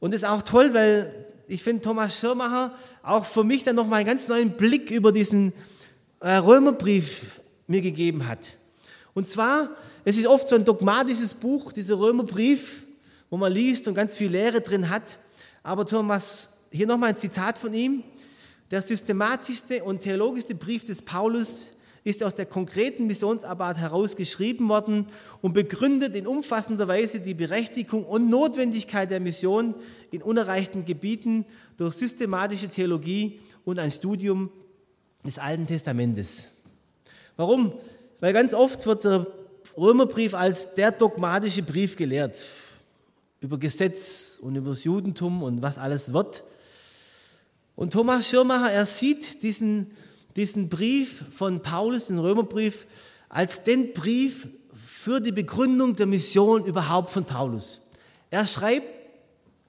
Und 0.00 0.12
das 0.12 0.22
ist 0.22 0.28
auch 0.28 0.42
toll, 0.42 0.74
weil 0.74 1.26
ich 1.46 1.62
finde, 1.62 1.82
Thomas 1.82 2.18
Schirmacher 2.18 2.74
auch 3.02 3.24
für 3.24 3.44
mich 3.44 3.64
dann 3.64 3.76
nochmal 3.76 4.00
einen 4.00 4.08
ganz 4.08 4.28
neuen 4.28 4.50
Blick 4.50 4.90
über 4.90 5.12
diesen 5.12 5.52
äh, 6.20 6.32
Römerbrief 6.36 7.40
mir 7.66 7.82
gegeben 7.82 8.26
hat. 8.26 8.56
Und 9.14 9.28
zwar, 9.28 9.70
es 10.04 10.16
ist 10.16 10.26
oft 10.26 10.48
so 10.48 10.56
ein 10.56 10.64
dogmatisches 10.64 11.34
Buch, 11.34 11.72
dieser 11.72 11.98
Römerbrief, 11.98 12.84
wo 13.30 13.36
man 13.36 13.52
liest 13.52 13.88
und 13.88 13.94
ganz 13.94 14.16
viel 14.16 14.30
Lehre 14.30 14.60
drin 14.60 14.90
hat. 14.90 15.18
Aber 15.62 15.86
Thomas, 15.86 16.50
hier 16.70 16.86
nochmal 16.86 17.10
ein 17.10 17.16
Zitat 17.16 17.58
von 17.58 17.72
ihm. 17.72 18.02
Der 18.70 18.82
systematischste 18.82 19.84
und 19.84 20.00
theologischste 20.00 20.54
Brief 20.54 20.84
des 20.84 21.02
Paulus 21.02 21.70
ist 22.04 22.22
aus 22.22 22.34
der 22.34 22.46
konkreten 22.46 23.06
Missionsarbeit 23.06 23.78
heraus 23.78 24.14
geschrieben 24.14 24.68
worden 24.68 25.06
und 25.40 25.54
begründet 25.54 26.14
in 26.14 26.26
umfassender 26.26 26.86
Weise 26.86 27.20
die 27.20 27.34
Berechtigung 27.34 28.04
und 28.04 28.28
Notwendigkeit 28.28 29.10
der 29.10 29.20
Mission 29.20 29.74
in 30.10 30.22
unerreichten 30.22 30.84
Gebieten 30.84 31.46
durch 31.78 31.94
systematische 31.94 32.68
Theologie 32.68 33.40
und 33.64 33.78
ein 33.78 33.90
Studium 33.90 34.50
des 35.24 35.38
Alten 35.38 35.66
Testamentes. 35.66 36.48
Warum? 37.36 37.72
Weil 38.20 38.34
ganz 38.34 38.52
oft 38.52 38.86
wird 38.86 39.04
der 39.04 39.26
Römerbrief 39.76 40.34
als 40.34 40.74
der 40.74 40.92
dogmatische 40.92 41.62
Brief 41.62 41.96
gelehrt 41.96 42.46
über 43.40 43.58
Gesetz 43.58 44.38
und 44.40 44.56
über 44.56 44.70
das 44.70 44.84
Judentum 44.84 45.42
und 45.42 45.60
was 45.62 45.78
alles 45.78 46.12
wird. 46.12 46.44
Und 47.76 47.92
Thomas 47.92 48.28
Schirmacher, 48.28 48.70
er 48.70 48.86
sieht 48.86 49.42
diesen, 49.42 49.90
diesen 50.36 50.68
Brief 50.68 51.24
von 51.34 51.60
Paulus, 51.60 52.06
den 52.06 52.18
Römerbrief, 52.18 52.86
als 53.28 53.62
den 53.62 53.92
Brief 53.92 54.48
für 54.84 55.20
die 55.20 55.32
Begründung 55.32 55.96
der 55.96 56.06
Mission 56.06 56.64
überhaupt 56.64 57.10
von 57.10 57.24
Paulus. 57.24 57.80
Er 58.30 58.46
schreibt 58.46 58.88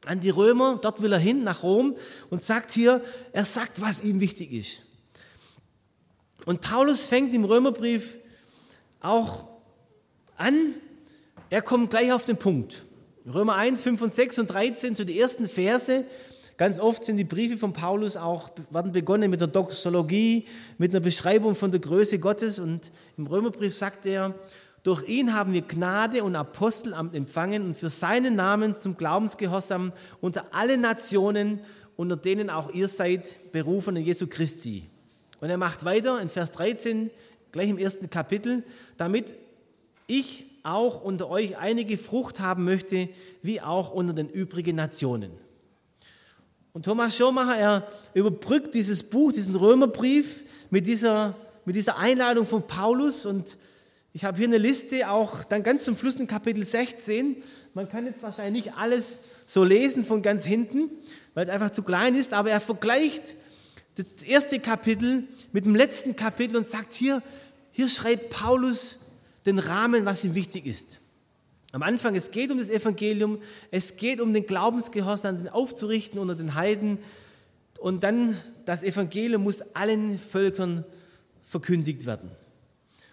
an 0.06 0.20
die 0.20 0.30
Römer, 0.30 0.80
dort 0.82 1.02
will 1.02 1.12
er 1.12 1.20
hin, 1.20 1.44
nach 1.44 1.64
Rom, 1.64 1.96
und 2.30 2.42
sagt 2.42 2.72
hier, 2.72 3.04
er 3.32 3.46
sagt, 3.46 3.82
was 3.82 4.04
ihm 4.04 4.20
wichtig 4.20 4.54
ist. 4.54 4.82
Und 6.46 6.62
Paulus 6.62 7.08
fängt 7.08 7.34
im 7.34 7.44
Römerbrief 7.44 8.16
auch 9.02 9.48
an, 10.38 10.76
er 11.50 11.62
kommt 11.62 11.90
gleich 11.90 12.12
auf 12.12 12.26
den 12.26 12.38
Punkt. 12.38 12.84
Römer 13.26 13.56
1, 13.56 13.82
5 13.82 14.02
und 14.02 14.14
6 14.14 14.40
und 14.40 14.48
13, 14.48 14.96
so 14.96 15.04
die 15.04 15.20
ersten 15.20 15.48
Verse. 15.48 16.06
Ganz 16.58 16.80
oft 16.80 17.04
sind 17.04 17.18
die 17.18 17.26
Briefe 17.26 17.58
von 17.58 17.74
Paulus 17.74 18.16
auch, 18.16 18.50
werden 18.70 18.94
begonnen 18.94 19.30
mit 19.30 19.42
der 19.42 19.50
Doxologie, 19.50 20.46
mit 20.78 20.92
einer 20.92 21.02
Beschreibung 21.02 21.54
von 21.54 21.72
der 21.72 21.82
Größe 21.82 22.18
Gottes. 22.20 22.60
Und 22.60 22.92
im 23.18 23.28
Römerbrief 23.28 23.76
sagt 23.76 24.06
er, 24.06 24.34
Durch 24.84 25.06
ihn 25.10 25.34
haben 25.34 25.52
wir 25.52 25.64
Gnade 25.64 26.24
und 26.24 26.36
Apostelamt 26.38 27.14
empfangen 27.14 27.64
und 27.64 27.78
für 27.78 27.90
seinen 27.90 28.36
Namen 28.36 28.78
zum 28.78 28.96
Glaubensgehorsam 28.96 29.92
unter 30.22 30.46
alle 30.54 30.78
Nationen, 30.78 31.60
unter 31.98 32.16
denen 32.16 32.50
auch 32.50 32.72
ihr 32.72 32.88
seid, 32.88 33.52
berufen 33.52 33.98
in 33.98 34.06
Jesu 34.06 34.28
Christi. 34.28 34.90
Und 35.42 35.50
er 35.50 35.58
macht 35.58 35.84
weiter 35.84 36.22
in 36.22 36.30
Vers 36.30 36.54
13, 36.54 37.12
gleich 37.52 37.70
im 37.70 37.78
ersten 37.78 38.10
Kapitel, 38.10 38.64
damit 38.96 39.34
ich 40.08 40.46
auch 40.64 41.04
unter 41.04 41.30
euch 41.30 41.58
einige 41.58 41.98
Frucht 41.98 42.40
haben 42.40 42.64
möchte, 42.64 43.10
wie 43.42 43.60
auch 43.60 43.92
unter 43.92 44.14
den 44.14 44.30
übrigen 44.30 44.78
Nationen. 44.78 45.45
Und 46.76 46.84
Thomas 46.84 47.16
Schirmacher, 47.16 47.56
er 47.58 47.88
überbrückt 48.14 48.76
dieses 48.76 49.02
Buch, 49.02 49.32
diesen 49.32 49.56
Römerbrief 49.56 50.44
mit 50.70 50.86
dieser, 50.86 51.34
mit 51.64 51.78
dieser 51.78 51.98
Einladung 51.98 52.46
von 52.46 52.68
Paulus 52.68 53.26
und 53.26 53.56
ich 54.12 54.26
habe 54.26 54.38
hier 54.38 54.48
eine 54.48 54.58
Liste, 54.58 55.10
auch 55.10 55.46
dann 55.46 55.64
ganz 55.64 55.86
zum 55.86 55.98
Schluss 55.98 56.18
in 56.18 56.28
Kapitel 56.28 56.66
16. 56.66 57.42
Man 57.74 57.88
kann 57.88 58.06
jetzt 58.06 58.22
wahrscheinlich 58.24 58.66
nicht 58.66 58.76
alles 58.76 59.20
so 59.48 59.64
lesen 59.64 60.04
von 60.04 60.22
ganz 60.22 60.44
hinten, 60.44 60.90
weil 61.34 61.46
es 61.46 61.50
einfach 61.50 61.70
zu 61.70 61.82
klein 61.82 62.14
ist, 62.14 62.34
aber 62.34 62.52
er 62.52 62.60
vergleicht 62.60 63.38
das 63.96 64.24
erste 64.28 64.60
Kapitel 64.60 65.30
mit 65.54 65.64
dem 65.64 65.76
letzten 65.76 66.18
Kapitel 66.18 66.58
und 66.58 66.68
sagt, 66.68 66.94
hier, 66.94 67.24
hier 67.72 67.88
schreibt 67.88 68.32
Paulus 68.32 68.98
den 69.46 69.60
Rahmen, 69.60 70.04
was 70.04 70.26
ihm 70.26 70.36
wichtig 70.36 70.66
ist. 70.66 71.00
Am 71.76 71.84
Anfang, 71.84 72.16
es 72.16 72.32
geht 72.32 72.52
um 72.52 72.58
das 72.58 72.70
Evangelium, 72.70 73.42
es 73.70 73.98
geht 73.98 74.22
um 74.22 74.32
den 74.32 74.46
Glaubensgehorsam 74.46 75.50
aufzurichten 75.50 76.22
unter 76.22 76.34
den 76.34 76.56
Heiden 76.56 77.00
und 77.82 78.02
dann 78.06 78.38
das 78.66 78.82
Evangelium 78.82 79.44
muss 79.44 79.76
allen 79.76 80.18
Völkern 80.18 80.86
verkündigt 81.44 82.06
werden. 82.06 82.32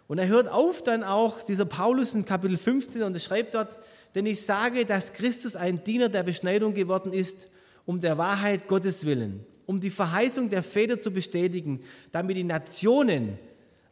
Und 0.07 0.19
er 0.19 0.29
hört 0.29 0.47
auf 0.47 0.81
dann 0.81 1.03
auch, 1.03 1.43
dieser 1.43 1.65
Paulus 1.65 2.15
in 2.15 2.25
Kapitel 2.25 2.57
15, 2.57 3.03
und 3.03 3.15
er 3.15 3.19
schreibt 3.19 3.57
dort, 3.57 3.81
denn 4.15 4.27
ich 4.27 4.43
sage, 4.43 4.87
dass 4.87 5.13
Christus 5.13 5.57
ein 5.57 5.83
Diener 5.83 6.09
der 6.09 6.23
Beschneidung 6.23 6.73
geworden 6.73 7.13
ist, 7.13 7.49
um 7.85 8.01
der 8.01 8.17
Wahrheit 8.17 8.69
Gottes 8.69 9.05
willen, 9.05 9.45
um 9.67 9.81
die 9.81 9.91
Verheißung 9.91 10.51
der 10.51 10.63
Väter 10.63 11.01
zu 11.01 11.11
bestätigen, 11.11 11.81
damit 12.13 12.37
die 12.37 12.45
Nationen 12.45 13.41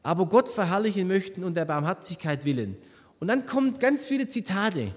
aber 0.04 0.26
Gott 0.26 0.48
verherrlichen 0.48 1.08
möchten 1.08 1.42
und 1.42 1.54
der 1.54 1.64
Barmherzigkeit 1.64 2.44
willen. 2.44 2.76
Und 3.20 3.28
dann 3.28 3.46
kommen 3.46 3.78
ganz 3.78 4.06
viele 4.06 4.28
Zitate, 4.28 4.92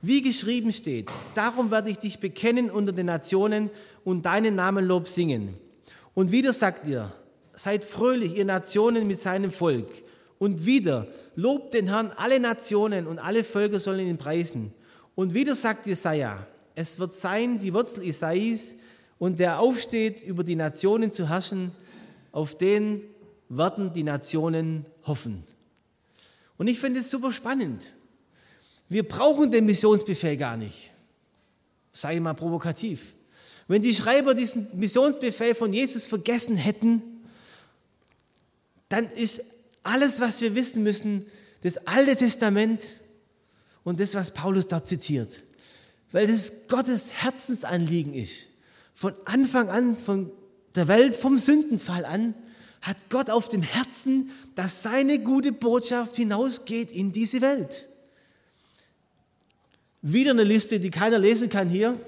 wie 0.00 0.22
geschrieben 0.22 0.72
steht, 0.72 1.10
darum 1.34 1.70
werde 1.70 1.90
ich 1.90 1.98
dich 1.98 2.20
bekennen 2.20 2.70
unter 2.70 2.92
den 2.92 3.06
Nationen 3.06 3.70
und 4.04 4.24
deinen 4.24 4.54
Namen 4.54 4.86
Lob 4.86 5.08
singen. 5.08 5.54
Und 6.14 6.30
wieder 6.30 6.52
sagt 6.52 6.86
ihr, 6.86 7.12
seid 7.54 7.84
fröhlich, 7.84 8.36
ihr 8.36 8.44
Nationen 8.44 9.06
mit 9.06 9.18
seinem 9.18 9.50
Volk. 9.50 9.88
Und 10.38 10.64
wieder, 10.64 11.08
lobt 11.34 11.74
den 11.74 11.88
Herrn 11.88 12.12
alle 12.16 12.38
Nationen 12.38 13.06
und 13.06 13.18
alle 13.18 13.42
Völker 13.42 13.80
sollen 13.80 14.06
ihn 14.06 14.18
preisen. 14.18 14.72
Und 15.14 15.34
wieder 15.34 15.54
sagt 15.54 15.86
Jesaja, 15.86 16.46
es 16.74 16.98
wird 16.98 17.14
sein, 17.14 17.58
die 17.58 17.72
Wurzel 17.72 18.04
Isais 18.04 18.76
und 19.18 19.40
der 19.40 19.58
aufsteht, 19.58 20.22
über 20.22 20.44
die 20.44 20.56
Nationen 20.56 21.10
zu 21.10 21.28
herrschen, 21.28 21.72
auf 22.32 22.56
den 22.56 23.00
werden 23.48 23.92
die 23.94 24.02
Nationen 24.02 24.84
hoffen. 25.06 25.42
Und 26.58 26.68
ich 26.68 26.78
finde 26.78 27.00
es 27.00 27.10
super 27.10 27.32
spannend. 27.32 27.92
Wir 28.88 29.06
brauchen 29.06 29.50
den 29.50 29.66
Missionsbefehl 29.66 30.36
gar 30.36 30.56
nicht. 30.56 30.90
Sei 31.92 32.20
mal 32.20 32.34
provokativ. 32.34 33.14
Wenn 33.68 33.82
die 33.82 33.94
Schreiber 33.94 34.34
diesen 34.34 34.68
Missionsbefehl 34.78 35.54
von 35.54 35.72
Jesus 35.72 36.06
vergessen 36.06 36.56
hätten, 36.56 37.02
dann 38.88 39.10
ist 39.10 39.42
alles, 39.82 40.20
was 40.20 40.40
wir 40.40 40.54
wissen 40.54 40.82
müssen, 40.82 41.26
das 41.62 41.78
Alte 41.86 42.14
Testament 42.16 42.86
und 43.82 43.98
das, 43.98 44.14
was 44.14 44.32
Paulus 44.32 44.68
dort 44.68 44.86
zitiert. 44.86 45.42
Weil 46.12 46.28
das 46.28 46.68
Gottes 46.68 47.12
Herzensanliegen 47.22 48.14
ist. 48.14 48.48
Von 48.94 49.14
Anfang 49.24 49.68
an, 49.68 49.98
von 49.98 50.30
der 50.74 50.88
Welt, 50.88 51.16
vom 51.16 51.38
Sündenfall 51.38 52.04
an, 52.04 52.34
hat 52.82 52.96
Gott 53.10 53.30
auf 53.30 53.48
dem 53.48 53.62
Herzen, 53.62 54.30
dass 54.54 54.82
seine 54.82 55.18
gute 55.18 55.52
Botschaft 55.52 56.16
hinausgeht 56.16 56.90
in 56.90 57.12
diese 57.12 57.40
Welt. 57.40 57.88
Wieder 60.02 60.30
eine 60.30 60.44
Liste, 60.44 60.78
die 60.78 60.90
keiner 60.90 61.18
lesen 61.18 61.48
kann 61.48 61.68
hier, 61.68 61.98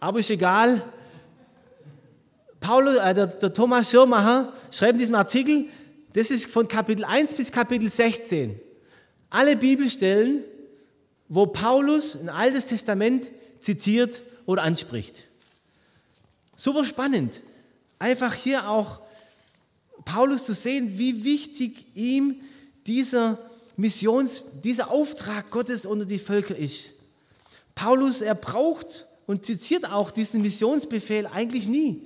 aber 0.00 0.20
ist 0.20 0.30
egal. 0.30 0.82
Paulus, 2.60 2.96
äh, 2.96 3.14
der, 3.14 3.26
der 3.26 3.52
Thomas 3.52 3.90
Schirmacher 3.90 4.52
schreibt 4.70 4.94
in 4.94 4.98
diesem 5.00 5.16
Artikel, 5.16 5.66
das 6.14 6.30
ist 6.30 6.46
von 6.46 6.66
Kapitel 6.66 7.04
1 7.04 7.34
bis 7.34 7.52
Kapitel 7.52 7.88
16. 7.88 8.58
Alle 9.30 9.56
Bibelstellen, 9.56 10.44
wo 11.28 11.46
Paulus 11.46 12.16
ein 12.16 12.28
Altes 12.28 12.66
Testament 12.66 13.30
zitiert 13.60 14.22
oder 14.46 14.62
anspricht. 14.62 15.26
Super 16.56 16.84
spannend. 16.84 17.42
Einfach 17.98 18.34
hier 18.34 18.68
auch 18.68 19.01
Paulus 20.04 20.44
zu 20.44 20.54
sehen, 20.54 20.98
wie 20.98 21.24
wichtig 21.24 21.86
ihm 21.94 22.36
dieser 22.86 23.38
Missions, 23.76 24.44
dieser 24.62 24.90
Auftrag 24.90 25.50
Gottes 25.50 25.86
unter 25.86 26.04
die 26.04 26.18
Völker 26.18 26.56
ist. 26.56 26.90
Paulus, 27.74 28.20
er 28.20 28.34
braucht 28.34 29.06
und 29.26 29.44
zitiert 29.44 29.84
auch 29.84 30.10
diesen 30.10 30.42
Missionsbefehl 30.42 31.26
eigentlich 31.26 31.68
nie, 31.68 32.02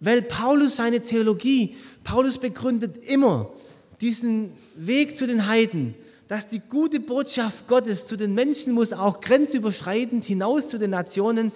weil 0.00 0.22
Paulus 0.22 0.76
seine 0.76 1.02
Theologie 1.02 1.76
Paulus 2.04 2.38
begründet 2.38 3.04
immer 3.04 3.52
diesen 4.00 4.52
Weg 4.74 5.16
zu 5.16 5.26
den 5.26 5.46
Heiden, 5.46 5.94
dass 6.28 6.48
die 6.48 6.60
gute 6.60 6.98
Botschaft 6.98 7.68
Gottes 7.68 8.06
zu 8.06 8.16
den 8.16 8.34
Menschen 8.34 8.72
muss, 8.72 8.92
auch 8.92 9.20
grenzüberschreitend 9.20 10.24
hinaus 10.24 10.68
zu 10.68 10.78
den 10.78 10.90
Nationen. 10.90 11.52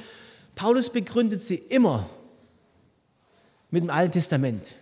Paulus 0.55 0.91
begründet 0.91 1.43
sie 1.43 1.57
immer 1.57 2.09
mit 3.71 3.83
dem 3.83 3.91
Alten 3.91 4.13
Testament, 4.13 4.75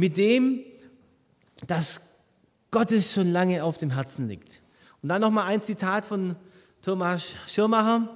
mit 0.00 0.16
dem, 0.16 0.64
dass 1.66 2.00
Gottes 2.70 3.12
schon 3.12 3.32
lange 3.32 3.62
auf 3.62 3.76
dem 3.76 3.90
Herzen 3.90 4.28
liegt. 4.28 4.62
Und 5.02 5.10
dann 5.10 5.20
nochmal 5.20 5.46
ein 5.48 5.60
Zitat 5.60 6.06
von 6.06 6.36
Thomas 6.80 7.34
Schirmacher. 7.46 8.08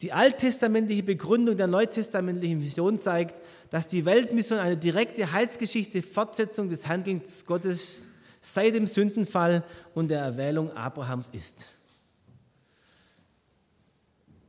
Die 0.00 0.14
alttestamentliche 0.14 1.02
Begründung 1.02 1.58
der 1.58 1.66
neutestamentlichen 1.66 2.62
Vision 2.62 2.98
zeigt, 2.98 3.38
dass 3.68 3.88
die 3.88 4.06
Weltmission 4.06 4.58
eine 4.58 4.78
direkte 4.78 5.30
Heilsgeschichte, 5.30 6.00
Fortsetzung 6.00 6.70
des 6.70 6.88
Handelns 6.88 7.44
Gottes 7.44 8.08
seit 8.40 8.72
dem 8.72 8.86
Sündenfall 8.86 9.62
und 9.94 10.08
der 10.08 10.20
Erwählung 10.20 10.74
Abrahams 10.74 11.28
ist. 11.28 11.66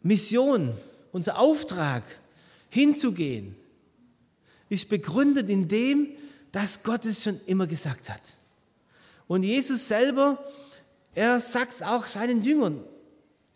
Mission, 0.04 0.74
unser 1.12 1.38
Auftrag, 1.38 2.04
hinzugehen, 2.70 3.58
ist 4.70 4.88
begründet 4.88 5.50
in 5.50 5.68
dem, 5.68 6.08
dass 6.52 6.84
Gott 6.84 7.06
es 7.06 7.24
schon 7.24 7.40
immer 7.46 7.68
gesagt 7.68 8.10
hat. 8.10 8.34
Und 9.28 9.44
Jesus 9.44 9.88
selber, 9.88 10.44
er 11.14 11.40
sagt 11.40 11.74
es 11.74 11.82
auch 11.82 12.06
seinen 12.06 12.44
Jüngern, 12.44 12.84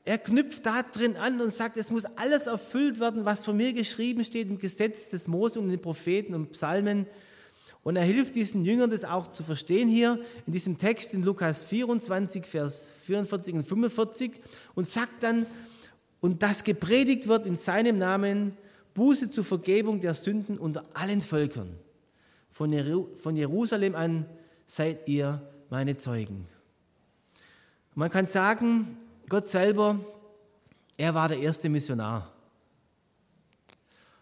er 0.06 0.20
knüpft 0.20 0.66
da 0.66 0.84
drin 0.84 1.18
an 1.18 1.42
und 1.42 1.52
sagt, 1.52 1.78
es 1.78 1.90
muss 1.90 2.06
alles 2.06 2.46
erfüllt 2.46 3.00
werden, 3.00 3.26
was 3.26 3.44
von 3.44 3.58
mir 3.58 3.74
geschrieben 3.74 4.24
steht 4.24 4.50
im 4.50 4.60
Gesetz 4.60 5.10
des 5.10 5.28
Mose 5.28 5.60
und 5.60 5.70
den 5.70 5.82
Propheten 5.82 6.36
und 6.36 6.52
Psalmen. 6.52 7.08
Und 7.82 7.96
er 7.96 8.04
hilft 8.04 8.36
diesen 8.36 8.66
Jüngern, 8.66 8.92
das 8.92 9.04
auch 9.04 9.28
zu 9.28 9.44
verstehen 9.44 9.90
hier 9.90 10.20
in 10.46 10.54
diesem 10.54 10.78
Text 10.78 11.16
in 11.16 11.24
Lukas 11.24 11.64
24, 11.64 12.46
Vers 12.46 12.88
44 13.04 13.56
und 13.56 13.64
45 13.64 14.32
und 14.76 14.88
sagt 14.88 15.24
dann, 15.24 15.48
und 16.22 16.44
das 16.44 16.64
gepredigt 16.64 17.28
wird 17.28 17.48
in 17.48 17.56
seinem 17.56 17.98
Namen, 17.98 18.56
Buße 18.94 19.30
zur 19.32 19.44
Vergebung 19.44 20.02
der 20.02 20.14
Sünden 20.14 20.58
unter 20.58 20.86
allen 20.94 21.22
Völkern. 21.22 21.70
Von 22.56 23.36
Jerusalem 23.36 23.96
an 23.96 24.26
seid 24.66 25.10
ihr 25.10 25.42
meine 25.70 25.98
Zeugen. 25.98 26.48
Man 27.96 28.10
kann 28.10 28.28
sagen, 28.28 28.96
Gott 29.28 29.46
selber, 29.48 30.00
er 30.96 31.14
war 31.14 31.28
der 31.28 31.40
erste 31.40 31.68
Missionar. 31.68 32.32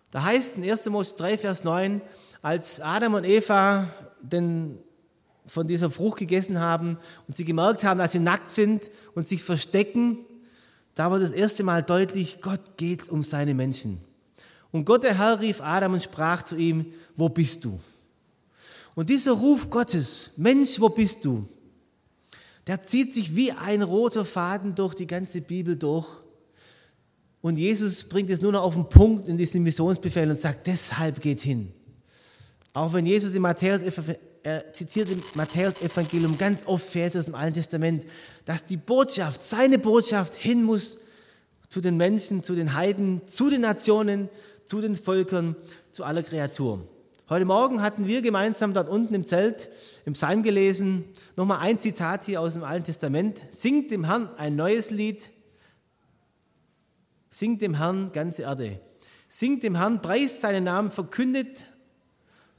Da 0.09 0.23
heißt 0.23 0.57
in 0.57 0.67
1. 0.67 0.87
Mose 0.87 1.13
3, 1.15 1.37
Vers 1.37 1.63
9, 1.63 2.01
als 2.41 2.79
Adam 2.79 3.13
und 3.13 3.23
Eva 3.23 3.87
den, 4.19 4.79
von 5.45 5.67
dieser 5.67 5.91
Frucht 5.91 6.17
gegessen 6.17 6.59
haben 6.59 6.97
und 7.27 7.37
sie 7.37 7.45
gemerkt 7.45 7.83
haben, 7.83 7.99
dass 7.99 8.13
sie 8.13 8.19
nackt 8.19 8.49
sind 8.49 8.89
und 9.13 9.27
sich 9.27 9.43
verstecken, 9.43 10.17
da 10.95 11.11
war 11.11 11.19
das 11.19 11.33
erste 11.33 11.63
Mal 11.63 11.83
deutlich, 11.83 12.41
Gott 12.41 12.77
geht 12.77 13.09
um 13.09 13.21
seine 13.21 13.53
Menschen. 13.53 14.01
Und 14.71 14.85
Gott, 14.85 15.03
der 15.03 15.19
Herr, 15.19 15.39
rief 15.39 15.61
Adam 15.61 15.93
und 15.93 16.01
sprach 16.01 16.41
zu 16.41 16.55
ihm, 16.55 16.95
wo 17.15 17.29
bist 17.29 17.63
du? 17.63 17.79
Und 18.95 19.09
dieser 19.09 19.33
Ruf 19.33 19.69
Gottes, 19.69 20.31
Mensch, 20.37 20.79
wo 20.79 20.89
bist 20.89 21.25
du? 21.25 21.47
der 22.67 22.83
zieht 22.83 23.13
sich 23.13 23.35
wie 23.35 23.51
ein 23.51 23.81
roter 23.81 24.25
Faden 24.25 24.75
durch 24.75 24.93
die 24.93 25.07
ganze 25.07 25.41
Bibel 25.41 25.75
durch. 25.75 26.07
Und 27.41 27.59
Jesus 27.59 28.05
bringt 28.05 28.29
es 28.29 28.41
nur 28.41 28.53
noch 28.53 28.63
auf 28.63 28.73
den 28.73 28.87
Punkt 28.87 29.27
in 29.27 29.37
diesem 29.37 29.63
Missionsbefehl 29.63 30.29
und 30.29 30.39
sagt, 30.39 30.67
deshalb 30.67 31.19
geht 31.19 31.41
hin. 31.41 31.73
Auch 32.71 32.93
wenn 32.93 33.05
Jesus 33.05 33.35
im 33.35 33.41
Matthäus 33.41 33.81
er 34.45 34.73
zitiert 34.73 35.09
im 35.09 35.21
Matthäus-Evangelium 35.35 36.37
ganz 36.37 36.65
oft 36.65 36.85
Verse 36.85 37.17
aus 37.17 37.25
dem 37.25 37.35
Alten 37.35 37.53
Testament, 37.53 38.05
dass 38.43 38.65
die 38.65 38.75
Botschaft, 38.75 39.41
seine 39.41 39.79
Botschaft 39.79 40.35
hin 40.35 40.63
muss 40.63 40.97
zu 41.69 41.79
den 41.79 41.95
Menschen, 41.95 42.43
zu 42.43 42.53
den 42.53 42.73
Heiden, 42.73 43.21
zu 43.25 43.49
den 43.49 43.61
Nationen, 43.61 44.27
zu 44.65 44.81
den 44.81 44.97
Völkern, 44.97 45.55
zu 45.91 46.03
aller 46.03 46.23
Kreatur. 46.23 46.85
Heute 47.33 47.45
Morgen 47.45 47.81
hatten 47.81 48.05
wir 48.05 48.21
gemeinsam 48.21 48.75
dort 48.75 48.87
unten 48.87 49.15
im 49.15 49.25
Zelt 49.25 49.67
im 50.05 50.13
Psalm 50.13 50.43
gelesen, 50.43 51.05
nochmal 51.35 51.61
ein 51.61 51.79
Zitat 51.79 52.25
hier 52.25 52.39
aus 52.39 52.53
dem 52.53 52.63
Alten 52.63 52.85
Testament. 52.85 53.43
Singt 53.49 53.89
dem 53.89 54.03
Herrn 54.03 54.29
ein 54.37 54.55
neues 54.55 54.91
Lied, 54.91 55.31
singt 57.31 57.63
dem 57.63 57.73
Herrn 57.73 58.11
ganze 58.11 58.43
Erde. 58.43 58.79
Singt 59.27 59.63
dem 59.63 59.73
Herrn, 59.75 59.99
preist 59.99 60.41
seinen 60.41 60.65
Namen, 60.65 60.91
verkündet 60.91 61.65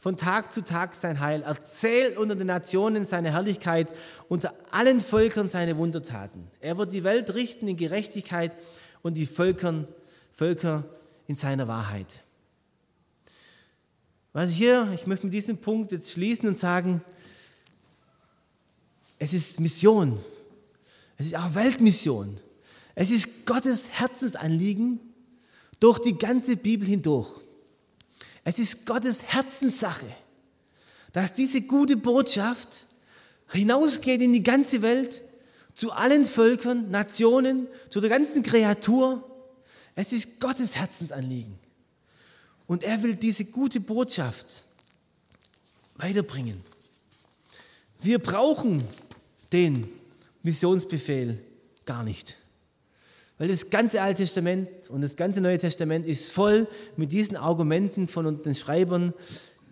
von 0.00 0.16
Tag 0.16 0.52
zu 0.52 0.64
Tag 0.64 0.96
sein 0.96 1.20
Heil, 1.20 1.42
erzählt 1.42 2.18
unter 2.18 2.34
den 2.34 2.48
Nationen 2.48 3.04
seine 3.04 3.30
Herrlichkeit, 3.30 3.94
unter 4.28 4.54
allen 4.72 4.98
Völkern 4.98 5.48
seine 5.48 5.78
Wundertaten. 5.78 6.50
Er 6.58 6.78
wird 6.78 6.92
die 6.92 7.04
Welt 7.04 7.32
richten 7.34 7.68
in 7.68 7.76
Gerechtigkeit 7.76 8.56
und 9.02 9.16
die 9.16 9.26
Völkern, 9.26 9.87
Völker 10.32 10.82
in 11.28 11.37
seiner 11.37 11.68
Wahrheit. 11.68 12.23
Was 14.35 14.51
hier, 14.51 14.90
ich 14.92 15.07
möchte 15.07 15.27
mit 15.27 15.33
diesem 15.33 15.59
Punkt 15.59 15.92
jetzt 15.92 16.11
schließen 16.11 16.49
und 16.49 16.59
sagen, 16.59 17.01
es 19.16 19.33
ist 19.33 19.61
Mission. 19.61 20.18
Es 21.16 21.27
ist 21.27 21.37
auch 21.37 21.55
Weltmission. 21.55 22.40
Es 22.97 23.12
ist 23.12 23.47
Gottes 23.47 23.90
Herzensanliegen 23.90 24.99
durch 25.79 26.01
die 26.01 26.18
ganze 26.18 26.57
Bibel 26.57 26.87
hindurch. 26.87 27.29
Es 28.42 28.59
ist 28.59 28.87
Gottes 28.87 29.23
Herzenssache, 29.23 30.09
dass 31.12 31.33
diese 31.33 31.62
gute 31.62 31.97
Botschaft 31.97 32.87
hinausgeht 33.53 34.20
in 34.20 34.33
die 34.33 34.42
ganze 34.42 34.83
Welt, 34.83 35.23
zu 35.75 35.92
allen 35.92 36.25
Völkern, 36.25 36.90
Nationen, 36.90 37.68
zu 37.88 38.01
der 38.01 38.11
ganzen 38.11 38.42
Kreatur. 38.42 39.31
Es 39.94 40.12
ist 40.12 40.40
Gottes 40.40 40.75
Herzensanliegen. 40.75 41.63
Und 42.66 42.83
er 42.83 43.03
will 43.03 43.14
diese 43.14 43.44
gute 43.44 43.81
Botschaft 43.81 44.46
weiterbringen. 45.96 46.61
Wir 48.00 48.18
brauchen 48.18 48.85
den 49.53 49.88
Missionsbefehl 50.42 51.38
gar 51.87 52.03
nicht. 52.03 52.37
Weil 53.38 53.48
das 53.48 53.70
ganze 53.70 54.00
Alte 54.00 54.22
Testament 54.22 54.68
und 54.90 55.00
das 55.00 55.16
ganze 55.16 55.40
Neue 55.40 55.59
Testament 55.59 56.07
ist 56.07 56.31
voll 56.31 56.68
mit 56.96 57.12
diesen 57.12 57.37
Argumenten 57.37 58.07
von 58.07 58.42
den 58.42 58.55
Schreibern. 58.55 59.12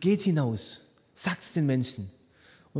Geht 0.00 0.22
hinaus, 0.22 0.80
sagt 1.14 1.42
es 1.42 1.52
den 1.52 1.66
Menschen. 1.66 2.10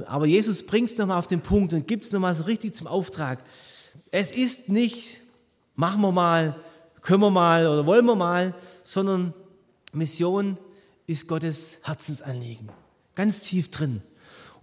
aber 0.07 0.27
Jesus 0.27 0.67
bringt 0.67 0.91
es 0.91 0.99
nochmal 0.99 1.19
auf 1.19 1.29
den 1.29 1.41
Punkt 1.41 1.73
und 1.73 1.87
gibt 1.87 2.05
es 2.05 2.13
nochmal 2.13 2.35
so 2.35 2.45
richtig 2.45 2.75
zum 2.75 2.89
Auftrag. 2.89 3.45
Es 4.11 4.33
ist 4.33 4.69
nicht, 4.69 5.21
machen 5.77 6.01
wir 6.01 6.13
mal, 6.13 6.57
können 7.01 7.21
wir 7.21 7.31
mal 7.31 7.67
oder 7.67 7.87
wollen 7.87 8.05
wir 8.07 8.17
mal, 8.17 8.55
sondern 8.83 9.35
Mission 9.93 10.59
ist 11.07 11.29
Gottes 11.29 11.79
Herzensanliegen. 11.83 12.69
Ganz 13.15 13.41
tief 13.41 13.71
drin. 13.71 14.03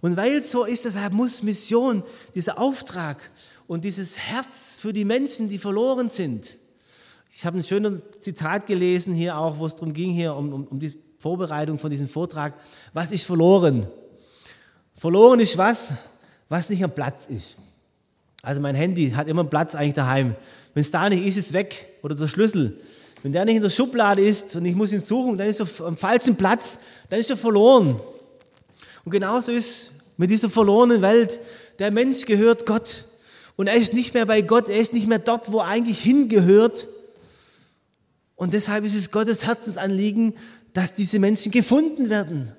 Und 0.00 0.16
weil 0.16 0.38
es 0.38 0.50
so 0.50 0.64
ist, 0.64 0.84
deshalb 0.84 1.12
muss 1.12 1.42
Mission, 1.42 2.02
dieser 2.34 2.58
Auftrag 2.58 3.30
und 3.66 3.84
dieses 3.84 4.16
Herz 4.16 4.78
für 4.80 4.92
die 4.92 5.04
Menschen, 5.04 5.48
die 5.48 5.58
verloren 5.58 6.10
sind. 6.10 6.56
Ich 7.30 7.44
habe 7.44 7.58
ein 7.58 7.64
schönes 7.64 8.02
Zitat 8.20 8.66
gelesen 8.66 9.14
hier 9.14 9.36
auch, 9.36 9.58
wo 9.58 9.66
es 9.66 9.74
darum 9.74 9.92
ging, 9.92 10.10
hier 10.10 10.34
um, 10.34 10.52
um, 10.52 10.64
um 10.66 10.80
die 10.80 10.92
Vorbereitung 11.18 11.78
von 11.78 11.90
diesem 11.90 12.08
Vortrag. 12.08 12.54
Was 12.92 13.12
ist 13.12 13.24
verloren? 13.24 13.86
Verloren 14.96 15.38
ist 15.38 15.56
was, 15.56 15.92
was 16.48 16.68
nicht 16.70 16.82
am 16.82 16.94
Platz 16.94 17.26
ist. 17.28 17.56
Also 18.42 18.60
mein 18.60 18.74
Handy 18.74 19.10
hat 19.10 19.28
immer 19.28 19.42
einen 19.42 19.50
Platz 19.50 19.74
eigentlich 19.74 19.94
daheim. 19.94 20.34
Wenn 20.72 20.80
es 20.80 20.90
da 20.90 21.08
nicht 21.08 21.24
ist, 21.24 21.36
ist 21.36 21.46
es 21.48 21.52
weg. 21.52 21.88
Oder 22.02 22.14
der 22.14 22.26
Schlüssel. 22.26 22.80
Wenn 23.22 23.32
der 23.32 23.44
nicht 23.44 23.56
in 23.56 23.62
der 23.62 23.70
Schublade 23.70 24.22
ist 24.22 24.56
und 24.56 24.64
ich 24.64 24.74
muss 24.74 24.92
ihn 24.92 25.04
suchen, 25.04 25.36
dann 25.36 25.48
ist 25.48 25.60
er 25.60 25.86
am 25.86 25.96
falschen 25.96 26.36
Platz, 26.36 26.78
dann 27.10 27.20
ist 27.20 27.30
er 27.30 27.36
verloren. 27.36 28.00
Und 29.04 29.12
genauso 29.12 29.52
ist 29.52 29.92
mit 30.16 30.30
dieser 30.30 30.50
verlorenen 30.50 31.02
Welt. 31.02 31.40
Der 31.78 31.90
Mensch 31.90 32.24
gehört 32.24 32.66
Gott. 32.66 33.04
Und 33.56 33.66
er 33.66 33.74
ist 33.74 33.92
nicht 33.92 34.14
mehr 34.14 34.26
bei 34.26 34.40
Gott, 34.40 34.68
er 34.68 34.78
ist 34.78 34.92
nicht 34.92 35.06
mehr 35.06 35.18
dort, 35.18 35.52
wo 35.52 35.58
er 35.58 35.66
eigentlich 35.66 36.00
hingehört. 36.00 36.88
Und 38.36 38.54
deshalb 38.54 38.84
ist 38.84 38.94
es 38.94 39.10
Gottes 39.10 39.46
Herzensanliegen, 39.46 40.34
dass 40.72 40.94
diese 40.94 41.18
Menschen 41.18 41.52
gefunden 41.52 42.08
werden, 42.08 42.52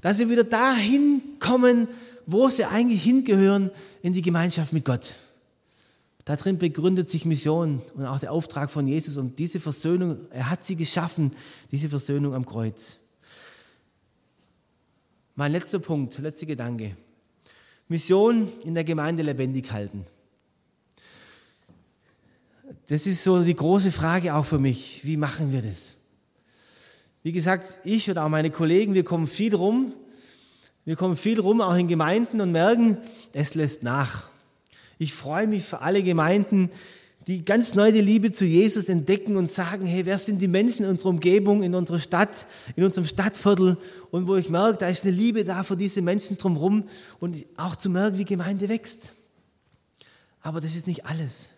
dass 0.00 0.18
sie 0.18 0.28
wieder 0.28 0.44
dahin 0.44 1.22
kommen, 1.40 1.88
wo 2.26 2.48
sie 2.48 2.64
eigentlich 2.64 3.02
hingehören, 3.02 3.70
in 4.02 4.12
die 4.12 4.22
Gemeinschaft 4.22 4.72
mit 4.72 4.84
Gott. 4.84 5.14
Darin 6.24 6.56
begründet 6.56 7.10
sich 7.10 7.26
Mission 7.26 7.82
und 7.94 8.06
auch 8.06 8.18
der 8.18 8.32
Auftrag 8.32 8.70
von 8.70 8.86
Jesus 8.86 9.18
und 9.18 9.38
diese 9.38 9.60
Versöhnung, 9.60 10.18
er 10.30 10.48
hat 10.48 10.64
sie 10.64 10.74
geschaffen, 10.74 11.32
diese 11.70 11.90
Versöhnung 11.90 12.34
am 12.34 12.46
Kreuz. 12.46 12.96
Mein 15.34 15.52
letzter 15.52 15.80
Punkt, 15.80 16.18
letzter 16.18 16.46
Gedanke. 16.46 16.96
Mission 17.88 18.50
in 18.64 18.74
der 18.74 18.84
Gemeinde 18.84 19.22
lebendig 19.22 19.70
halten. 19.70 20.06
Das 22.88 23.06
ist 23.06 23.22
so 23.22 23.42
die 23.42 23.54
große 23.54 23.90
Frage 23.90 24.34
auch 24.34 24.46
für 24.46 24.58
mich. 24.58 25.04
Wie 25.04 25.16
machen 25.16 25.52
wir 25.52 25.60
das? 25.60 25.94
Wie 27.22 27.32
gesagt, 27.32 27.80
ich 27.84 28.08
und 28.08 28.18
auch 28.18 28.28
meine 28.28 28.50
Kollegen, 28.50 28.94
wir 28.94 29.04
kommen 29.04 29.26
viel 29.26 29.54
rum. 29.54 29.92
Wir 30.86 30.96
kommen 30.96 31.16
viel 31.16 31.40
rum, 31.40 31.60
auch 31.60 31.74
in 31.74 31.88
Gemeinden 31.88 32.40
und 32.40 32.52
merken, 32.52 32.98
es 33.32 33.54
lässt 33.54 33.82
nach. 33.82 34.28
Ich 34.98 35.14
freue 35.14 35.46
mich 35.46 35.64
für 35.64 35.80
alle 35.80 36.02
Gemeinden, 36.02 36.70
die 37.26 37.44
ganz 37.44 37.74
neu 37.74 37.90
die 37.90 38.02
Liebe 38.02 38.32
zu 38.32 38.44
Jesus 38.44 38.88
entdecken 38.88 39.36
und 39.36 39.50
sagen, 39.50 39.86
hey, 39.86 40.04
wer 40.04 40.18
sind 40.18 40.42
die 40.42 40.48
Menschen 40.48 40.84
in 40.84 40.90
unserer 40.90 41.08
Umgebung, 41.08 41.62
in 41.62 41.74
unserer 41.74 41.98
Stadt, 41.98 42.46
in 42.76 42.84
unserem 42.84 43.06
Stadtviertel 43.06 43.78
und 44.10 44.26
wo 44.26 44.36
ich 44.36 44.50
merke, 44.50 44.78
da 44.78 44.88
ist 44.88 45.04
eine 45.04 45.16
Liebe 45.16 45.44
da 45.44 45.64
für 45.64 45.76
diese 45.76 46.02
Menschen 46.02 46.36
drumherum 46.36 46.84
und 47.20 47.44
auch 47.56 47.76
zu 47.76 47.88
merken, 47.88 48.18
wie 48.18 48.24
Gemeinde 48.24 48.68
wächst. 48.68 49.12
Aber 50.42 50.60
das 50.60 50.74
ist 50.76 50.86
nicht 50.86 51.06
alles 51.06 51.48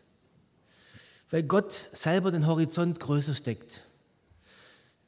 weil 1.30 1.42
Gott 1.42 1.72
selber 1.92 2.30
den 2.30 2.46
Horizont 2.46 3.00
größer 3.00 3.34
steckt. 3.34 3.82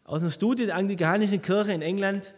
Aus 0.04 0.22
einer 0.22 0.30
Studie 0.30 0.66
der 0.66 0.76
anglikanischen 0.76 1.42
Kirche 1.42 1.72
in 1.72 1.82
England, 1.82 2.32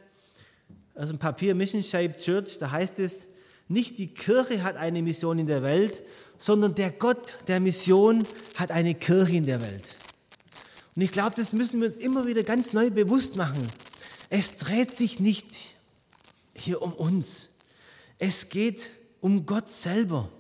aus 0.95 1.09
dem 1.09 1.19
Papier 1.19 1.55
Mission 1.55 1.83
Shaped 1.83 2.19
Church, 2.19 2.59
da 2.59 2.71
heißt 2.71 2.99
es, 2.99 3.27
nicht 3.71 3.99
die 3.99 4.09
Kirche 4.09 4.65
hat 4.65 4.77
eine 4.77 5.01
Mission 5.01 5.39
in 5.39 5.47
der 5.47 5.63
Welt, 5.63 6.03
sondern 6.39 6.75
der 6.75 6.91
Gott 6.91 7.35
der 7.47 7.61
Mission 7.61 8.25
hat 8.57 8.73
eine 8.73 8.95
Kirche 8.95 9.37
in 9.37 9.47
der 9.47 9.63
Welt. 9.63 9.97
Und 10.97 11.03
ich 11.03 11.13
glaube, 11.13 11.37
das 11.37 11.53
müssen 11.53 11.81
wir 11.81 11.87
uns 11.87 11.97
immer 11.97 12.27
wieder 12.27 12.43
ganz 12.43 12.73
neu 12.73 12.91
bewusst 12.91 13.37
machen. 13.37 13.69
Es 14.29 14.57
dreht 14.57 14.91
sich 14.91 15.21
nicht 15.21 15.47
hier 16.53 16.83
um 16.83 16.93
uns. 16.93 17.51
Es 18.19 18.49
geht 18.49 18.91
um 19.21 19.47
Gott 19.47 19.69
selber. 19.69 20.31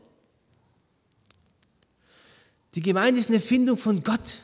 Die 2.75 2.83
Gemeinde 2.83 3.21
ist 3.21 3.29
eine 3.29 3.40
Findung 3.40 3.77
von 3.77 4.03
Gott. 4.03 4.43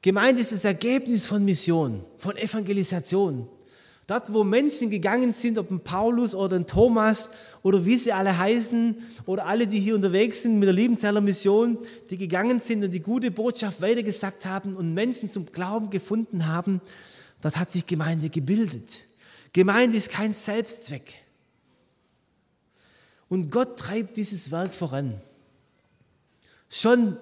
Gemeinde 0.00 0.40
ist 0.40 0.52
das 0.52 0.64
Ergebnis 0.64 1.26
von 1.26 1.44
Mission, 1.44 2.04
von 2.16 2.36
Evangelisation. 2.36 3.48
Dort, 4.06 4.32
wo 4.34 4.44
Menschen 4.44 4.90
gegangen 4.90 5.32
sind, 5.32 5.56
ob 5.56 5.70
ein 5.70 5.80
Paulus 5.80 6.34
oder 6.34 6.56
ein 6.56 6.66
Thomas 6.66 7.30
oder 7.62 7.86
wie 7.86 7.96
sie 7.96 8.12
alle 8.12 8.36
heißen 8.36 8.96
oder 9.24 9.46
alle, 9.46 9.66
die 9.66 9.80
hier 9.80 9.94
unterwegs 9.94 10.42
sind 10.42 10.58
mit 10.58 10.66
der 10.66 10.74
Liebenzeller 10.74 11.22
Mission, 11.22 11.78
die 12.10 12.18
gegangen 12.18 12.60
sind 12.60 12.84
und 12.84 12.90
die 12.90 13.00
gute 13.00 13.30
Botschaft 13.30 13.80
weitergesagt 13.80 14.44
haben 14.44 14.76
und 14.76 14.92
Menschen 14.92 15.30
zum 15.30 15.46
Glauben 15.46 15.88
gefunden 15.88 16.46
haben, 16.46 16.82
dort 17.40 17.56
hat 17.56 17.72
sich 17.72 17.86
Gemeinde 17.86 18.28
gebildet. 18.28 19.04
Gemeinde 19.54 19.96
ist 19.96 20.10
kein 20.10 20.34
Selbstzweck. 20.34 21.22
Und 23.30 23.50
Gott 23.50 23.78
treibt 23.78 24.18
dieses 24.18 24.50
Werk 24.50 24.74
voran. 24.74 25.18
Schon 26.68 27.16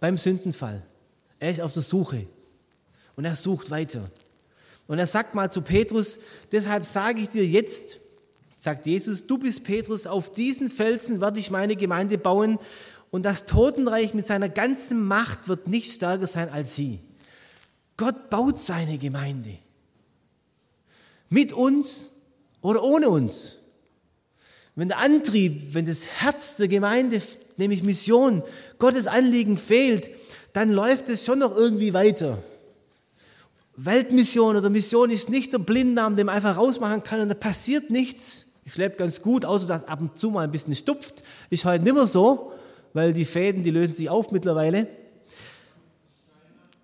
beim 0.00 0.18
Sündenfall. 0.18 0.82
Er 1.38 1.50
ist 1.50 1.60
auf 1.60 1.72
der 1.72 1.82
Suche 1.82 2.26
und 3.14 3.24
er 3.24 3.36
sucht 3.36 3.70
weiter. 3.70 4.04
Und 4.86 4.98
er 4.98 5.06
sagt 5.06 5.34
mal 5.34 5.50
zu 5.50 5.62
Petrus, 5.62 6.18
deshalb 6.50 6.84
sage 6.84 7.20
ich 7.20 7.28
dir 7.28 7.46
jetzt, 7.46 7.98
sagt 8.58 8.86
Jesus, 8.86 9.26
du 9.26 9.38
bist 9.38 9.64
Petrus, 9.64 10.06
auf 10.06 10.32
diesen 10.32 10.68
Felsen 10.68 11.20
werde 11.20 11.40
ich 11.40 11.50
meine 11.50 11.76
Gemeinde 11.76 12.18
bauen 12.18 12.58
und 13.10 13.24
das 13.24 13.46
Totenreich 13.46 14.14
mit 14.14 14.26
seiner 14.26 14.48
ganzen 14.48 15.04
Macht 15.04 15.48
wird 15.48 15.66
nicht 15.66 15.92
stärker 15.92 16.26
sein 16.26 16.48
als 16.48 16.76
sie. 16.76 17.00
Gott 17.96 18.30
baut 18.30 18.58
seine 18.58 18.98
Gemeinde. 18.98 19.58
Mit 21.28 21.52
uns 21.52 22.12
oder 22.60 22.82
ohne 22.82 23.10
uns. 23.10 23.58
Wenn 24.74 24.88
der 24.88 24.98
Antrieb, 24.98 25.74
wenn 25.74 25.84
das 25.84 26.06
Herz 26.06 26.56
der 26.56 26.68
Gemeinde, 26.68 27.20
nämlich 27.56 27.82
Mission, 27.82 28.42
Gottes 28.78 29.06
Anliegen 29.06 29.58
fehlt, 29.58 30.10
dann 30.52 30.70
läuft 30.70 31.08
es 31.08 31.24
schon 31.24 31.40
noch 31.40 31.54
irgendwie 31.54 31.92
weiter. 31.92 32.38
Weltmission 33.76 34.56
oder 34.56 34.70
Mission 34.70 35.10
ist 35.10 35.30
nicht 35.30 35.52
der 35.52 35.58
Blinddarm, 35.58 36.16
den 36.16 36.26
man 36.26 36.34
einfach 36.34 36.56
rausmachen 36.56 37.02
kann 37.02 37.20
und 37.20 37.28
da 37.28 37.34
passiert 37.34 37.90
nichts. 37.90 38.46
Ich 38.64 38.76
lebe 38.76 38.96
ganz 38.96 39.22
gut, 39.22 39.44
außer 39.44 39.66
dass 39.66 39.84
ab 39.88 40.00
und 40.00 40.16
zu 40.18 40.30
mal 40.30 40.44
ein 40.44 40.50
bisschen 40.50 40.76
stupft. 40.76 41.22
Ist 41.50 41.64
heute 41.64 41.82
nicht 41.82 41.94
mehr 41.94 42.06
so, 42.06 42.52
weil 42.92 43.12
die 43.12 43.24
Fäden, 43.24 43.62
die 43.62 43.70
lösen 43.70 43.94
sich 43.94 44.08
auf 44.08 44.30
mittlerweile. 44.30 44.86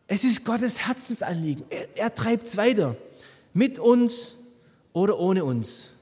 Es 0.06 0.24
ist 0.24 0.44
Gottes 0.44 0.86
Herzensanliegen. 0.86 1.64
Er, 1.68 1.96
er 1.96 2.14
treibt 2.14 2.46
es 2.46 2.56
weiter. 2.56 2.96
Mit 3.52 3.78
uns 3.78 4.34
oder 4.92 5.18
ohne 5.18 5.44
uns. 5.44 5.92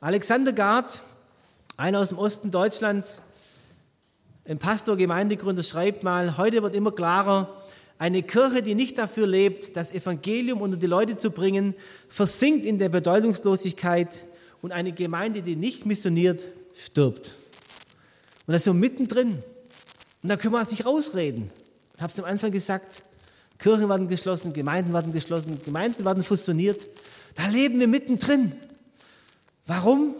Alexander 0.00 0.52
Gard, 0.52 1.02
einer 1.76 2.00
aus 2.00 2.08
dem 2.08 2.18
Osten 2.18 2.50
Deutschlands, 2.50 3.20
ein 4.44 4.58
Pastor, 4.58 4.96
Gemeindegründer, 4.96 5.62
schreibt 5.62 6.02
mal, 6.02 6.36
heute 6.36 6.62
wird 6.62 6.74
immer 6.74 6.92
klarer, 6.92 7.59
eine 8.00 8.22
Kirche, 8.22 8.62
die 8.62 8.74
nicht 8.74 8.96
dafür 8.96 9.26
lebt, 9.26 9.76
das 9.76 9.92
Evangelium 9.92 10.62
unter 10.62 10.78
die 10.78 10.86
Leute 10.86 11.18
zu 11.18 11.30
bringen, 11.30 11.74
versinkt 12.08 12.64
in 12.64 12.78
der 12.78 12.88
Bedeutungslosigkeit 12.88 14.24
und 14.62 14.72
eine 14.72 14.92
Gemeinde, 14.92 15.42
die 15.42 15.54
nicht 15.54 15.84
missioniert, 15.84 16.46
stirbt. 16.74 17.36
Und 18.46 18.54
das 18.54 18.62
ist 18.62 18.64
so 18.64 18.72
mittendrin. 18.72 19.42
Und 20.22 20.28
da 20.30 20.38
können 20.38 20.54
wir 20.54 20.62
es 20.62 20.70
nicht 20.70 20.86
rausreden. 20.86 21.50
Ich 21.94 22.00
habe 22.00 22.10
es 22.10 22.18
am 22.18 22.24
Anfang 22.24 22.50
gesagt, 22.50 23.02
Kirchen 23.58 23.90
werden 23.90 24.08
geschlossen, 24.08 24.54
Gemeinden 24.54 24.94
werden 24.94 25.12
geschlossen, 25.12 25.60
Gemeinden 25.62 26.02
werden 26.02 26.24
fusioniert. 26.24 26.86
Da 27.34 27.48
leben 27.48 27.80
wir 27.80 27.88
mittendrin. 27.88 28.54
Warum? 29.66 30.14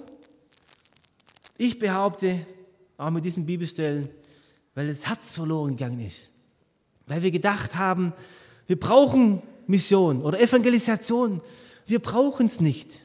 Ich 1.57 1.79
behaupte, 1.79 2.45
auch 2.99 3.09
mit 3.09 3.25
diesen 3.25 3.47
Bibelstellen, 3.47 4.11
weil 4.75 4.87
das 4.87 5.07
Herz 5.07 5.33
verloren 5.33 5.79
gegangen 5.79 6.01
ist. 6.01 6.30
Weil 7.11 7.25
wir 7.25 7.33
gedacht 7.33 7.75
haben, 7.75 8.13
wir 8.69 8.79
brauchen 8.79 9.43
Mission 9.67 10.23
oder 10.23 10.41
Evangelisation. 10.41 11.43
Wir 11.85 11.99
brauchen 11.99 12.47
es 12.47 12.61
nicht. 12.61 13.01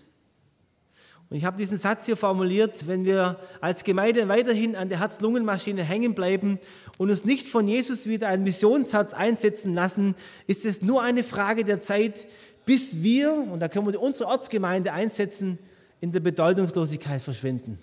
Und 1.31 1.37
ich 1.37 1.43
habe 1.43 1.57
diesen 1.57 1.79
Satz 1.79 2.05
hier 2.05 2.15
formuliert, 2.15 2.87
wenn 2.87 3.03
wir 3.03 3.39
als 3.61 3.83
Gemeinde 3.83 4.27
weiterhin 4.27 4.75
an 4.75 4.89
der 4.89 4.99
Herz-Lungen-Maschine 4.99 5.83
hängen 5.83 6.13
bleiben 6.13 6.59
und 6.99 7.09
uns 7.09 7.25
nicht 7.25 7.47
von 7.47 7.67
Jesus 7.67 8.05
wieder 8.05 8.27
ein 8.27 8.43
Missionsherz 8.43 9.15
einsetzen 9.15 9.73
lassen, 9.73 10.13
ist 10.45 10.67
es 10.67 10.83
nur 10.83 11.01
eine 11.01 11.23
Frage 11.23 11.65
der 11.65 11.81
Zeit, 11.81 12.27
bis 12.63 13.01
wir, 13.01 13.33
und 13.33 13.59
da 13.59 13.69
können 13.69 13.87
wir 13.87 13.99
unsere 13.99 14.29
Ortsgemeinde 14.29 14.93
einsetzen, 14.93 15.57
in 15.99 16.11
der 16.11 16.19
Bedeutungslosigkeit 16.19 17.23
verschwinden. 17.23 17.79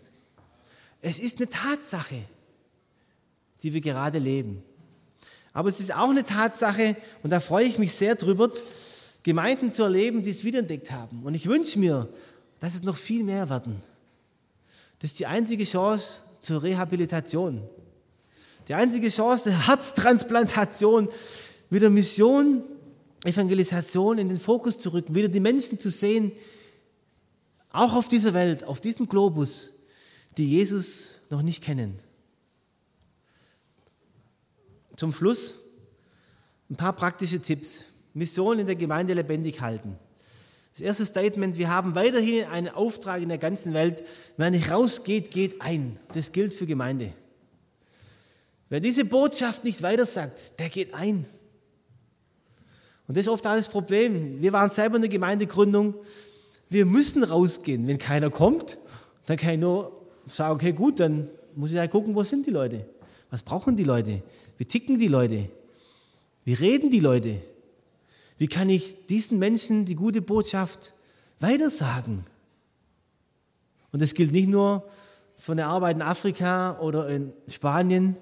Es 1.00 1.18
ist 1.18 1.38
eine 1.38 1.48
Tatsache, 1.48 2.22
die 3.64 3.72
wir 3.72 3.80
gerade 3.80 4.20
leben. 4.20 4.62
Aber 5.52 5.68
es 5.68 5.80
ist 5.80 5.94
auch 5.94 6.10
eine 6.10 6.24
Tatsache, 6.24 6.96
und 7.22 7.30
da 7.30 7.40
freue 7.40 7.66
ich 7.66 7.78
mich 7.78 7.94
sehr 7.94 8.14
drüber, 8.14 8.50
Gemeinden 9.22 9.72
zu 9.72 9.82
erleben, 9.82 10.22
die 10.22 10.30
es 10.30 10.44
wiederentdeckt 10.44 10.90
haben. 10.90 11.22
Und 11.22 11.34
ich 11.34 11.46
wünsche 11.46 11.78
mir, 11.78 12.08
dass 12.60 12.74
es 12.74 12.82
noch 12.82 12.96
viel 12.96 13.22
mehr 13.22 13.48
werden. 13.48 13.80
Das 14.98 15.12
ist 15.12 15.18
die 15.18 15.26
einzige 15.26 15.64
Chance 15.64 16.20
zur 16.40 16.62
Rehabilitation. 16.62 17.62
Die 18.68 18.74
einzige 18.74 19.08
Chance, 19.08 19.66
Herztransplantation, 19.66 21.08
wieder 21.70 21.90
Mission, 21.90 22.62
Evangelisation 23.24 24.18
in 24.18 24.28
den 24.28 24.38
Fokus 24.38 24.78
zu 24.78 24.92
rücken, 24.92 25.14
wieder 25.14 25.28
die 25.28 25.40
Menschen 25.40 25.78
zu 25.78 25.90
sehen, 25.90 26.32
auch 27.70 27.94
auf 27.94 28.08
dieser 28.08 28.34
Welt, 28.34 28.64
auf 28.64 28.80
diesem 28.80 29.08
Globus, 29.08 29.72
die 30.36 30.48
Jesus 30.48 31.20
noch 31.30 31.42
nicht 31.42 31.62
kennen. 31.62 31.98
Zum 35.02 35.12
Schluss 35.12 35.56
ein 36.70 36.76
paar 36.76 36.92
praktische 36.92 37.40
Tipps. 37.40 37.86
Mission 38.14 38.60
in 38.60 38.66
der 38.66 38.76
Gemeinde 38.76 39.14
lebendig 39.14 39.60
halten. 39.60 39.98
Das 40.74 40.80
erste 40.80 41.04
Statement, 41.04 41.58
wir 41.58 41.70
haben 41.70 41.96
weiterhin 41.96 42.44
einen 42.44 42.68
Auftrag 42.68 43.20
in 43.20 43.28
der 43.28 43.38
ganzen 43.38 43.74
Welt. 43.74 44.04
Wer 44.36 44.52
nicht 44.52 44.70
rausgeht, 44.70 45.32
geht 45.32 45.60
ein. 45.60 45.98
Das 46.14 46.30
gilt 46.30 46.54
für 46.54 46.66
Gemeinde. 46.66 47.14
Wer 48.68 48.78
diese 48.78 49.04
Botschaft 49.04 49.64
nicht 49.64 49.82
weitersagt, 49.82 50.60
der 50.60 50.68
geht 50.68 50.94
ein. 50.94 51.26
Und 53.08 53.16
das 53.16 53.22
ist 53.22 53.28
oft 53.28 53.44
das 53.44 53.68
Problem. 53.68 54.40
Wir 54.40 54.52
waren 54.52 54.70
selber 54.70 54.94
in 54.94 55.02
der 55.02 55.10
Gemeindegründung. 55.10 55.96
Wir 56.70 56.86
müssen 56.86 57.24
rausgehen. 57.24 57.88
Wenn 57.88 57.98
keiner 57.98 58.30
kommt, 58.30 58.78
dann 59.26 59.36
kann 59.36 59.54
ich 59.54 59.58
nur 59.58 60.00
sagen, 60.28 60.54
okay, 60.54 60.70
gut, 60.70 61.00
dann 61.00 61.28
muss 61.56 61.72
ich 61.72 61.78
halt 61.78 61.90
gucken, 61.90 62.14
wo 62.14 62.22
sind 62.22 62.46
die 62.46 62.52
Leute? 62.52 62.86
Was 63.32 63.42
brauchen 63.42 63.76
die 63.76 63.82
Leute? 63.82 64.22
Wie 64.62 64.66
ticken 64.66 64.96
die 64.96 65.08
Leute? 65.08 65.48
Wie 66.44 66.54
reden 66.54 66.88
die 66.88 67.00
Leute? 67.00 67.40
Wie 68.38 68.46
kann 68.46 68.70
ich 68.70 68.94
diesen 69.08 69.40
Menschen 69.40 69.86
die 69.86 69.96
gute 69.96 70.22
Botschaft 70.22 70.92
weitersagen? 71.40 72.22
Und 73.90 74.00
das 74.00 74.14
gilt 74.14 74.30
nicht 74.30 74.48
nur 74.48 74.88
von 75.36 75.56
der 75.56 75.66
Arbeit 75.66 75.96
in 75.96 76.02
Afrika 76.02 76.78
oder 76.78 77.08
in 77.08 77.32
Spanien. 77.48 78.16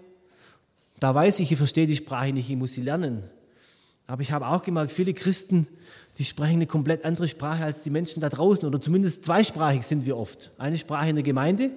Da 0.98 1.14
weiß 1.14 1.40
ich, 1.40 1.52
ich 1.52 1.58
verstehe 1.58 1.86
die 1.86 1.96
Sprache 1.96 2.32
nicht, 2.32 2.48
ich 2.48 2.56
muss 2.56 2.72
sie 2.72 2.80
lernen. 2.80 3.22
Aber 4.06 4.22
ich 4.22 4.32
habe 4.32 4.46
auch 4.46 4.62
gemerkt, 4.62 4.92
viele 4.92 5.12
Christen, 5.12 5.66
die 6.16 6.24
sprechen 6.24 6.54
eine 6.54 6.66
komplett 6.66 7.04
andere 7.04 7.28
Sprache 7.28 7.64
als 7.64 7.82
die 7.82 7.90
Menschen 7.90 8.22
da 8.22 8.30
draußen. 8.30 8.66
Oder 8.66 8.80
zumindest 8.80 9.26
zweisprachig 9.26 9.82
sind 9.82 10.06
wir 10.06 10.16
oft. 10.16 10.52
Eine 10.56 10.78
Sprache 10.78 11.10
in 11.10 11.16
der 11.16 11.22
Gemeinde 11.22 11.70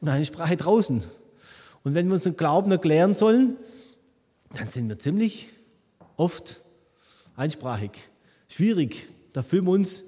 und 0.00 0.08
eine 0.08 0.26
Sprache 0.26 0.56
draußen. 0.56 1.02
Und 1.82 1.94
wenn 1.94 2.06
wir 2.06 2.14
unseren 2.14 2.36
Glauben 2.36 2.70
erklären 2.70 3.16
sollen, 3.16 3.56
dann 4.54 4.68
sind 4.68 4.88
wir 4.88 4.98
ziemlich 4.98 5.48
oft 6.16 6.60
einsprachig. 7.36 7.92
Schwierig. 8.48 9.06
Da 9.32 9.42
fühlen 9.42 9.64
wir 9.64 9.72
uns, 9.72 10.04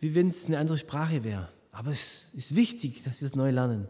wie 0.00 0.14
wenn 0.14 0.28
es 0.28 0.46
eine 0.46 0.58
andere 0.58 0.78
Sprache 0.78 1.24
wäre. 1.24 1.48
Aber 1.72 1.90
es 1.90 2.32
ist 2.34 2.54
wichtig, 2.54 3.02
dass 3.04 3.20
wir 3.20 3.28
es 3.28 3.34
neu 3.34 3.50
lernen. 3.50 3.88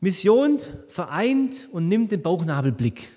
Mission 0.00 0.58
vereint 0.88 1.68
und 1.72 1.88
nimmt 1.88 2.12
den 2.12 2.22
Bauchnabelblick. 2.22 3.10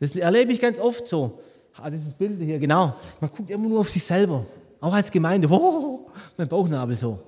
Das 0.00 0.14
erlebe 0.14 0.52
ich 0.52 0.60
ganz 0.60 0.78
oft 0.78 1.08
so. 1.08 1.40
Ah, 1.76 1.90
das 1.90 2.00
ist 2.00 2.18
Bild 2.18 2.40
hier, 2.40 2.58
genau. 2.58 2.94
Man 3.20 3.30
guckt 3.30 3.50
immer 3.50 3.68
nur 3.68 3.80
auf 3.80 3.90
sich 3.90 4.04
selber. 4.04 4.46
Auch 4.80 4.94
als 4.94 5.10
Gemeinde. 5.10 5.48
Oh, 5.50 6.10
mein 6.36 6.48
Bauchnabel 6.48 6.96
so. 6.96 7.18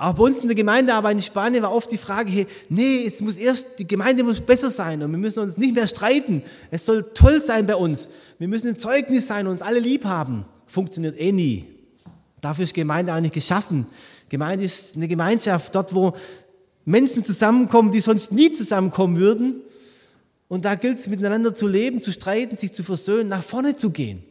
Auch 0.00 0.14
bei 0.14 0.22
uns 0.22 0.38
in 0.38 0.46
der 0.46 0.54
Gemeindearbeit 0.54 1.16
in 1.16 1.22
Spanien 1.22 1.60
war 1.64 1.72
oft 1.72 1.90
die 1.90 1.98
Frage, 1.98 2.30
hey, 2.30 2.46
nee, 2.68 3.04
es 3.04 3.20
muss 3.20 3.36
erst, 3.36 3.80
die 3.80 3.86
Gemeinde 3.86 4.22
muss 4.22 4.40
besser 4.40 4.70
sein 4.70 5.02
und 5.02 5.10
wir 5.10 5.18
müssen 5.18 5.40
uns 5.40 5.58
nicht 5.58 5.74
mehr 5.74 5.88
streiten. 5.88 6.42
Es 6.70 6.86
soll 6.86 7.10
toll 7.14 7.42
sein 7.42 7.66
bei 7.66 7.74
uns. 7.74 8.08
Wir 8.38 8.46
müssen 8.46 8.68
ein 8.68 8.78
Zeugnis 8.78 9.26
sein 9.26 9.46
und 9.46 9.54
uns 9.54 9.62
alle 9.62 9.80
lieb 9.80 10.04
haben. 10.04 10.44
Funktioniert 10.68 11.18
eh 11.18 11.32
nie. 11.32 11.66
Dafür 12.40 12.62
ist 12.62 12.74
Gemeinde 12.74 13.12
eigentlich 13.12 13.32
geschaffen. 13.32 13.86
Gemeinde 14.28 14.64
ist 14.64 14.94
eine 14.94 15.08
Gemeinschaft, 15.08 15.74
dort 15.74 15.92
wo 15.92 16.14
Menschen 16.84 17.24
zusammenkommen, 17.24 17.90
die 17.90 18.00
sonst 18.00 18.30
nie 18.30 18.52
zusammenkommen 18.52 19.16
würden. 19.16 19.62
Und 20.46 20.64
da 20.64 20.76
gilt 20.76 20.98
es 20.98 21.08
miteinander 21.08 21.54
zu 21.54 21.66
leben, 21.66 22.00
zu 22.00 22.12
streiten, 22.12 22.56
sich 22.56 22.72
zu 22.72 22.84
versöhnen, 22.84 23.28
nach 23.28 23.42
vorne 23.42 23.74
zu 23.74 23.90
gehen. 23.90 24.22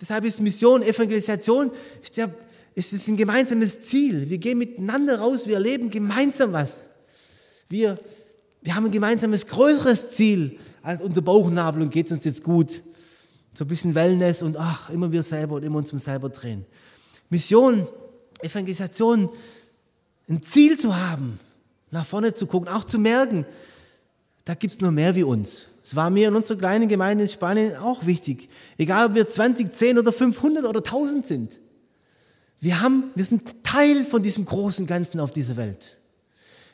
Deshalb 0.00 0.24
ist 0.24 0.40
Mission, 0.40 0.82
Evangelisation, 0.82 1.70
ist 2.02 2.18
der 2.18 2.28
ist 2.74 2.92
es 2.92 3.06
ein 3.08 3.16
gemeinsames 3.16 3.82
Ziel. 3.82 4.28
Wir 4.28 4.38
gehen 4.38 4.58
miteinander 4.58 5.20
raus, 5.20 5.46
wir 5.46 5.54
erleben 5.54 5.90
gemeinsam 5.90 6.52
was. 6.52 6.86
Wir, 7.68 7.98
wir 8.62 8.74
haben 8.74 8.86
ein 8.86 8.92
gemeinsames 8.92 9.46
größeres 9.46 10.10
Ziel 10.10 10.58
als 10.82 11.00
unser 11.00 11.22
Bauchnabel 11.22 11.82
und 11.82 11.90
geht 11.90 12.06
es 12.06 12.12
uns 12.12 12.24
jetzt 12.24 12.42
gut. 12.42 12.82
So 13.54 13.64
ein 13.64 13.68
bisschen 13.68 13.94
Wellness 13.94 14.42
und 14.42 14.56
ach, 14.56 14.90
immer 14.90 15.12
wir 15.12 15.22
selber 15.22 15.56
und 15.56 15.62
immer 15.62 15.78
uns 15.78 15.92
um 15.92 15.98
selber 15.98 16.28
drehen. 16.28 16.66
Mission, 17.30 17.86
Evangelisation, 18.40 19.30
ein 20.28 20.42
Ziel 20.42 20.78
zu 20.78 20.96
haben, 20.96 21.38
nach 21.90 22.04
vorne 22.04 22.34
zu 22.34 22.46
gucken, 22.46 22.68
auch 22.68 22.84
zu 22.84 22.98
merken, 22.98 23.46
da 24.44 24.54
gibt 24.54 24.74
es 24.74 24.80
noch 24.80 24.90
mehr 24.90 25.14
wie 25.14 25.22
uns. 25.22 25.68
Es 25.82 25.94
war 25.94 26.10
mir 26.10 26.28
in 26.28 26.34
unserer 26.34 26.58
kleinen 26.58 26.88
Gemeinde 26.88 27.24
in 27.24 27.30
Spanien 27.30 27.76
auch 27.76 28.04
wichtig. 28.04 28.48
Egal, 28.76 29.06
ob 29.06 29.14
wir 29.14 29.26
20, 29.26 29.72
10 29.72 29.98
oder 29.98 30.12
500 30.12 30.64
oder 30.64 30.80
1000 30.80 31.26
sind. 31.26 31.60
Wir, 32.64 32.80
haben, 32.80 33.10
wir 33.14 33.26
sind 33.26 33.62
Teil 33.62 34.06
von 34.06 34.22
diesem 34.22 34.46
großen 34.46 34.86
Ganzen 34.86 35.20
auf 35.20 35.32
dieser 35.32 35.58
Welt. 35.58 35.98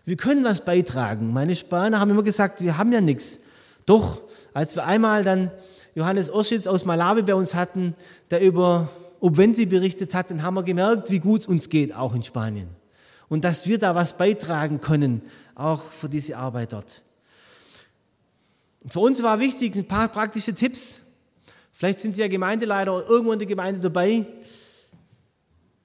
Wir 0.04 0.16
können 0.16 0.44
was 0.44 0.64
beitragen. 0.64 1.32
Meine 1.32 1.56
Spanier 1.56 1.98
haben 1.98 2.12
immer 2.12 2.22
gesagt, 2.22 2.62
wir 2.62 2.78
haben 2.78 2.92
ja 2.92 3.00
nichts. 3.00 3.40
Doch, 3.86 4.20
als 4.54 4.76
wir 4.76 4.86
einmal 4.86 5.24
dann 5.24 5.50
Johannes 5.96 6.32
Oschitz 6.32 6.68
aus 6.68 6.84
Malawi 6.84 7.22
bei 7.22 7.34
uns 7.34 7.56
hatten, 7.56 7.96
der 8.30 8.40
über 8.40 8.88
Obwensi 9.18 9.66
berichtet 9.66 10.14
hat, 10.14 10.30
dann 10.30 10.44
haben 10.44 10.54
wir 10.54 10.62
gemerkt, 10.62 11.10
wie 11.10 11.18
gut 11.18 11.40
es 11.40 11.46
uns 11.48 11.68
geht, 11.68 11.92
auch 11.92 12.14
in 12.14 12.22
Spanien. 12.22 12.68
Und 13.28 13.42
dass 13.42 13.66
wir 13.66 13.80
da 13.80 13.96
was 13.96 14.16
beitragen 14.16 14.80
können, 14.80 15.22
auch 15.56 15.82
für 15.82 16.08
diese 16.08 16.36
Arbeit 16.36 16.72
dort. 16.72 17.02
Für 18.86 19.00
uns 19.00 19.24
war 19.24 19.40
wichtig, 19.40 19.74
ein 19.74 19.88
paar 19.88 20.06
praktische 20.06 20.54
Tipps. 20.54 21.00
Vielleicht 21.72 21.98
sind 21.98 22.14
Sie 22.14 22.20
ja 22.20 22.28
Gemeindeleiter 22.28 22.94
oder 22.94 23.08
irgendwo 23.08 23.32
in 23.32 23.40
der 23.40 23.48
Gemeinde 23.48 23.80
dabei. 23.80 24.24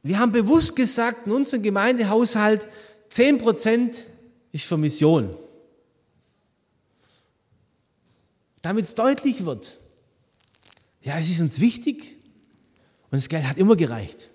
Wir 0.05 0.19
haben 0.19 0.31
bewusst 0.31 0.75
gesagt, 0.75 1.25
in 1.25 1.31
unserem 1.31 1.63
Gemeindehaushalt 1.63 2.67
10% 3.09 4.01
ist 4.51 4.65
für 4.65 4.77
Mission. 4.77 5.35
Damit 8.61 8.85
es 8.85 8.93
deutlich 8.93 9.45
wird, 9.45 9.79
ja, 11.01 11.17
es 11.17 11.27
ist 11.27 11.41
uns 11.41 11.59
wichtig 11.59 12.17
und 13.09 13.13
das 13.13 13.29
Geld 13.29 13.47
hat 13.47 13.57
immer 13.57 13.75
gereicht. 13.75 14.29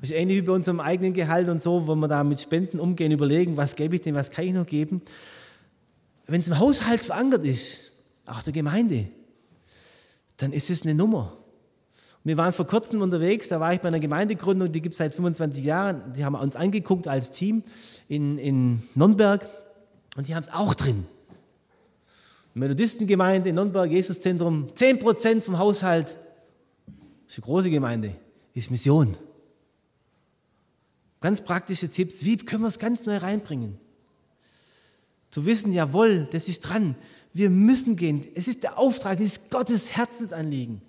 Das 0.00 0.08
ist 0.08 0.16
ähnlich 0.16 0.38
wie 0.38 0.46
bei 0.46 0.54
unserem 0.54 0.80
eigenen 0.80 1.12
Gehalt 1.12 1.50
und 1.50 1.60
so, 1.60 1.86
wo 1.86 1.94
wir 1.94 2.08
da 2.08 2.24
mit 2.24 2.40
Spenden 2.40 2.80
umgehen, 2.80 3.12
überlegen, 3.12 3.58
was 3.58 3.76
gebe 3.76 3.96
ich 3.96 4.00
denn, 4.00 4.14
was 4.14 4.30
kann 4.30 4.46
ich 4.46 4.54
noch 4.54 4.64
geben. 4.64 5.02
Wenn 6.26 6.40
es 6.40 6.48
im 6.48 6.58
Haushalt 6.58 7.02
verankert 7.02 7.44
ist, 7.44 7.92
auch 8.24 8.42
der 8.42 8.54
Gemeinde, 8.54 9.08
dann 10.38 10.54
ist 10.54 10.70
es 10.70 10.84
eine 10.84 10.94
Nummer. 10.94 11.36
Wir 12.22 12.36
waren 12.36 12.52
vor 12.52 12.66
kurzem 12.66 13.00
unterwegs, 13.00 13.48
da 13.48 13.60
war 13.60 13.72
ich 13.72 13.80
bei 13.80 13.88
einer 13.88 14.00
Gemeindegründung, 14.00 14.70
die 14.70 14.82
gibt 14.82 14.92
es 14.92 14.98
seit 14.98 15.14
25 15.14 15.64
Jahren. 15.64 16.12
Die 16.12 16.24
haben 16.24 16.34
uns 16.34 16.54
angeguckt 16.54 17.08
als 17.08 17.30
Team 17.30 17.62
in, 18.08 18.36
in 18.36 18.82
Nürnberg 18.94 19.48
und 20.16 20.28
die 20.28 20.34
haben 20.34 20.42
es 20.42 20.52
auch 20.52 20.74
drin. 20.74 21.06
Methodistengemeinde 22.52 23.48
in 23.48 23.54
Nürnberg, 23.54 23.90
Jesuszentrum, 23.90 24.68
10% 24.74 25.40
vom 25.40 25.58
Haushalt, 25.58 26.16
das 27.26 27.38
ist 27.38 27.38
eine 27.38 27.44
große 27.44 27.70
Gemeinde, 27.70 28.16
ist 28.52 28.70
Mission. 28.70 29.16
Ganz 31.22 31.40
praktische 31.40 31.88
Tipps, 31.88 32.24
wie 32.24 32.36
können 32.36 32.64
wir 32.64 32.68
es 32.68 32.78
ganz 32.78 33.06
neu 33.06 33.16
reinbringen? 33.16 33.78
Zu 35.30 35.46
wissen, 35.46 35.72
jawohl, 35.72 36.28
das 36.32 36.48
ist 36.48 36.62
dran, 36.62 36.96
wir 37.32 37.48
müssen 37.48 37.96
gehen, 37.96 38.26
es 38.34 38.48
ist 38.48 38.62
der 38.62 38.78
Auftrag, 38.78 39.20
es 39.20 39.26
ist 39.26 39.50
Gottes 39.50 39.96
Herzensanliegen. 39.96 40.82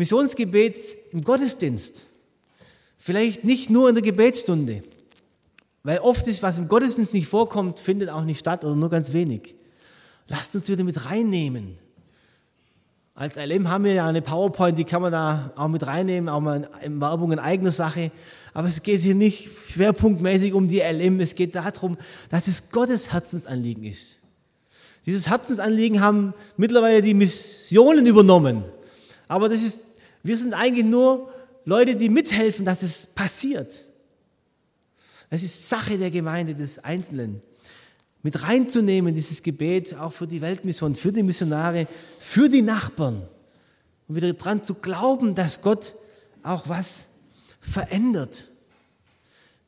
Missionsgebet 0.00 0.76
im 1.12 1.22
Gottesdienst. 1.22 2.06
Vielleicht 2.96 3.44
nicht 3.44 3.68
nur 3.68 3.90
in 3.90 3.94
der 3.94 4.02
Gebetsstunde, 4.02 4.82
weil 5.82 5.98
oft 5.98 6.26
ist, 6.26 6.42
was 6.42 6.56
im 6.56 6.68
Gottesdienst 6.68 7.12
nicht 7.12 7.28
vorkommt, 7.28 7.78
findet 7.78 8.08
auch 8.08 8.24
nicht 8.24 8.38
statt 8.38 8.64
oder 8.64 8.74
nur 8.74 8.88
ganz 8.88 9.12
wenig. 9.12 9.54
Lasst 10.26 10.56
uns 10.56 10.68
wieder 10.68 10.84
mit 10.84 11.10
reinnehmen. 11.10 11.76
Als 13.14 13.36
LM 13.36 13.68
haben 13.68 13.84
wir 13.84 13.92
ja 13.92 14.06
eine 14.06 14.22
PowerPoint, 14.22 14.78
die 14.78 14.84
kann 14.84 15.02
man 15.02 15.12
da 15.12 15.52
auch 15.54 15.68
mit 15.68 15.86
reinnehmen, 15.86 16.30
auch 16.30 16.40
mal 16.40 16.70
in 16.82 16.98
Werbung 16.98 17.32
in 17.32 17.38
eigener 17.38 17.72
Sache. 17.72 18.10
Aber 18.54 18.68
es 18.68 18.82
geht 18.82 19.02
hier 19.02 19.14
nicht 19.14 19.50
schwerpunktmäßig 19.68 20.54
um 20.54 20.66
die 20.66 20.80
LM, 20.80 21.20
es 21.20 21.34
geht 21.34 21.54
darum, 21.54 21.98
dass 22.30 22.48
es 22.48 22.70
Gottes 22.70 23.12
Herzensanliegen 23.12 23.84
ist. 23.84 24.18
Dieses 25.04 25.28
Herzensanliegen 25.28 26.00
haben 26.00 26.32
mittlerweile 26.56 27.02
die 27.02 27.12
Missionen 27.12 28.06
übernommen. 28.06 28.64
Aber 29.28 29.48
das 29.48 29.62
ist 29.62 29.89
wir 30.22 30.36
sind 30.36 30.54
eigentlich 30.54 30.86
nur 30.86 31.32
Leute, 31.64 31.96
die 31.96 32.08
mithelfen, 32.08 32.64
dass 32.64 32.82
es 32.82 33.06
passiert. 33.06 33.84
Es 35.30 35.42
ist 35.42 35.68
Sache 35.68 35.96
der 35.96 36.10
Gemeinde, 36.10 36.54
des 36.54 36.78
Einzelnen. 36.78 37.40
Mit 38.22 38.42
reinzunehmen, 38.42 39.14
dieses 39.14 39.42
Gebet, 39.42 39.94
auch 39.94 40.12
für 40.12 40.26
die 40.26 40.40
Weltmission, 40.40 40.94
für 40.94 41.12
die 41.12 41.22
Missionare, 41.22 41.86
für 42.18 42.48
die 42.48 42.62
Nachbarn. 42.62 43.22
Und 44.08 44.16
wieder 44.16 44.32
dran 44.34 44.62
zu 44.64 44.74
glauben, 44.74 45.34
dass 45.34 45.62
Gott 45.62 45.94
auch 46.42 46.68
was 46.68 47.04
verändert. 47.60 48.48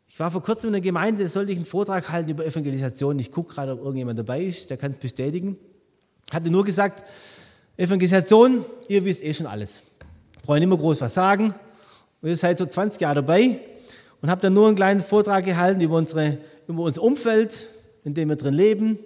Ich 0.09 0.19
war 0.19 0.31
vor 0.31 0.43
kurzem 0.43 0.69
in 0.69 0.75
einer 0.75 0.83
Gemeinde, 0.83 1.23
da 1.23 1.29
sollte 1.29 1.53
ich 1.53 1.57
einen 1.57 1.65
Vortrag 1.65 2.11
halten 2.11 2.31
über 2.31 2.45
Evangelisation. 2.45 3.19
Ich 3.19 3.31
gucke 3.31 3.55
gerade, 3.55 3.73
ob 3.73 3.79
irgendjemand 3.79 4.19
dabei 4.19 4.43
ist, 4.43 4.69
der 4.69 4.77
kann 4.77 4.93
es 4.93 4.99
bestätigen. 4.99 5.59
Hatte 6.31 6.51
nur 6.51 6.65
gesagt, 6.65 7.03
Evangelisation, 7.79 8.65
ihr 8.89 9.05
wisst 9.05 9.25
eh 9.25 9.33
schon 9.33 9.47
alles 9.47 9.83
brauche 10.43 10.59
nicht 10.59 10.69
mehr 10.69 10.79
groß 10.79 11.01
was 11.01 11.15
sagen. 11.15 11.55
Und 12.21 12.29
ihr 12.29 12.37
seid 12.37 12.59
so 12.59 12.67
20 12.67 13.01
Jahre 13.01 13.17
dabei 13.17 13.61
und 14.21 14.31
habt 14.31 14.45
dann 14.45 14.55
nur 14.55 14.67
einen 14.67 14.77
kleinen 14.77 15.01
Vortrag 15.01 15.45
gehalten 15.45 15.81
über, 15.81 15.97
unsere, 15.97 16.39
über 16.69 16.83
unser 16.83 17.03
Umfeld, 17.03 17.69
in 18.05 18.15
dem 18.15 18.29
wir 18.29 18.37
drin 18.37 18.55
leben, 18.55 18.99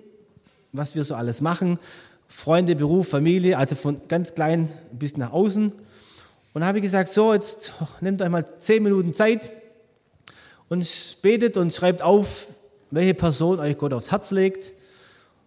was 0.72 0.94
wir 0.94 1.04
so 1.04 1.14
alles 1.14 1.40
machen. 1.40 1.78
Freunde, 2.28 2.74
Beruf, 2.74 3.08
Familie, 3.08 3.56
also 3.56 3.74
von 3.74 4.00
ganz 4.08 4.34
klein 4.34 4.68
bis 4.92 5.16
nach 5.16 5.32
außen. 5.32 5.72
Und 5.72 6.60
dann 6.60 6.64
habe 6.64 6.78
ich 6.78 6.82
gesagt, 6.82 7.10
so, 7.10 7.32
jetzt 7.32 7.72
nehmt 8.00 8.20
euch 8.20 8.28
mal 8.28 8.44
zehn 8.58 8.82
Minuten 8.82 9.12
Zeit 9.12 9.50
und 10.68 10.86
betet 11.22 11.56
und 11.56 11.72
schreibt 11.72 12.02
auf, 12.02 12.48
welche 12.90 13.14
Person 13.14 13.60
euch 13.60 13.76
Gott 13.76 13.92
aufs 13.92 14.10
Herz 14.10 14.30
legt. 14.30 14.72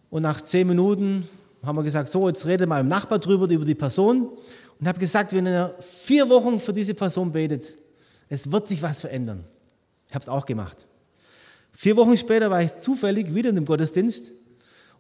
Und 0.09 0.21
nach 0.23 0.41
zehn 0.41 0.67
Minuten 0.67 1.27
haben 1.63 1.77
wir 1.77 1.83
gesagt, 1.83 2.09
so, 2.09 2.27
jetzt 2.27 2.45
redet 2.45 2.69
mal 2.69 2.79
im 2.79 2.87
Nachbar 2.87 3.19
drüber, 3.19 3.49
über 3.49 3.65
die 3.65 3.75
Person 3.75 4.29
und 4.80 4.88
habe 4.88 4.99
gesagt, 4.99 5.34
wenn 5.34 5.45
ihr 5.45 5.75
vier 5.80 6.30
Wochen 6.30 6.59
für 6.59 6.73
diese 6.73 6.93
Person 6.93 7.32
betet, 7.32 7.73
es 8.30 8.51
wird 8.51 8.67
sich 8.67 8.82
was 8.82 9.01
verändern. 9.01 9.43
Ich 10.07 10.13
habe 10.13 10.23
es 10.23 10.30
auch 10.30 10.45
gemacht. 10.45 10.88
Vier 11.73 11.95
Wochen 11.95 12.15
später 12.17 12.49
war 12.49 12.61
ich 12.61 12.75
zufällig 12.77 13.34
wieder 13.34 13.49
in 13.49 13.55
dem 13.55 13.65
Gottesdienst 13.65 14.32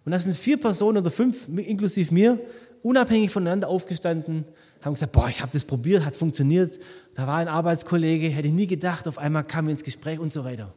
und 0.05 0.11
da 0.11 0.19
sind 0.19 0.35
vier 0.35 0.59
Personen 0.59 0.97
oder 0.99 1.11
fünf, 1.11 1.47
inklusive 1.47 2.13
mir, 2.13 2.39
unabhängig 2.81 3.31
voneinander 3.31 3.67
aufgestanden, 3.67 4.45
haben 4.81 4.93
gesagt, 4.93 5.11
boah, 5.11 5.27
ich 5.27 5.41
habe 5.41 5.51
das 5.51 5.65
probiert, 5.65 6.05
hat 6.05 6.15
funktioniert. 6.15 6.79
Da 7.15 7.27
war 7.27 7.37
ein 7.37 7.47
Arbeitskollege, 7.49 8.29
hätte 8.29 8.47
ich 8.47 8.53
nie 8.53 8.67
gedacht, 8.67 9.07
auf 9.07 9.17
einmal 9.17 9.43
kam 9.43 9.65
wir 9.65 9.73
ins 9.73 9.83
Gespräch 9.83 10.19
und 10.19 10.31
so 10.31 10.45
weiter. 10.45 10.73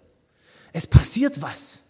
Es 0.72 0.86
passiert 0.86 1.40
was, 1.40 1.82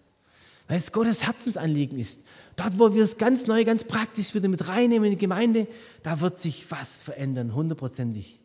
weil 0.68 0.78
es 0.78 0.92
Gottes 0.92 1.26
Herzensanliegen 1.26 1.98
ist. 1.98 2.20
Dort, 2.56 2.78
wo 2.78 2.94
wir 2.94 3.02
es 3.02 3.16
ganz 3.16 3.46
neu, 3.46 3.64
ganz 3.64 3.84
praktisch 3.84 4.34
wieder 4.34 4.48
mit 4.48 4.68
reinnehmen 4.68 5.04
in 5.04 5.12
die 5.12 5.18
Gemeinde, 5.18 5.66
da 6.02 6.20
wird 6.20 6.38
sich 6.38 6.70
was 6.70 7.00
verändern, 7.00 7.54
hundertprozentig. 7.54 8.40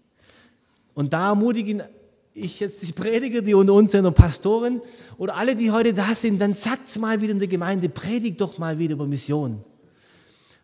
Und 0.93 1.13
da 1.13 1.29
ermutigen 1.29 1.83
ich 2.37 2.59
jetzt 2.59 2.81
die 2.83 2.93
Prediger, 2.93 3.41
die 3.41 3.53
unter 3.53 3.73
uns 3.73 3.91
sind 3.91 4.05
und 4.05 4.13
Pastoren 4.13 4.81
oder 5.17 5.35
alle, 5.35 5.55
die 5.55 5.71
heute 5.71 5.93
da 5.93 6.13
sind, 6.13 6.39
dann 6.39 6.53
sagt 6.53 6.87
es 6.87 6.99
mal 6.99 7.19
wieder 7.21 7.31
in 7.31 7.39
der 7.39 7.47
Gemeinde, 7.47 7.89
predigt 7.89 8.39
doch 8.39 8.57
mal 8.57 8.77
wieder 8.77 8.93
über 8.93 9.07
Mission. 9.07 9.63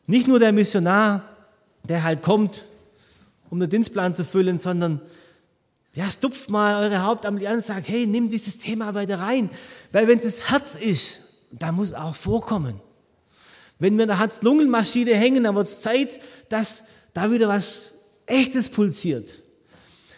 Nicht 0.06 0.28
nur 0.28 0.40
der 0.40 0.52
Missionar, 0.52 1.24
der 1.88 2.04
halt 2.04 2.22
kommt, 2.22 2.68
um 3.50 3.60
den 3.60 3.70
Dienstplan 3.70 4.14
zu 4.14 4.24
füllen, 4.24 4.60
sondern 4.60 5.02
ja, 5.96 6.10
stupft 6.10 6.50
mal 6.50 6.84
eure 6.84 7.04
Hauptamtliche 7.04 7.50
an 7.50 7.58
und 7.58 7.66
sagt, 7.66 7.88
hey, 7.88 8.08
nimm 8.08 8.30
dieses 8.30 8.58
Thema 8.58 8.94
weiter 8.94 9.20
rein. 9.20 9.50
Weil 9.92 10.08
wenn 10.08 10.18
es 10.18 10.24
das 10.24 10.50
Herz 10.50 10.76
ist, 10.76 11.22
da 11.52 11.72
muss 11.72 11.94
auch 11.94 12.16
vorkommen. 12.16 12.82
Wenn 13.80 13.96
wir 13.98 14.04
in 14.04 14.10
der 14.10 14.20
Herz-Lungen-Maschine 14.20 15.16
hängen, 15.16 15.44
dann 15.44 15.56
wird 15.56 15.68
es 15.68 15.82
Zeit, 15.82 16.20
dass 16.50 16.84
da 17.14 17.32
wieder 17.32 17.48
was 17.48 17.96
Echtes 18.26 18.70
pulsiert. 18.70 19.40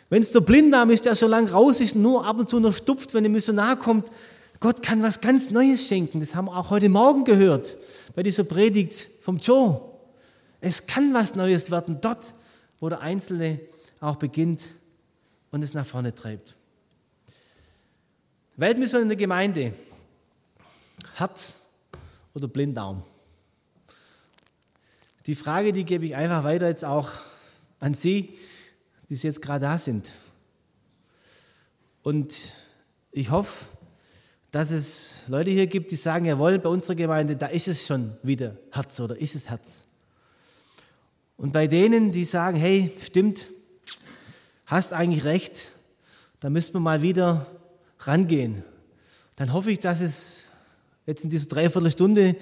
Wenn 0.10 0.22
es 0.22 0.32
der 0.32 0.42
Blinddarm 0.42 0.92
ist, 0.92 1.06
der 1.06 1.16
schon 1.16 1.32
lange 1.32 1.52
raus 1.52 1.80
ist, 1.80 1.96
nur 1.96 2.26
ab 2.26 2.38
und 2.38 2.50
zu 2.50 2.60
noch 2.60 2.76
stupft, 2.76 3.14
wenn 3.14 3.26
ein 3.26 3.32
Missionar 3.32 3.78
kommt, 3.78 4.08
Gott 4.60 4.82
kann 4.82 5.02
was 5.04 5.20
ganz 5.20 5.52
Neues 5.52 5.88
schenken. 5.88 6.20
Das 6.20 6.36
haben 6.36 6.46
wir 6.46 6.56
auch 6.56 6.70
heute 6.70 6.90
Morgen 6.90 7.24
gehört 7.24 7.78
bei 8.16 8.24
dieser 8.24 8.44
Predigt 8.44 9.10
vom 9.22 9.38
Joe. 9.38 9.82
Es 10.62 10.86
kann 10.86 11.14
was 11.14 11.36
Neues 11.36 11.72
werden, 11.72 12.00
dort, 12.02 12.34
wo 12.80 12.90
der 12.90 13.02
Einzelne 13.02 13.60
auch 14.00 14.16
beginnt 14.16 14.62
und 15.52 15.64
es 15.64 15.74
nach 15.74 15.86
vorne 15.86 16.14
treibt. 16.14 16.56
Weltmission 18.58 19.02
in 19.02 19.10
der 19.10 19.18
Gemeinde. 19.18 19.74
Herz 21.16 21.56
oder 22.34 22.48
Blinddarm? 22.48 23.04
Die 25.26 25.36
Frage, 25.36 25.74
die 25.74 25.86
gebe 25.86 26.06
ich 26.06 26.16
einfach 26.16 26.44
weiter 26.44 26.68
jetzt 26.68 26.86
auch 26.86 27.10
an 27.80 27.96
Sie, 27.96 28.38
die 29.10 29.16
Sie 29.16 29.26
jetzt 29.26 29.42
gerade 29.42 29.66
da 29.66 29.80
sind. 29.80 30.14
Und 32.04 32.36
ich 33.12 33.32
hoffe, 33.32 33.66
dass 34.52 34.70
es 34.70 35.24
Leute 35.28 35.50
hier 35.50 35.66
gibt, 35.66 35.90
die 35.90 35.96
sagen, 35.96 36.26
jawohl, 36.26 36.60
bei 36.60 36.70
unserer 36.70 36.96
Gemeinde, 36.96 37.36
da 37.36 37.48
ist 37.48 37.68
es 37.68 37.88
schon 37.88 38.16
wieder 38.22 38.56
Herz 38.72 39.00
oder 39.00 39.18
ist 39.18 39.34
es 39.34 39.50
Herz. 39.50 39.86
Und 41.38 41.52
bei 41.52 41.66
denen, 41.66 42.12
die 42.12 42.26
sagen, 42.26 42.58
hey, 42.58 42.92
stimmt, 43.02 43.48
hast 44.68 44.94
eigentlich 44.94 45.24
recht, 45.24 45.72
da 46.40 46.52
müssten 46.52 46.76
wir 46.76 46.82
mal 46.82 47.02
wieder 47.02 47.48
rangehen. 48.00 48.64
Dann 49.36 49.52
hoffe 49.52 49.72
ich, 49.72 49.80
dass 49.80 50.02
es 50.02 50.44
jetzt 51.08 51.24
in 51.24 51.32
dieser 51.32 51.48
Dreiviertelstunde 51.50 52.36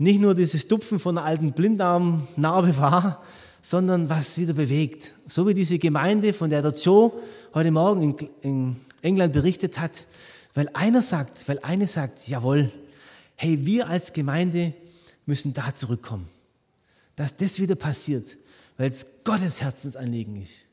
nicht 0.00 0.18
nur 0.18 0.34
dieses 0.34 0.62
Stupfen 0.62 0.98
von 0.98 1.18
einer 1.18 1.26
alten 1.26 1.52
Blinddarmnarbe 1.52 2.78
war, 2.78 3.22
sondern 3.60 4.08
was 4.08 4.38
wieder 4.38 4.54
bewegt. 4.54 5.12
So 5.28 5.46
wie 5.46 5.52
diese 5.52 5.78
Gemeinde, 5.78 6.32
von 6.32 6.48
der 6.48 6.62
der 6.62 6.72
Joe 6.72 7.12
heute 7.52 7.70
Morgen 7.70 8.16
in, 8.18 8.28
in 8.40 8.76
England 9.02 9.34
berichtet 9.34 9.78
hat, 9.78 10.06
weil 10.54 10.70
einer 10.72 11.02
sagt, 11.02 11.46
weil 11.48 11.58
eine 11.58 11.86
sagt, 11.86 12.26
jawohl, 12.26 12.72
hey, 13.36 13.66
wir 13.66 13.88
als 13.88 14.14
Gemeinde 14.14 14.72
müssen 15.26 15.52
da 15.52 15.74
zurückkommen. 15.74 16.28
Dass 17.14 17.36
das 17.36 17.60
wieder 17.60 17.74
passiert, 17.74 18.38
weil 18.78 18.90
es 18.90 19.04
Gottes 19.22 19.60
Herzensanliegen 19.60 20.42
ist. 20.42 20.64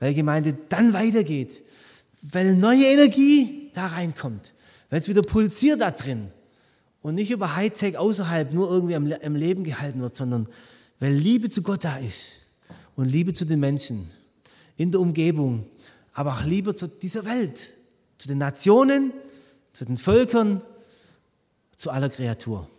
Weil 0.00 0.14
Gemeinde 0.14 0.56
dann 0.70 0.94
weitergeht, 0.94 1.62
weil 2.22 2.56
neue 2.56 2.86
Energie 2.86 3.70
da 3.74 3.88
reinkommt, 3.88 4.54
weil 4.88 5.00
es 5.00 5.08
wieder 5.08 5.22
pulsiert 5.22 5.82
da 5.82 5.90
drin, 5.90 6.30
und 7.04 7.16
nicht 7.16 7.30
über 7.30 7.54
Hightech 7.54 7.98
außerhalb 7.98 8.54
nur 8.54 8.70
irgendwie 8.70 8.94
am, 8.94 9.12
am 9.12 9.36
Leben 9.36 9.62
gehalten 9.62 10.00
wird, 10.00 10.16
sondern 10.16 10.48
weil 11.00 11.12
Liebe 11.12 11.50
zu 11.50 11.60
Gott 11.60 11.84
da 11.84 11.98
ist 11.98 12.46
und 12.96 13.10
Liebe 13.10 13.34
zu 13.34 13.44
den 13.44 13.60
Menschen 13.60 14.08
in 14.78 14.90
der 14.90 15.02
Umgebung, 15.02 15.66
aber 16.14 16.32
auch 16.32 16.44
Liebe 16.44 16.74
zu 16.74 16.88
dieser 16.88 17.26
Welt, 17.26 17.74
zu 18.16 18.26
den 18.26 18.38
Nationen, 18.38 19.12
zu 19.74 19.84
den 19.84 19.98
Völkern, 19.98 20.62
zu 21.76 21.90
aller 21.90 22.08
Kreatur. 22.08 22.70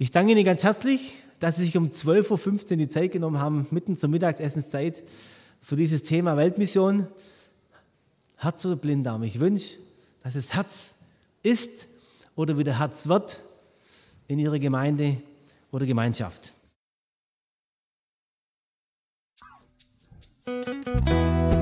Ich 0.00 0.10
danke 0.10 0.32
Ihnen 0.32 0.44
ganz 0.44 0.64
herzlich, 0.64 1.14
dass 1.38 1.54
Sie 1.56 1.66
sich 1.66 1.76
um 1.76 1.90
12.15 1.90 2.72
Uhr 2.72 2.76
die 2.78 2.88
Zeit 2.88 3.12
genommen 3.12 3.38
haben, 3.38 3.68
mitten 3.70 3.96
zur 3.96 4.08
Mittagsessenszeit, 4.08 5.04
für 5.60 5.76
dieses 5.76 6.02
Thema 6.02 6.36
Weltmission. 6.36 7.06
Herz 8.38 8.64
oder 8.64 8.74
Blinddarm. 8.74 9.22
Ich 9.22 9.38
wünsche, 9.38 9.76
dass 10.24 10.34
es 10.34 10.54
Herz 10.54 10.96
ist 11.44 11.87
oder 12.38 12.56
wieder 12.56 12.78
Herz 12.78 13.06
wird 13.08 13.42
in 14.28 14.38
Ihrer 14.38 14.60
Gemeinde 14.60 15.16
oder 15.72 15.84
Gemeinschaft. 15.84 16.54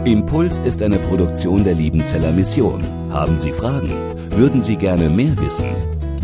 Impuls 0.05 0.59
ist 0.59 0.83
eine 0.83 0.99
Produktion 0.99 1.65
der 1.65 1.75
Liebenzeller 1.75 2.31
Mission. 2.31 2.85
Haben 3.11 3.39
Sie 3.39 3.53
Fragen? 3.53 3.91
Würden 4.33 4.61
Sie 4.63 4.77
gerne 4.77 5.09
mehr 5.09 5.37
wissen? 5.41 5.75